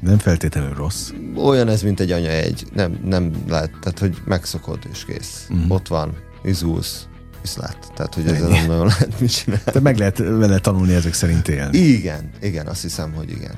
Nem 0.00 0.18
feltétlenül 0.18 0.74
rossz. 0.74 1.11
Olyan 1.36 1.68
ez, 1.68 1.82
mint 1.82 2.00
egy 2.00 2.11
anya 2.11 2.30
egy. 2.30 2.66
Nem, 2.74 3.00
nem 3.05 3.30
lehet, 3.48 3.70
tehát 3.80 3.98
hogy 3.98 4.16
megszokod 4.24 4.78
és 4.92 5.05
kész. 5.05 5.48
Mm. 5.55 5.70
Ott 5.70 5.88
van, 5.88 6.16
izgulsz, 6.44 7.07
viszlát. 7.42 7.92
Tehát, 7.94 8.14
hogy 8.14 8.26
ezzel 8.26 8.48
nem 8.48 8.66
nagyon 8.66 8.86
lehet 8.86 9.20
mit 9.20 9.36
csinálni. 9.36 9.70
De 9.72 9.80
meg 9.80 9.98
lehet 9.98 10.18
vele 10.18 10.59
tanulni 10.59 10.94
ezek 10.94 11.12
szerint 11.12 11.48
élni. 11.48 11.78
Igen, 11.78 12.30
igen, 12.40 12.66
azt 12.66 12.82
hiszem, 12.82 13.12
hogy 13.12 13.30
igen. 13.30 13.55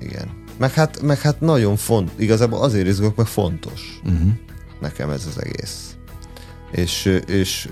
Igen. 0.00 0.28
Meg 0.58 0.72
hát, 0.72 1.02
meg 1.02 1.20
hát 1.20 1.40
nagyon 1.40 1.76
font, 1.76 2.10
igazából 2.16 2.62
azért 2.62 2.86
izgulok, 2.86 3.16
meg 3.16 3.26
fontos 3.26 4.00
Uh-huh. 4.04 4.30
nekem 4.80 5.10
ez 5.10 5.26
az 5.26 5.42
egész. 5.42 5.96
És, 6.70 7.20
és 7.26 7.68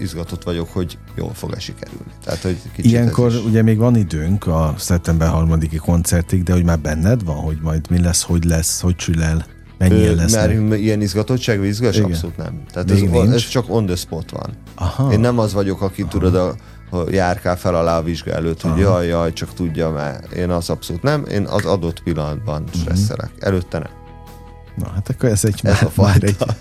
izgatott 0.00 0.42
vagyok, 0.42 0.68
hogy 0.72 0.98
jól 1.16 1.34
fog-e 1.34 1.58
sikerülni. 1.58 2.12
Tehát, 2.24 2.42
hogy 2.42 2.56
kicsit 2.74 2.90
Ilyenkor 2.90 3.32
is... 3.32 3.44
ugye 3.44 3.62
még 3.62 3.76
van 3.78 3.96
időnk 3.96 4.46
a 4.46 4.74
szeptember 4.78 5.28
3 5.28 5.58
koncertig, 5.78 6.42
de 6.42 6.52
hogy 6.52 6.64
már 6.64 6.78
benned 6.78 7.24
van, 7.24 7.36
hogy 7.36 7.58
majd 7.62 7.90
mi 7.90 8.00
lesz, 8.00 8.22
hogy 8.22 8.44
lesz, 8.44 8.80
hogy 8.80 8.98
sül 8.98 9.22
el, 9.22 9.46
mennyien 9.78 10.12
Ö, 10.12 10.14
lesznek. 10.14 10.60
Mert 10.60 10.80
ilyen 10.80 11.00
izgatottság? 11.00 11.64
Igen. 11.64 12.04
Abszolút 12.04 12.36
nem. 12.36 12.62
Tehát 12.72 12.90
Még 12.90 13.04
ez, 13.04 13.10
nincs? 13.10 13.34
ez, 13.34 13.48
csak 13.48 13.64
on 13.68 13.86
the 13.86 13.96
spot 13.96 14.30
van. 14.30 14.50
Aha. 14.74 15.12
Én 15.12 15.20
nem 15.20 15.38
az 15.38 15.52
vagyok, 15.52 15.82
aki 15.82 16.04
tudod, 16.04 16.34
a, 16.34 16.48
a 16.48 16.54
járkál 17.10 17.56
fel 17.56 17.74
alá 17.74 17.98
a 17.98 18.02
vizsga 18.02 18.30
előtt, 18.32 18.60
hogy 18.60 18.78
jaj, 18.78 19.06
jaj, 19.06 19.32
csak 19.32 19.54
tudja, 19.54 19.90
mert 19.90 20.32
én 20.32 20.50
az 20.50 20.70
abszolút 20.70 21.02
nem. 21.02 21.24
Én 21.30 21.44
az 21.44 21.64
adott 21.64 22.02
pillanatban 22.02 22.62
Mhm. 22.62 22.72
stresszelek. 22.80 23.30
Előtte 23.38 23.78
nem. 23.78 23.90
Na, 24.76 24.90
hát 24.94 25.08
akkor 25.08 25.28
ez 25.28 25.44
egy, 25.44 25.60
Ez 25.62 25.72
már, 25.72 25.82
a 25.96 26.02
már 26.02 26.10
fajta. 26.20 26.46
egy, 26.46 26.56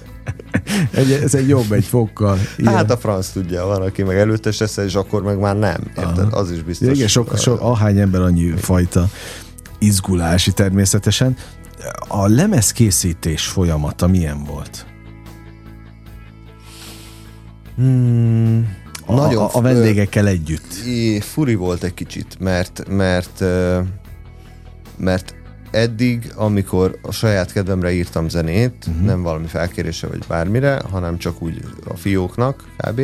egy, 0.99 1.11
ez 1.11 1.36
egy 1.36 1.47
jobb 1.47 1.71
egy 1.71 1.86
fokkal. 1.86 2.38
Igen. 2.57 2.73
Hát 2.73 2.91
a 2.91 2.97
franc 2.97 3.28
tudja, 3.30 3.65
van, 3.65 3.82
aki 3.82 4.03
meg 4.03 4.17
előtte 4.17 4.51
stresszel, 4.51 4.86
és 4.86 4.95
akkor 4.95 5.23
meg 5.23 5.39
már 5.39 5.57
nem. 5.57 5.80
Érted? 5.97 6.34
Az 6.34 6.51
is 6.51 6.61
biztos. 6.63 6.95
Igen, 6.95 7.07
sok, 7.07 7.38
sok, 7.38 7.61
ahány 7.61 7.99
ember 7.99 8.21
annyi 8.21 8.49
fajta 8.51 9.07
izgulási 9.80 10.51
természetesen. 10.53 11.36
A 12.07 12.28
lemez 12.28 12.71
készítés 12.71 13.45
folyamata 13.45 14.07
milyen 14.07 14.43
volt? 14.43 14.86
Hmm, 17.75 18.75
nagyon 19.16 19.43
a, 19.43 19.49
a 19.53 19.62
vendégekkel 19.62 20.28
együtt. 20.28 20.74
É, 20.86 21.20
furi 21.20 21.55
volt 21.55 21.84
egy 21.84 21.93
kicsit, 21.93 22.39
mert, 22.39 22.84
mert, 22.88 23.43
mert 24.97 25.36
eddig, 25.72 26.32
amikor 26.36 26.99
a 27.01 27.12
saját 27.12 27.51
kedvemre 27.51 27.91
írtam 27.91 28.30
zenét, 28.30 28.86
uh-huh. 28.88 29.05
nem 29.05 29.22
valami 29.22 29.47
felkérése 29.47 30.08
vagy 30.08 30.24
bármire, 30.28 30.82
hanem 30.91 31.18
csak 31.18 31.41
úgy 31.41 31.64
a 31.88 31.95
fióknak 31.95 32.64
kb., 32.78 33.01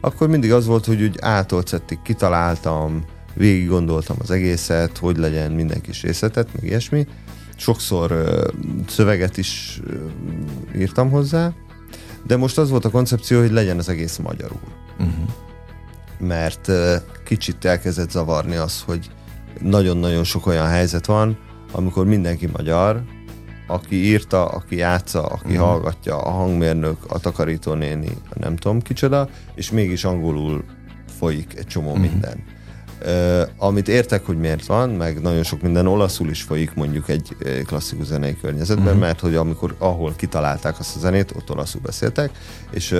akkor 0.00 0.28
mindig 0.28 0.52
az 0.52 0.66
volt, 0.66 0.84
hogy 0.84 1.02
úgy 1.02 1.18
ától 1.20 1.62
szedtig 1.66 1.98
kitaláltam, 2.02 3.04
végig 3.34 3.68
gondoltam 3.68 4.16
az 4.20 4.30
egészet, 4.30 4.98
hogy 4.98 5.16
legyen 5.16 5.52
minden 5.52 5.80
kis 5.80 6.02
részletet, 6.02 6.48
meg 6.54 6.64
ilyesmi. 6.64 7.06
Sokszor 7.56 8.10
ö, 8.10 8.48
szöveget 8.88 9.36
is 9.36 9.80
ö, 9.86 9.94
írtam 10.78 11.10
hozzá, 11.10 11.52
de 12.26 12.36
most 12.36 12.58
az 12.58 12.70
volt 12.70 12.84
a 12.84 12.90
koncepció, 12.90 13.40
hogy 13.40 13.50
legyen 13.50 13.78
az 13.78 13.88
egész 13.88 14.16
magyarul 14.16 14.78
Uh-huh. 14.98 15.28
mert 16.18 16.70
kicsit 17.24 17.64
elkezdett 17.64 18.10
zavarni 18.10 18.56
az, 18.56 18.82
hogy 18.82 19.10
nagyon-nagyon 19.60 20.24
sok 20.24 20.46
olyan 20.46 20.66
helyzet 20.66 21.06
van, 21.06 21.38
amikor 21.72 22.06
mindenki 22.06 22.48
magyar, 22.56 23.02
aki 23.66 23.94
írta, 24.04 24.46
aki 24.46 24.76
játsza, 24.76 25.26
aki 25.26 25.52
uh-huh. 25.52 25.66
hallgatja, 25.66 26.18
a 26.18 26.30
hangmérnök, 26.30 26.96
a 27.08 27.18
takarítónéni, 27.18 28.10
a 28.30 28.38
nem 28.38 28.56
tudom 28.56 28.80
kicsoda, 28.80 29.28
és 29.54 29.70
mégis 29.70 30.04
angolul 30.04 30.64
folyik 31.18 31.54
egy 31.56 31.66
csomó 31.66 31.90
uh-huh. 31.90 32.10
minden. 32.10 32.44
Amit 33.56 33.88
értek, 33.88 34.26
hogy 34.26 34.38
miért 34.38 34.66
van, 34.66 34.90
meg 34.90 35.20
nagyon 35.20 35.42
sok 35.42 35.62
minden 35.62 35.86
olaszul 35.86 36.28
is 36.28 36.42
folyik 36.42 36.74
mondjuk 36.74 37.08
egy 37.08 37.36
klasszikus 37.66 38.06
zenei 38.06 38.36
környezetben, 38.40 38.86
uh-huh. 38.86 39.00
mert 39.00 39.20
hogy 39.20 39.34
amikor 39.34 39.74
ahol 39.78 40.12
kitalálták 40.16 40.78
azt 40.78 40.96
a 40.96 40.98
zenét, 40.98 41.32
ott 41.36 41.50
olaszul 41.50 41.80
beszéltek, 41.80 42.30
és 42.70 42.96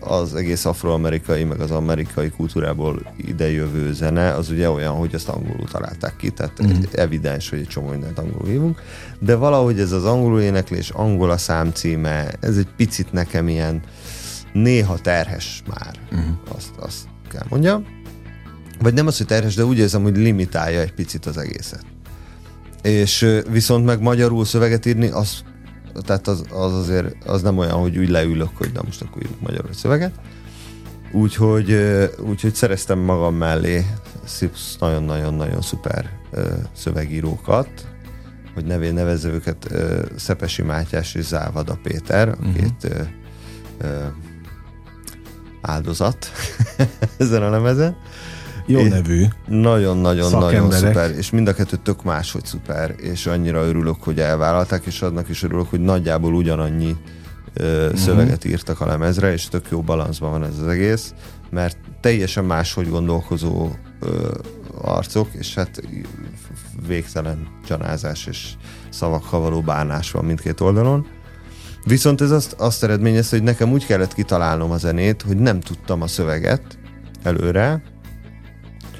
az 0.00 0.34
egész 0.34 0.64
afroamerikai, 0.64 1.44
meg 1.44 1.60
az 1.60 1.70
amerikai 1.70 2.30
kultúrából 2.30 3.12
idejövő 3.16 3.92
zene, 3.92 4.32
az 4.32 4.50
ugye 4.50 4.70
olyan, 4.70 4.94
hogy 4.94 5.14
azt 5.14 5.28
angolul 5.28 5.68
találták 5.70 6.16
ki, 6.16 6.30
tehát 6.30 6.58
uh-huh. 6.58 6.84
evidens, 6.92 7.50
hogy 7.50 7.58
egy 7.58 7.66
csomó 7.66 7.88
mindent 7.88 8.18
angolul 8.18 8.48
hívunk, 8.48 8.82
de 9.18 9.34
valahogy 9.34 9.80
ez 9.80 9.92
az 9.92 10.04
angolul 10.04 10.40
éneklés, 10.40 10.90
angol 10.90 11.30
a 11.30 11.36
számcíme, 11.36 12.32
ez 12.40 12.56
egy 12.56 12.68
picit 12.76 13.12
nekem 13.12 13.48
ilyen 13.48 13.82
néha 14.52 14.98
terhes 14.98 15.62
már, 15.68 15.94
uh-huh. 16.12 16.56
azt, 16.56 16.76
azt 16.78 17.06
kell 17.28 17.44
mondjam. 17.48 17.84
Vagy 18.78 18.94
nem 18.94 19.06
az, 19.06 19.16
hogy 19.16 19.26
terhes, 19.26 19.54
de 19.54 19.64
úgy 19.64 19.78
érzem, 19.78 20.02
hogy 20.02 20.16
limitálja 20.16 20.80
egy 20.80 20.92
picit 20.92 21.26
az 21.26 21.36
egészet. 21.36 21.84
És 22.82 23.40
viszont 23.50 23.84
meg 23.84 24.00
magyarul 24.00 24.44
szöveget 24.44 24.86
írni, 24.86 25.08
az, 25.08 25.42
tehát 26.04 26.28
az, 26.28 26.44
az 26.50 26.72
azért 26.74 27.24
az 27.26 27.42
nem 27.42 27.58
olyan, 27.58 27.80
hogy 27.80 27.98
úgy 27.98 28.08
leülök, 28.08 28.50
hogy 28.54 28.70
na 28.74 28.80
most 28.84 29.02
akkor 29.02 29.22
írok 29.22 29.40
magyarul 29.40 29.72
szöveget. 29.72 30.12
Úgyhogy, 31.12 31.72
úgyhogy 32.28 32.54
szereztem 32.54 32.98
magam 32.98 33.34
mellé 33.34 33.86
nagyon-nagyon-nagyon 34.78 35.60
szuper 35.60 36.10
szövegírókat, 36.72 37.68
hogy 38.54 38.64
nevé 38.64 38.90
nevezze 38.90 39.28
őket 39.28 39.74
Szepesi 40.16 40.62
Mátyás 40.62 41.14
és 41.14 41.24
Závada 41.24 41.78
Péter, 41.82 42.28
a 42.28 42.52
két 42.54 42.84
ö, 42.84 43.00
ö, 43.78 44.04
áldozat 45.60 46.30
ezen 47.18 47.42
a 47.42 47.50
lemezen. 47.50 47.96
Jó 48.68 48.82
nevű. 48.82 49.24
Nagyon-nagyon-nagyon 49.46 50.70
szuper, 50.70 51.10
és 51.10 51.30
mind 51.30 51.48
a 51.48 51.54
kettő 51.54 51.76
tök 51.82 52.02
máshogy 52.02 52.44
szuper, 52.44 52.94
és 52.96 53.26
annyira 53.26 53.66
örülök, 53.66 54.02
hogy 54.02 54.20
elvállalták, 54.20 54.84
és 54.84 55.02
annak 55.02 55.28
is 55.28 55.42
örülök, 55.42 55.70
hogy 55.70 55.80
nagyjából 55.80 56.34
ugyanannyi 56.34 56.96
ö, 57.54 57.84
uh-huh. 57.84 57.98
szöveget 57.98 58.44
írtak 58.44 58.80
a 58.80 58.86
lemezre, 58.86 59.32
és 59.32 59.48
tök 59.48 59.66
jó 59.70 59.80
balanszban 59.80 60.30
van 60.30 60.44
ez 60.44 60.58
az 60.58 60.66
egész, 60.66 61.14
mert 61.50 61.76
teljesen 62.00 62.44
máshogy 62.44 62.88
gondolkozó 62.88 63.68
ö, 64.00 64.30
arcok, 64.80 65.28
és 65.32 65.54
hát 65.54 65.82
végtelen 66.86 67.48
csanázás 67.66 68.26
és 68.26 68.52
szavakkal 68.90 69.40
való 69.40 69.60
bánás 69.60 70.10
van 70.10 70.24
mindkét 70.24 70.60
oldalon. 70.60 71.06
Viszont 71.84 72.20
ez 72.20 72.30
azt, 72.30 72.52
azt 72.52 72.84
eredményezte, 72.84 73.36
hogy 73.36 73.44
nekem 73.44 73.72
úgy 73.72 73.86
kellett 73.86 74.14
kitalálnom 74.14 74.70
a 74.70 74.76
zenét, 74.76 75.22
hogy 75.22 75.36
nem 75.36 75.60
tudtam 75.60 76.02
a 76.02 76.06
szöveget, 76.06 76.78
előre. 77.22 77.82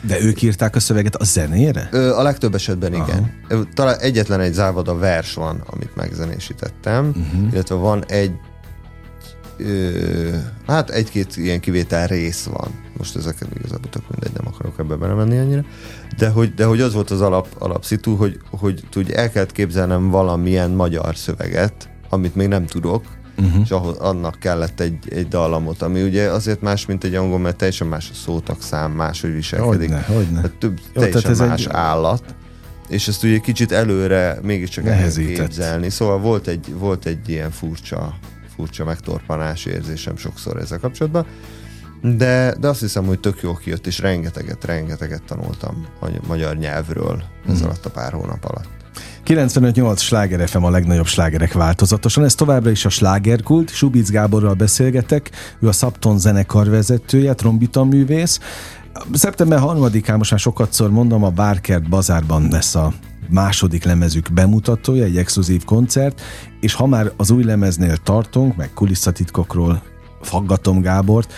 De 0.03 0.21
ők 0.21 0.43
írták 0.43 0.77
a 0.77 0.81
szöveget 0.81 1.15
a 1.15 1.25
zenére? 1.25 1.89
Ö, 1.93 2.15
a 2.15 2.23
legtöbb 2.23 2.55
esetben 2.55 2.93
igen. 2.95 3.35
Aha. 3.49 3.65
Talán 3.75 3.99
egyetlen 3.99 4.41
egy 4.41 4.53
závada 4.53 4.99
vers 4.99 5.35
van, 5.35 5.63
amit 5.67 5.97
megzenésítettem, 5.97 7.09
uh-huh. 7.09 7.53
illetve 7.53 7.75
van 7.75 8.05
egy 8.05 8.33
ö, 9.57 10.37
hát 10.67 10.91
egy-két 10.91 11.37
ilyen 11.37 11.61
kivétel 11.61 12.07
rész 12.07 12.45
van. 12.45 12.71
Most 12.97 13.17
ezeket 13.17 13.49
igazából 13.55 13.91
tök 13.91 14.03
mindegy, 14.11 14.33
nem 14.43 14.47
akarok 14.47 14.79
ebbe 14.79 14.95
belemenni 14.95 15.39
annyira. 15.39 15.65
De 16.17 16.29
hogy, 16.29 16.55
de 16.55 16.65
hogy 16.65 16.81
az 16.81 16.93
volt 16.93 17.11
az 17.11 17.21
alap, 17.21 17.49
alapszitu, 17.59 18.15
hogy, 18.17 18.39
hogy 18.51 18.83
tudj, 18.91 19.15
el 19.15 19.31
kellett 19.31 19.53
képzelnem 19.53 20.11
valamilyen 20.11 20.71
magyar 20.71 21.17
szöveget, 21.17 21.89
amit 22.09 22.35
még 22.35 22.49
nem 22.49 22.67
tudok, 22.67 23.05
uh-huh. 23.39 23.63
és 23.65 23.71
ahhoz, 23.71 23.97
annak 23.97 24.39
kellett 24.39 24.81
egy, 24.81 24.99
egy 25.09 25.29
dallamot, 25.29 25.83
ami 25.83 26.03
ugye 26.03 26.31
azért 26.31 26.61
más, 26.61 26.87
mint 26.87 27.05
egy 27.05 27.15
angol, 27.15 27.39
mert 27.39 27.57
teljesen 27.57 27.87
más 27.87 28.11
a 28.11 28.15
szótak 28.15 28.63
szám, 28.63 28.93
más, 28.93 29.21
hogy 29.21 29.33
viselkedik. 29.33 29.89
Hogyne, 29.89 30.03
hogyne. 30.03 30.41
Hát 30.41 30.53
több, 30.59 30.81
Jó, 30.93 31.03
teljesen 31.03 31.31
ez 31.31 31.39
más 31.39 31.67
egy... 31.67 31.73
állat. 31.73 32.35
És 32.89 33.09
ezt 33.09 33.25
ugye 33.25 33.39
kicsit 33.39 33.73
előre 33.73 34.39
mégiscsak 34.43 34.87
el 34.87 35.11
képzelni. 35.13 35.91
Szóval 35.91 36.19
volt 36.19 36.47
egy, 36.47 36.75
volt 36.79 37.07
egy 37.07 37.29
ilyen 37.29 37.51
furcsa, 37.51 38.19
furcsa 38.55 38.85
megtorpanás 38.85 39.65
érzésem 39.65 40.17
sokszor 40.17 40.57
ezzel 40.57 40.79
kapcsolatban. 40.79 41.27
De, 42.03 42.55
de 42.61 42.69
azt 42.69 42.81
hiszem, 42.81 43.05
hogy 43.05 43.21
tök 43.21 43.43
jó 43.43 43.55
kijött, 43.55 43.87
és 43.87 43.99
rengeteget, 43.99 44.65
rengeteget 44.65 45.23
tanultam 45.23 45.87
a 46.01 46.07
magyar 46.27 46.57
nyelvről 46.57 47.23
ez 47.49 47.61
mm. 47.61 47.65
alatt 47.65 47.87
a 47.87 47.91
pár 47.91 48.13
hónap 48.13 48.45
alatt. 48.45 48.78
95-8 49.29 49.99
sláger 49.99 50.49
FM 50.49 50.63
a 50.63 50.71
legnagyobb 50.71 51.07
slágerek 51.07 51.53
változatosan. 51.53 52.25
Ez 52.25 52.35
továbbra 52.35 52.71
is 52.71 52.85
a 52.85 52.89
slágerkult. 52.89 53.71
Subic 53.71 54.11
Gáborral 54.11 54.55
beszélgetek. 54.55 55.31
Ő 55.61 55.69
a 55.69 55.73
Szapton 55.73 56.19
zenekar 56.19 56.69
vezetője, 56.69 57.35
trombita 57.35 57.85
művész. 57.85 58.41
Szeptember 59.13 59.59
3-án, 59.63 60.17
most 60.17 60.31
már 60.31 60.41
sokatszor 60.41 60.91
mondom, 60.91 61.25
a 61.25 61.31
Bárkert 61.31 61.89
bazárban 61.89 62.49
lesz 62.51 62.75
a 62.75 62.93
második 63.31 63.85
lemezük 63.85 64.33
bemutatója, 64.33 65.05
egy 65.05 65.17
exkluzív 65.17 65.65
koncert, 65.65 66.21
és 66.61 66.75
ha 66.75 66.87
már 66.87 67.13
az 67.17 67.31
új 67.31 67.45
lemeznél 67.45 67.97
tartunk, 67.97 68.57
meg 68.57 68.71
kulisszatitkokról 68.75 69.83
faggatom 70.21 70.81
Gábort, 70.81 71.33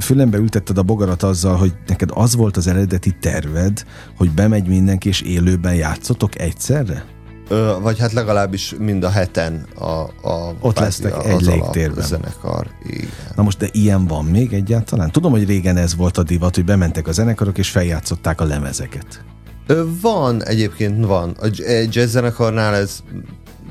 fülembe 0.00 0.38
ültetted 0.38 0.78
a 0.78 0.82
bogarat 0.82 1.22
azzal, 1.22 1.56
hogy 1.56 1.72
neked 1.86 2.10
az 2.14 2.36
volt 2.36 2.56
az 2.56 2.66
eredeti 2.66 3.16
terved, 3.20 3.84
hogy 4.16 4.30
bemegy 4.30 4.66
mindenki 4.68 5.08
és 5.08 5.20
élőben 5.20 5.74
játszotok 5.74 6.38
egyszerre? 6.40 7.04
Ö, 7.48 7.74
vagy 7.80 7.98
hát 7.98 8.12
legalábbis 8.12 8.74
mind 8.78 9.04
a 9.04 9.10
heten 9.10 9.66
a, 9.78 9.84
a 10.28 10.54
Ott 10.60 10.78
lesznek 10.78 11.16
a, 11.16 11.28
egy 11.28 11.40
légtérben. 11.40 12.04
zenekar. 12.04 12.66
Igen. 12.88 13.08
Na 13.36 13.42
most, 13.42 13.58
de 13.58 13.68
ilyen 13.72 14.06
van 14.06 14.24
még 14.24 14.52
egyáltalán? 14.52 15.10
Tudom, 15.10 15.30
hogy 15.30 15.44
régen 15.46 15.76
ez 15.76 15.96
volt 15.96 16.18
a 16.18 16.22
divat, 16.22 16.54
hogy 16.54 16.64
bementek 16.64 17.08
a 17.08 17.12
zenekarok 17.12 17.58
és 17.58 17.70
feljátszották 17.70 18.40
a 18.40 18.44
lemezeket. 18.44 19.24
Ö, 19.66 19.84
van, 20.00 20.44
egyébként 20.44 21.04
van. 21.06 21.36
A 21.40 21.48
jazz 21.90 22.10
zenekarnál 22.10 22.74
ez 22.74 23.02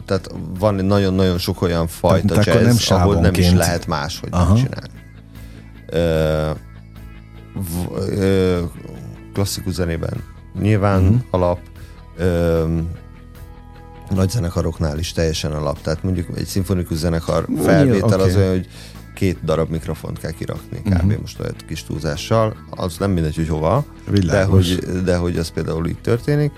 tehát 0.06 0.32
van 0.60 0.76
nagyon-nagyon 0.76 1.38
sok 1.38 1.62
olyan 1.62 1.88
fajta 1.88 2.28
tehát, 2.28 2.46
jazz, 2.46 2.90
nem 2.90 3.00
ahol 3.00 3.16
nem 3.16 3.34
is 3.34 3.52
lehet 3.52 3.88
máshogy 3.88 4.30
Aha. 4.32 4.60
Csinálni 5.92 6.60
klasszikus 9.34 9.74
zenében 9.74 10.24
nyilván 10.60 11.04
uh-huh. 11.04 11.20
alap, 11.30 11.60
ö, 12.18 12.78
nagy 14.10 14.30
zenekaroknál 14.30 15.00
is 15.00 15.12
teljesen 15.12 15.52
alap. 15.52 15.82
Tehát 15.82 16.04
mondjuk 16.04 16.28
egy 16.38 16.46
szimfonikus 16.46 16.98
zenekar 16.98 17.46
felvétel 17.64 18.08
okay. 18.08 18.30
az 18.30 18.36
olyan, 18.36 18.50
hogy 18.50 18.68
két 19.16 19.44
darab 19.44 19.70
mikrofont 19.70 20.20
kell 20.20 20.32
kirakni, 20.32 20.78
kb. 20.78 20.94
Uh-huh. 20.94 21.20
most 21.22 21.39
olyan 21.39 21.56
kis 21.68 21.84
túlzással. 21.84 22.56
Az 22.70 22.98
nem 22.98 23.12
mindegy, 23.12 23.36
hogy 23.36 23.48
hova, 23.48 23.86
de 24.28 24.44
hogy, 24.44 24.80
de 25.04 25.18
hogy 25.18 25.38
az 25.38 25.50
például 25.50 25.88
így 25.88 26.02
történik. 26.02 26.52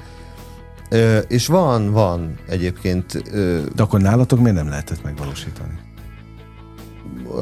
Ö, 0.89 1.17
és 1.17 1.47
van, 1.47 1.91
van 1.91 2.35
egyébként... 2.47 3.23
Ö, 3.31 3.61
de 3.75 3.83
akkor 3.83 4.01
nálatok 4.01 4.39
miért 4.39 4.55
nem 4.55 4.69
lehetett 4.69 5.03
megvalósítani? 5.03 5.79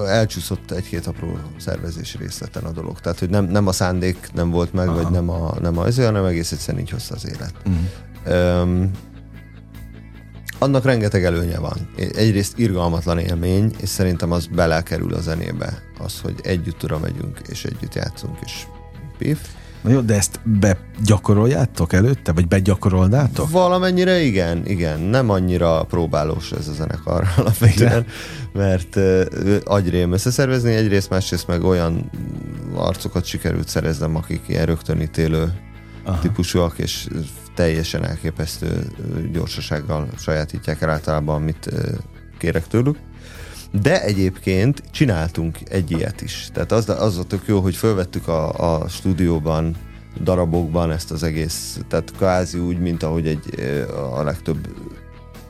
Elcsúszott 0.08 0.72
egy-két 0.72 1.08
apró 1.08 1.40
szervezési 1.58 2.18
részleten 2.18 2.64
a 2.64 2.72
dolog. 2.72 3.00
Tehát, 3.00 3.20
hogy 3.20 3.30
nem, 3.30 3.46
nem 3.46 3.68
a 3.68 3.72
szándék 3.72 4.30
nem 4.34 4.50
volt 4.50 4.74
meg, 4.74 4.88
Aha. 4.88 5.02
vagy 5.02 5.12
nem 5.12 5.30
a, 5.30 5.56
nem 5.62 5.78
a 5.78 5.84
azért, 5.84 6.08
hanem 6.08 6.26
egész 6.26 6.52
egyszerűen 6.52 6.84
így 6.84 6.90
hozta 6.90 7.16
az 7.16 7.28
élet. 7.28 7.54
Uh-huh. 7.66 8.62
Um, 8.62 8.92
annak 10.60 10.84
rengeteg 10.84 11.24
előnye 11.24 11.60
van. 11.60 11.90
Egyrészt 11.96 12.58
irgalmatlan 12.58 13.20
élmény, 13.20 13.74
és 13.82 13.90
szerintem 13.90 14.32
az 14.32 14.46
belekerül 14.46 15.14
a 15.14 15.22
zenébe. 15.22 15.82
Az, 16.00 16.20
hogy 16.22 16.36
együtt 16.44 16.84
ura 16.84 17.00
megyünk, 17.00 17.40
és 17.50 17.66
együtt 17.66 17.96
játszunk, 17.96 18.38
és 18.44 18.66
pif. 19.18 19.40
Na 19.82 19.90
jó, 19.90 20.00
de 20.00 20.16
ezt 20.16 20.40
begyakoroljátok 20.44 21.94
előtte, 21.94 22.32
vagy 22.32 22.48
begyakorolnátok? 22.48 23.50
Valamennyire 23.50 24.22
igen, 24.22 24.66
igen. 24.66 25.00
Nem 25.00 25.30
annyira 25.30 25.84
próbálós 25.84 26.52
ez 26.52 26.68
a 26.68 26.74
zenekar 26.74 27.28
alapvetően, 27.38 28.06
mert 28.54 28.96
uh, 28.96 29.26
agyrém 29.64 30.12
összeszervezni 30.12 30.74
egyrészt, 30.74 31.10
másrészt 31.10 31.48
meg 31.48 31.64
olyan 31.64 32.10
arcokat 32.76 33.26
sikerült 33.26 33.68
szereznem, 33.68 34.16
akik 34.16 34.42
ilyen 34.48 34.66
rögtönítélő 34.66 35.54
Aha. 36.04 36.20
típusúak, 36.20 36.78
és 36.78 37.08
teljesen 37.56 38.06
elképesztő 38.06 38.88
gyorsasággal 39.32 40.08
sajátítják 40.18 40.82
el 40.82 40.90
általában, 40.90 41.36
amit 41.36 41.70
kérek 42.38 42.68
tőlük. 42.68 42.98
De 43.72 44.04
egyébként 44.04 44.84
csináltunk 44.92 45.58
egy 45.70 45.92
ilyet 45.92 46.22
is. 46.22 46.50
Tehát 46.54 46.72
az, 46.72 46.90
az 46.90 47.18
a 47.18 47.24
tök 47.24 47.42
jó, 47.46 47.60
hogy 47.60 47.76
felvettük 47.76 48.28
a, 48.28 48.50
a 48.82 48.88
stúdióban 48.88 49.76
darabokban 50.24 50.92
ezt 50.92 51.12
az 51.12 51.24
egész, 51.24 51.80
tehát 51.88 52.12
kvázi 52.18 52.60
úgy, 52.60 52.80
mint 52.80 53.04
ahogy 53.04 53.28
egy 53.28 53.46
a 54.14 54.24
legtöbb 54.24 54.68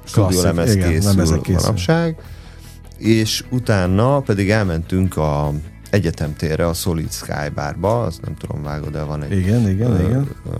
stúdiólemez 0.04 0.76
készül 0.76 1.42
manapság. 1.48 2.16
És 2.98 3.44
utána 3.50 4.20
pedig 4.20 4.50
elmentünk 4.50 5.18
a 5.18 5.52
egyetemtérre, 5.90 6.68
a 6.68 6.74
Solid 6.74 7.12
Sky 7.12 7.50
Barba, 7.56 8.04
azt 8.04 8.22
nem 8.22 8.36
tudom, 8.36 8.64
vágod 8.64 8.96
el, 8.96 9.06
van 9.06 9.24
egy 9.24 9.38
igen, 9.38 9.70
igen, 9.70 9.92
ö, 9.92 10.08
igen. 10.08 10.30
Ö, 10.46 10.58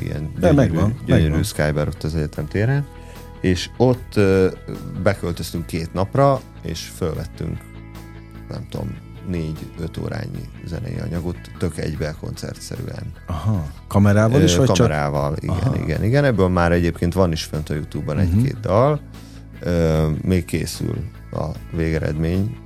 ilyen 0.00 0.32
gyönyörű, 0.40 0.56
megvan, 0.56 1.00
gyönyörű 1.06 1.24
megvan. 1.24 1.42
Sky 1.42 1.72
Bar 1.74 1.88
ott 1.88 2.02
az 2.02 2.14
egyetemtéren 2.14 2.86
és 3.42 3.70
ott 3.76 4.20
beköltöztünk 5.02 5.66
két 5.66 5.92
napra, 5.92 6.40
és 6.62 6.90
fölvettünk, 6.96 7.58
nem 8.48 8.66
tudom, 8.70 8.96
négy-öt 9.28 9.98
órányi 9.98 10.48
zenei 10.64 10.96
anyagot, 11.04 11.36
tök 11.58 11.78
egybe 11.78 12.14
koncertszerűen. 12.20 13.12
Aha. 13.26 13.66
Kamerával 13.88 14.42
is, 14.42 14.56
vagy 14.56 14.66
Kamerával, 14.66 15.34
csak? 15.34 15.42
igen, 15.42 15.56
Aha. 15.56 15.76
igen, 15.76 16.04
igen. 16.04 16.24
Ebből 16.24 16.48
már 16.48 16.72
egyébként 16.72 17.14
van 17.14 17.32
is 17.32 17.42
fönt 17.42 17.70
a 17.70 17.74
Youtube-ban 17.74 18.16
uh-huh. 18.16 18.32
egy-két 18.32 18.60
dal. 18.60 19.00
Ö, 19.60 20.08
még 20.22 20.44
készül 20.44 20.96
a 21.32 21.46
végeredmény. 21.76 22.56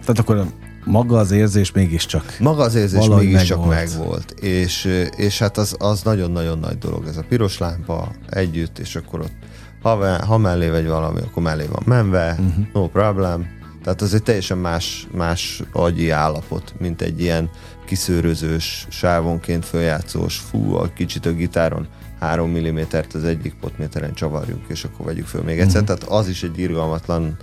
Tehát 0.00 0.18
akkor 0.18 0.46
maga 0.84 1.18
az 1.18 1.30
érzés 1.30 1.72
mégiscsak 1.72 2.36
Maga 2.38 2.62
az 2.62 2.74
érzés 2.74 3.08
mégiscsak 3.08 3.66
meg 3.68 3.88
volt. 3.96 4.30
És, 4.30 4.88
és 5.16 5.38
hát 5.38 5.56
az, 5.58 5.76
az 5.78 6.02
nagyon-nagyon 6.02 6.58
nagy 6.58 6.78
dolog. 6.78 7.06
Ez 7.06 7.16
a 7.16 7.24
piros 7.28 7.58
lámpa 7.58 8.12
együtt, 8.28 8.78
és 8.78 8.96
akkor 8.96 9.20
ott 9.20 9.34
ha, 9.82 10.24
ha 10.24 10.38
mellé 10.38 10.68
vagy 10.68 10.86
valami, 10.86 11.20
akkor 11.20 11.42
mellé 11.42 11.66
van 11.66 11.82
menve, 11.84 12.36
uh-huh. 12.38 12.64
no 12.72 12.88
problem. 12.88 13.58
Tehát 13.82 14.00
az 14.00 14.14
egy 14.14 14.22
teljesen 14.22 14.58
más, 14.58 15.06
más 15.12 15.62
agyi 15.72 16.10
állapot, 16.10 16.74
mint 16.78 17.02
egy 17.02 17.20
ilyen 17.20 17.50
kiszőrözős, 17.86 18.86
sávonként 18.90 19.64
följátszós, 19.64 20.36
fú, 20.36 20.74
a 20.74 20.92
kicsit 20.94 21.26
a 21.26 21.32
gitáron 21.32 21.88
3 22.18 22.50
mm-t 22.50 23.14
az 23.14 23.24
egyik 23.24 23.54
potméteren 23.60 24.14
csavarjunk, 24.14 24.64
és 24.68 24.84
akkor 24.84 25.06
vegyük 25.06 25.26
föl 25.26 25.42
még 25.42 25.58
egyszer. 25.58 25.82
Uh-huh. 25.82 25.96
Tehát 25.96 26.20
az 26.20 26.28
is 26.28 26.42
egy 26.42 26.58
irgalmatlan 26.58 27.36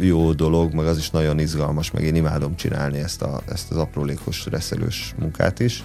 jó 0.00 0.32
dolog, 0.32 0.74
meg 0.74 0.86
az 0.86 0.98
is 0.98 1.10
nagyon 1.10 1.38
izgalmas, 1.38 1.90
meg 1.90 2.02
én 2.02 2.14
imádom 2.14 2.56
csinálni 2.56 2.98
ezt, 2.98 3.22
a, 3.22 3.40
ezt 3.48 3.70
az 3.70 3.76
aprólékos, 3.76 4.46
reszelős 4.46 5.14
munkát 5.18 5.60
is, 5.60 5.84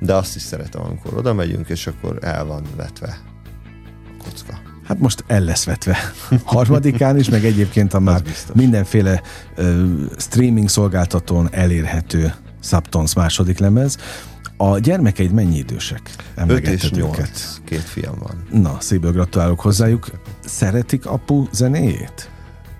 de 0.00 0.14
azt 0.14 0.36
is 0.36 0.42
szeretem, 0.42 0.82
amikor 0.82 1.16
oda 1.16 1.34
megyünk, 1.34 1.68
és 1.68 1.86
akkor 1.86 2.18
el 2.20 2.44
van 2.44 2.62
vetve 2.76 3.18
a 4.18 4.24
kocka. 4.24 4.63
Hát 4.84 4.98
most 4.98 5.24
el 5.26 5.40
lesz 5.40 5.64
vetve 5.64 5.96
harmadikán 6.44 7.18
is, 7.18 7.28
meg 7.28 7.44
egyébként 7.44 7.94
a 7.94 8.00
már 8.00 8.22
mindenféle 8.52 9.22
uh, 9.56 9.84
streaming 10.16 10.68
szolgáltatón 10.68 11.48
elérhető 11.50 12.34
Subtons 12.62 13.14
második 13.14 13.58
lemez. 13.58 13.96
A 14.56 14.78
gyermekeid 14.78 15.32
mennyi 15.32 15.56
idősek? 15.56 16.10
5 16.46 16.68
és 16.68 16.90
8. 16.90 17.58
Két 17.64 17.80
fiam 17.80 18.14
van. 18.18 18.60
Na, 18.62 18.76
szívből 18.80 19.12
gratulálok 19.12 19.60
hozzájuk. 19.60 20.10
Szeretik 20.44 21.06
apu 21.06 21.46
zenéjét? 21.52 22.30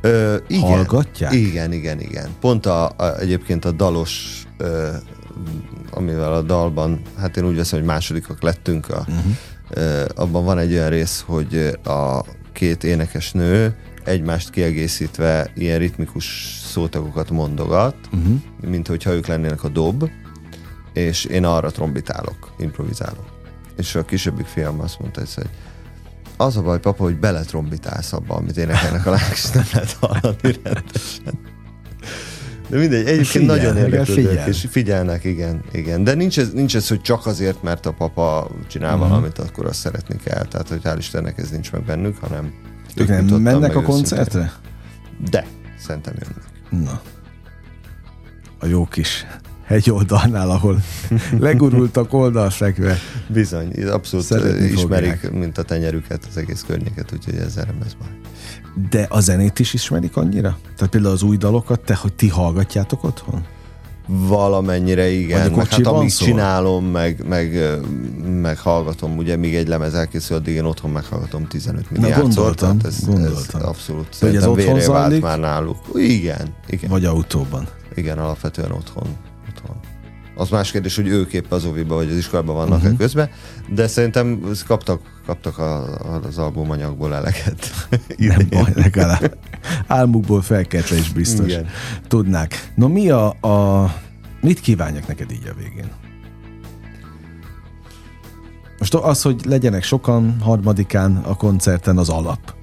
Ö, 0.00 0.36
igen, 0.46 0.62
Hallgatják? 0.62 1.32
Igen, 1.32 1.72
igen, 1.72 2.00
igen. 2.00 2.28
Pont 2.40 2.66
a, 2.66 2.88
a, 2.88 3.18
egyébként 3.18 3.64
a 3.64 3.72
dalos, 3.72 4.42
ö, 4.56 4.88
amivel 5.90 6.32
a 6.32 6.42
dalban, 6.42 7.00
hát 7.18 7.36
én 7.36 7.46
úgy 7.46 7.56
veszem, 7.56 7.78
hogy 7.78 7.88
másodikak 7.88 8.42
lettünk 8.42 8.88
a, 8.88 8.98
uh-huh 8.98 9.36
abban 10.14 10.44
van 10.44 10.58
egy 10.58 10.72
olyan 10.72 10.88
rész, 10.88 11.24
hogy 11.26 11.78
a 11.84 12.24
két 12.52 12.84
énekes 12.84 13.32
nő 13.32 13.74
egymást 14.04 14.50
kiegészítve 14.50 15.50
ilyen 15.54 15.78
ritmikus 15.78 16.58
szótagokat 16.64 17.30
mondogat, 17.30 17.96
uh-huh. 18.12 18.40
mint 18.60 18.86
hogyha 18.86 19.12
ők 19.12 19.26
lennének 19.26 19.64
a 19.64 19.68
dob, 19.68 20.10
és 20.92 21.24
én 21.24 21.44
arra 21.44 21.70
trombitálok, 21.70 22.54
improvizálok. 22.58 23.32
És 23.76 23.94
a 23.94 24.04
kisebbik 24.04 24.46
fiam 24.46 24.80
azt 24.80 24.98
mondta, 24.98 25.20
hogy 25.34 25.48
az 26.36 26.56
a 26.56 26.62
baj, 26.62 26.80
papa, 26.80 27.02
hogy 27.02 27.16
beletrombitálsz 27.16 28.12
abba, 28.12 28.34
amit 28.34 28.56
énekelnek 28.56 29.06
a 29.06 29.10
lányok, 29.10 29.32
és 29.32 29.50
nem 29.50 29.64
lehet 29.72 29.92
hallani 29.92 30.60
rendesen. 30.62 31.53
De 32.68 32.78
mindegy, 32.78 33.06
egyébként 33.06 33.26
Figyel, 33.26 33.56
nagyon 33.56 33.76
érdeklődők, 33.76 34.28
figyel. 34.28 34.48
és 34.48 34.66
figyelnek, 34.70 35.24
igen, 35.24 35.64
igen. 35.72 36.04
De 36.04 36.14
nincs 36.14 36.38
ez, 36.38 36.52
nincs 36.52 36.76
ez, 36.76 36.88
hogy 36.88 37.00
csak 37.00 37.26
azért, 37.26 37.62
mert 37.62 37.86
a 37.86 37.92
papa 37.92 38.50
csinál 38.68 38.94
uh-huh. 38.94 39.08
valamit, 39.08 39.38
akkor 39.38 39.66
azt 39.66 39.78
szeretni 39.78 40.16
kell. 40.24 40.44
Tehát, 40.44 40.68
hogy 40.68 40.80
hál' 40.84 40.96
Istennek 40.98 41.38
ez 41.38 41.50
nincs 41.50 41.72
meg 41.72 41.84
bennük, 41.84 42.18
hanem 42.18 42.52
ők 42.94 43.08
nem 43.08 43.24
mennek 43.24 43.76
a 43.76 43.82
koncertre? 43.82 44.52
De, 45.30 45.46
szerintem 45.78 46.14
jönnek. 46.18 46.86
Na. 46.90 47.00
A 48.58 48.66
jó 48.66 48.84
kis 48.84 49.26
hegyoldalnál, 49.66 50.50
ahol 50.50 50.82
legurultak 51.38 52.12
oldalfekve. 52.12 52.98
Bizony, 53.28 53.72
abszolút 53.90 54.26
Szeretni 54.26 54.66
ismerik, 54.66 55.12
fogják. 55.12 55.32
mint 55.32 55.58
a 55.58 55.62
tenyerüket, 55.62 56.26
az 56.30 56.36
egész 56.36 56.64
környéket, 56.66 57.12
úgyhogy 57.12 57.34
ezzel 57.36 57.64
nem 57.64 57.78
ez 57.86 57.94
baj. 57.94 58.08
De 58.90 59.06
a 59.10 59.20
zenét 59.20 59.58
is 59.58 59.74
ismerik 59.74 60.16
annyira? 60.16 60.58
Tehát 60.76 60.90
például 60.90 61.14
az 61.14 61.22
új 61.22 61.36
dalokat, 61.36 61.80
te, 61.80 61.94
hogy 61.94 62.12
ti 62.12 62.28
hallgatjátok 62.28 63.04
otthon? 63.04 63.44
Valamennyire 64.06 65.08
igen, 65.10 65.52
meg 65.52 65.68
hát 65.68 65.86
amíg 65.86 66.10
szól? 66.10 66.28
csinálom, 66.28 66.84
meg, 66.84 67.24
meg, 67.28 67.78
meg 68.40 68.58
hallgatom, 68.58 69.16
ugye 69.16 69.36
még 69.36 69.54
egy 69.54 69.68
lemez 69.68 69.94
elkészül, 69.94 70.36
addig 70.36 70.54
én 70.54 70.64
otthon 70.64 70.90
meghallgatom 70.90 71.46
15 71.46 71.90
milliárd 71.90 72.22
gondoltam, 72.22 72.78
ez, 72.84 73.04
gondoltam. 73.06 73.60
ez 73.60 73.66
abszolút 73.66 74.16
Hogy 74.20 74.36
ez 74.36 74.46
otthon 74.46 74.80
vált 74.86 75.20
már 75.20 75.38
náluk. 75.38 75.78
Igen, 75.94 76.48
igen. 76.66 76.90
Vagy 76.90 77.04
autóban. 77.04 77.68
Igen, 77.94 78.18
alapvetően 78.18 78.70
otthon. 78.70 79.06
Az 80.36 80.48
más 80.48 80.70
kérdés, 80.70 80.96
hogy 80.96 81.08
ők 81.08 81.32
épp 81.32 81.52
az 81.52 81.64
oviba 81.64 81.94
vagy 81.94 82.08
az 82.10 82.16
iskolában 82.16 82.54
vannak 82.54 82.82
uh-huh. 82.82 82.96
közben, 82.96 83.30
de 83.68 83.86
szerintem 83.86 84.40
kaptak, 84.66 85.00
kaptak 85.26 85.58
a, 85.58 85.98
az 86.26 86.38
albumanyagból 86.38 87.14
eleget. 87.14 87.88
Nem 88.18 88.46
baj, 88.50 88.72
legalább 88.74 89.36
álmukból 89.86 90.42
felkeltre 90.42 90.96
is 90.96 91.12
biztos. 91.12 91.46
Igen. 91.46 91.66
Tudnák. 92.08 92.72
No 92.74 92.88
mi 92.88 93.10
a, 93.10 93.28
a... 93.28 93.94
Mit 94.40 94.60
kívánjak 94.60 95.06
neked 95.06 95.30
így 95.30 95.48
a 95.48 95.54
végén? 95.54 95.90
Most 98.78 98.94
az, 98.94 99.22
hogy 99.22 99.44
legyenek 99.44 99.82
sokan 99.82 100.40
harmadikán 100.40 101.16
a 101.16 101.34
koncerten 101.34 101.98
az 101.98 102.08
alap. 102.08 102.54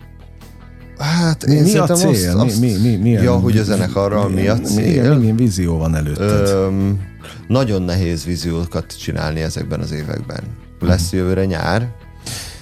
Hát 1.01 1.43
én 1.43 1.63
mi 1.63 1.77
a 1.77 1.85
cél? 1.85 2.09
Azt, 2.09 2.27
azt, 2.35 2.59
mi, 2.59 2.73
mi, 2.81 2.95
mi, 2.95 3.09
ja, 3.09 3.33
hogy 3.33 3.57
a 3.57 3.63
zenekarral 3.63 4.29
mi, 4.29 4.41
mi 4.41 4.47
a 4.47 4.59
cél? 4.59 5.17
Milyen 5.17 5.35
vízió 5.35 5.77
van 5.77 5.95
előtted? 5.95 6.47
Öm, 6.49 6.99
nagyon 7.47 7.81
nehéz 7.81 8.25
víziókat 8.25 8.97
csinálni 8.99 9.41
ezekben 9.41 9.79
az 9.79 9.91
években. 9.91 10.43
Lesz 10.79 11.11
jövőre 11.11 11.45
nyár, 11.45 11.87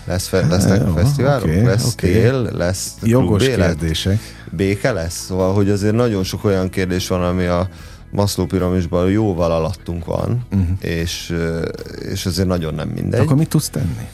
lesz 0.06 0.28
fe, 0.28 0.48
lesznek 0.48 0.82
Jó, 0.88 0.94
fesztiválok, 0.94 1.44
okay, 1.44 1.64
lesz 1.64 1.94
okay. 1.94 2.12
tél, 2.12 2.50
lesz 2.54 2.92
Jogos 3.04 3.46
kérdések. 3.46 4.20
Béke 4.52 4.92
lesz, 4.92 5.26
szóval, 5.26 5.54
hogy 5.54 5.70
azért 5.70 5.96
nagyon 5.96 6.24
sok 6.24 6.44
olyan 6.44 6.70
kérdés 6.70 7.08
van, 7.08 7.24
ami 7.24 7.46
a 7.46 7.70
Maszló 8.12 8.46
piramisban 8.46 9.10
jóval 9.10 9.52
alattunk 9.52 10.06
van, 10.06 10.46
uh-huh. 10.52 10.68
és, 10.80 11.36
és 12.12 12.26
azért 12.26 12.48
nagyon 12.48 12.74
nem 12.74 12.88
mindegy. 12.90 13.20
Akkor 13.20 13.36
mit 13.36 13.50
tudsz 13.50 13.70
tenni? 13.70 14.08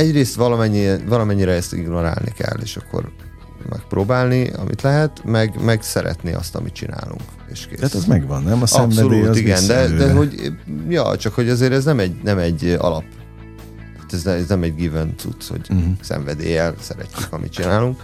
Egyrészt 0.00 0.34
valamennyi, 0.34 1.04
valamennyire 1.06 1.52
ezt 1.52 1.72
ignorálni 1.72 2.32
kell, 2.36 2.56
és 2.62 2.76
akkor 2.76 3.10
megpróbálni, 3.68 4.48
amit 4.48 4.82
lehet, 4.82 5.24
meg, 5.24 5.64
meg 5.64 5.82
szeretni 5.82 6.32
azt, 6.32 6.54
amit 6.54 6.72
csinálunk. 6.72 7.22
És 7.52 7.66
kész. 7.66 7.78
Tehát 7.78 7.94
az 7.94 8.04
megvan, 8.04 8.42
nem? 8.42 8.62
A 8.62 8.66
Abszolút, 8.70 9.26
az 9.26 9.36
igen, 9.36 9.66
de, 9.66 9.86
de 9.88 10.12
hogy, 10.12 10.52
ja, 10.88 11.16
csak 11.16 11.34
hogy 11.34 11.48
azért 11.48 11.72
ez 11.72 11.84
nem 11.84 11.98
egy, 11.98 12.14
nem 12.22 12.38
egy 12.38 12.76
alap 12.78 13.04
ez, 14.12 14.26
ez 14.26 14.48
nem 14.48 14.62
egy 14.62 14.74
given 14.74 15.14
cucc, 15.16 15.48
hogy 15.48 15.66
uh-huh. 15.70 15.92
szenvedéllyel 16.00 16.74
szeretjük, 16.80 17.32
amit 17.32 17.52
csinálunk. 17.52 18.02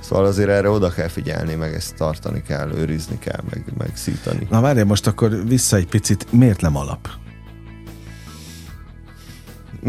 Szóval 0.00 0.24
azért 0.24 0.48
erre 0.48 0.70
oda 0.70 0.90
kell 0.90 1.08
figyelni, 1.08 1.54
meg 1.54 1.74
ezt 1.74 1.94
tartani 1.94 2.42
kell, 2.42 2.70
őrizni 2.74 3.18
kell, 3.18 3.40
meg, 3.50 3.64
meg 3.78 3.90
szítani. 3.94 4.46
Na 4.50 4.60
várjál, 4.60 4.84
most 4.84 5.06
akkor 5.06 5.46
vissza 5.46 5.76
egy 5.76 5.86
picit, 5.86 6.32
miért 6.32 6.60
nem 6.60 6.76
alap? 6.76 7.08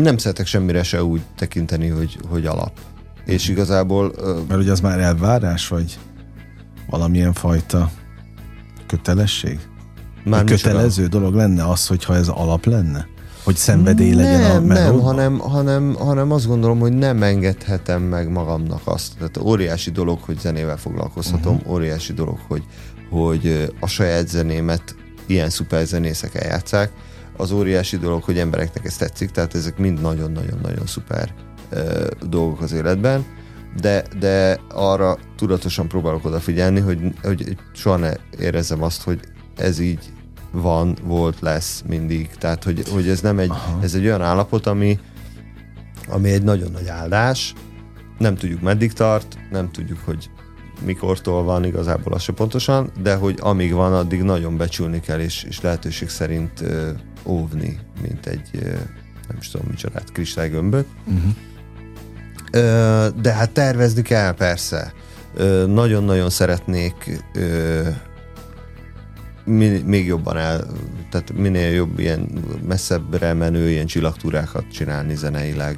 Nem 0.02 0.18
szeretek 0.18 0.46
semmire 0.46 0.84
se 0.84 1.04
úgy 1.04 1.22
tekinteni, 1.36 1.88
hogy, 1.88 2.18
hogy 2.30 2.46
alap. 2.46 2.72
És 3.26 3.50
igazából... 3.50 4.14
Mert 4.48 4.62
ugye 4.62 4.72
az 4.72 4.80
már 4.80 5.00
elvárás, 5.00 5.68
vagy 5.68 6.00
valamilyen 6.90 7.34
fajta 7.34 7.92
kötelesség? 8.88 9.60
Már 10.24 10.44
kötelező 10.44 11.04
a... 11.06 11.08
dolog 11.08 11.34
lenne 11.34 11.70
az, 11.70 11.88
hogyha 11.88 12.16
ez 12.16 12.28
alap 12.28 12.66
lenne? 12.66 13.08
Hogy 13.44 13.56
szenvedély 13.56 14.10
nem, 14.10 14.18
legyen 14.18 14.56
a 14.56 14.60
melóban? 14.60 15.16
Nem, 15.16 15.40
hanem, 15.40 15.40
hanem, 15.40 15.96
hanem 16.00 16.32
azt 16.32 16.48
gondolom, 16.48 16.80
hogy 16.80 16.94
nem 16.94 17.24
engedhetem 17.24 18.02
meg 18.02 18.32
magamnak 18.32 18.82
azt. 18.84 19.14
Tehát 19.18 19.38
óriási 19.38 19.92
dolog, 19.92 20.20
hogy 20.22 20.40
zenével 20.40 20.78
foglalkozhatom, 20.78 21.56
uh-huh. 21.56 21.72
óriási 21.72 22.14
dolog, 22.14 22.38
hogy, 22.48 22.64
hogy 23.10 23.74
a 23.80 23.88
saját 23.88 24.28
zenémet 24.28 24.96
ilyen 25.26 25.50
szuper 25.50 25.86
zenészek 25.86 26.36
eljátszák. 26.36 26.92
Az 27.40 27.52
óriási 27.52 27.98
dolog, 27.98 28.24
hogy 28.24 28.38
embereknek 28.38 28.86
ez 28.86 28.98
tetszik, 28.98 29.30
tehát 29.30 29.56
ezek 29.56 29.78
mind 29.78 30.02
nagyon-nagyon-nagyon 30.02 30.86
szuper 30.86 31.34
dolgok 32.30 32.62
az 32.62 32.72
életben, 32.72 33.26
de, 33.82 34.04
de 34.20 34.60
arra 34.70 35.18
tudatosan 35.36 35.88
próbálok 35.88 36.26
odafigyelni, 36.26 36.80
hogy, 36.80 37.00
hogy 37.22 37.58
soha 37.74 37.98
ne 37.98 38.12
érezzem 38.40 38.84
azt, 38.84 39.02
hogy 39.02 39.20
ez 39.56 39.80
így 39.80 40.00
van, 40.52 40.98
volt, 41.04 41.40
lesz 41.40 41.84
mindig. 41.88 42.30
Tehát, 42.30 42.64
hogy, 42.64 42.90
hogy 42.90 43.10
ez 43.10 43.22
nem 43.22 43.40
egy, 43.40 43.50
Aha. 43.50 43.80
ez 43.82 43.94
egy 43.94 44.06
olyan 44.06 44.22
állapot, 44.22 44.66
ami, 44.66 45.00
ami 46.08 46.30
egy 46.32 46.44
nagyon 46.44 46.72
nagy 46.72 46.88
áldás, 46.88 47.54
nem 48.18 48.36
tudjuk 48.36 48.62
meddig 48.62 48.94
tart, 48.94 49.38
nem 49.52 49.72
tudjuk, 49.72 50.00
hogy 50.06 50.30
mikortól 50.86 51.44
van 51.44 51.66
igazából 51.66 52.14
az 52.14 52.22
se 52.22 52.34
pontosan, 52.34 52.92
de 53.02 53.16
hogy 53.16 53.38
amíg 53.42 53.74
van, 53.74 53.94
addig 53.94 54.22
nagyon 54.22 54.58
becsülni 54.58 55.00
kell, 55.00 55.20
és, 55.20 55.44
és 55.44 55.62
lehetőség 55.62 56.10
szerint 56.10 56.62
ö, 56.62 56.90
óvni, 57.24 57.80
mint 58.02 58.26
egy, 58.26 58.50
nem 59.28 59.38
is 59.40 59.50
tudom 59.50 59.68
micsodát, 59.70 60.12
kristálygömböt. 60.12 60.88
Uh-huh 61.06 61.36
de 63.22 63.34
hát 63.34 63.50
tervezni 63.50 64.02
kell, 64.02 64.32
persze. 64.32 64.94
Nagyon-nagyon 65.68 66.30
szeretnék 66.30 67.24
még 69.86 70.06
jobban 70.06 70.38
el, 70.38 70.66
tehát 71.12 71.32
minél 71.34 71.72
jobb 71.72 72.00
ilyen 72.00 72.30
messzebbre 72.68 73.34
menő 73.34 73.70
ilyen 73.70 73.86
csillagtúrákat 73.86 74.72
csinálni 74.72 75.16
zeneileg. 75.16 75.78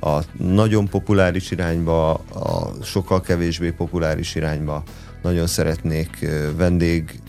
A 0.00 0.20
nagyon 0.38 0.88
populáris 0.88 1.50
irányba, 1.50 2.12
a 2.14 2.72
sokkal 2.82 3.20
kevésbé 3.20 3.70
populáris 3.70 4.34
irányba 4.34 4.82
nagyon 5.22 5.46
szeretnék 5.46 6.26
vendég 6.56 7.20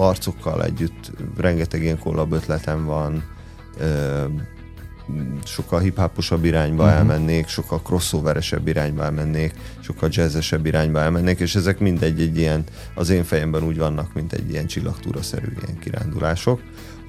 arcokkal 0.00 0.64
együtt, 0.64 1.10
rengeteg 1.36 1.82
ilyen 1.82 1.98
kollab 1.98 2.32
ötletem 2.32 2.84
van, 2.84 3.24
sokkal 5.44 5.80
hip-hoposabb 5.80 6.44
irányba 6.44 6.82
uh-huh. 6.82 6.98
elmennék, 6.98 7.48
sokkal 7.48 7.80
crossoveresebb 7.82 8.68
irányba 8.68 9.02
elmennék, 9.02 9.54
sokkal 9.80 10.08
jazzesebb 10.12 10.66
irányba 10.66 11.00
elmennék, 11.00 11.38
és 11.38 11.54
ezek 11.54 11.78
mindegy 11.78 12.20
egy 12.20 12.38
ilyen, 12.38 12.64
az 12.94 13.10
én 13.10 13.24
fejemben 13.24 13.62
úgy 13.62 13.78
vannak, 13.78 14.14
mint 14.14 14.32
egy 14.32 14.50
ilyen 14.50 14.66
csillagtúra-szerű 14.66 15.48
ilyen 15.62 15.78
kirándulások. 15.78 16.60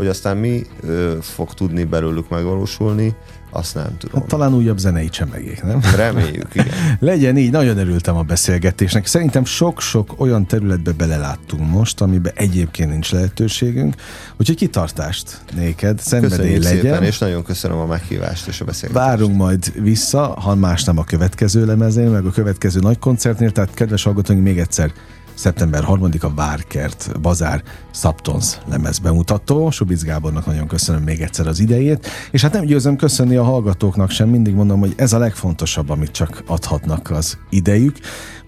Hogy 0.02 0.10
aztán 0.10 0.38
mi 0.38 0.66
ö, 0.84 1.18
fog 1.22 1.54
tudni 1.54 1.84
belőlük 1.84 2.30
megvalósulni, 2.30 3.16
azt 3.50 3.76
nem 3.76 3.98
tudom. 3.98 4.20
Hát, 4.20 4.30
talán 4.30 4.54
újabb 4.54 4.78
zenei 4.78 5.10
csemegék, 5.10 5.64
nem? 5.64 5.80
Reméljük, 5.96 6.48
igen. 6.52 6.74
Legyen 7.00 7.38
így, 7.38 7.52
nagyon 7.52 7.78
örültem 7.78 8.16
a 8.16 8.22
beszélgetésnek. 8.22 9.06
Szerintem 9.06 9.46
sok-sok 9.46 10.14
olyan 10.18 10.46
területbe 10.46 10.92
beleláttunk 10.92 11.70
most, 11.70 12.02
amiben 12.02 12.34
egyébként 12.36 12.90
nincs 12.90 13.12
lehetőségünk, 13.12 13.96
úgyhogy 14.38 14.56
kitartást 14.56 15.42
néked, 15.56 16.00
szenvedély 16.00 16.58
legyen. 16.58 16.82
Szépen, 16.82 17.04
és 17.04 17.18
nagyon 17.18 17.44
köszönöm 17.44 17.78
a 17.78 17.86
meghívást 17.86 18.48
és 18.48 18.62
a 18.62 18.66
beszélgetést. 18.66 19.06
Várunk 19.06 19.36
majd 19.36 19.82
vissza, 19.82 20.22
ha 20.28 20.56
más 20.56 20.84
nem 20.84 20.98
a 20.98 21.04
következő 21.04 21.66
lemezén, 21.66 22.10
meg 22.10 22.26
a 22.26 22.32
következő 22.32 22.80
nagy 22.80 23.00
koncertnél, 23.00 23.52
tehát 23.52 23.74
kedves 23.74 24.04
hallgatóink, 24.04 24.44
még 24.44 24.60
egyszer 24.60 24.92
szeptember 25.42 25.84
3-a 25.88 26.34
Várkert 26.34 27.22
Bazár 27.22 27.64
Subtons 27.94 28.58
lemez 28.70 29.00
bemutató. 29.00 29.72
Subic 29.72 30.04
Gábornak 30.04 30.46
nagyon 30.46 30.68
köszönöm 30.68 31.04
még 31.04 31.22
egyszer 31.22 31.48
az 31.48 31.60
idejét, 31.60 32.08
és 32.32 32.42
hát 32.42 32.54
nem 32.54 32.66
győzöm 32.66 32.96
köszönni 32.96 33.36
a 33.36 33.44
hallgatóknak 33.44 34.10
sem, 34.10 34.30
mindig 34.30 34.54
mondom, 34.54 34.80
hogy 34.80 34.94
ez 34.96 35.14
a 35.14 35.18
legfontosabb, 35.18 35.90
amit 35.90 36.12
csak 36.12 36.44
adhatnak 36.48 37.10
az 37.10 37.38
idejük. 37.50 37.98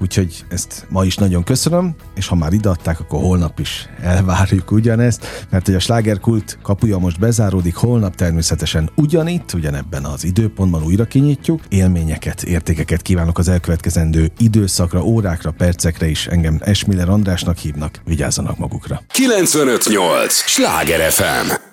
Úgyhogy 0.01 0.45
ezt 0.49 0.85
ma 0.89 1.05
is 1.05 1.15
nagyon 1.15 1.43
köszönöm, 1.43 1.95
és 2.15 2.27
ha 2.27 2.35
már 2.35 2.53
ideadták, 2.53 2.99
akkor 2.99 3.19
holnap 3.19 3.59
is 3.59 3.89
elvárjuk 4.01 4.71
ugyanezt, 4.71 5.45
mert 5.49 5.65
hogy 5.65 5.75
a 5.75 5.79
slágerkult 5.79 6.57
kapuja 6.61 6.97
most 6.97 7.19
bezáródik, 7.19 7.75
holnap 7.75 8.15
természetesen 8.15 8.89
ugyanitt, 8.95 9.53
ugyanebben 9.53 10.05
az 10.05 10.23
időpontban 10.23 10.83
újra 10.83 11.05
kinyitjuk. 11.05 11.61
Élményeket, 11.69 12.43
értékeket 12.43 13.01
kívánok 13.01 13.37
az 13.37 13.47
elkövetkezendő 13.47 14.31
időszakra, 14.37 15.03
órákra, 15.03 15.51
percekre 15.51 16.07
is. 16.07 16.27
Engem 16.27 16.59
Esmiller 16.61 17.09
Andrásnak 17.09 17.57
hívnak, 17.57 18.01
vigyázzanak 18.05 18.57
magukra. 18.57 19.01
958! 19.07 20.33
Sláger 20.33 21.11
FM! 21.11 21.71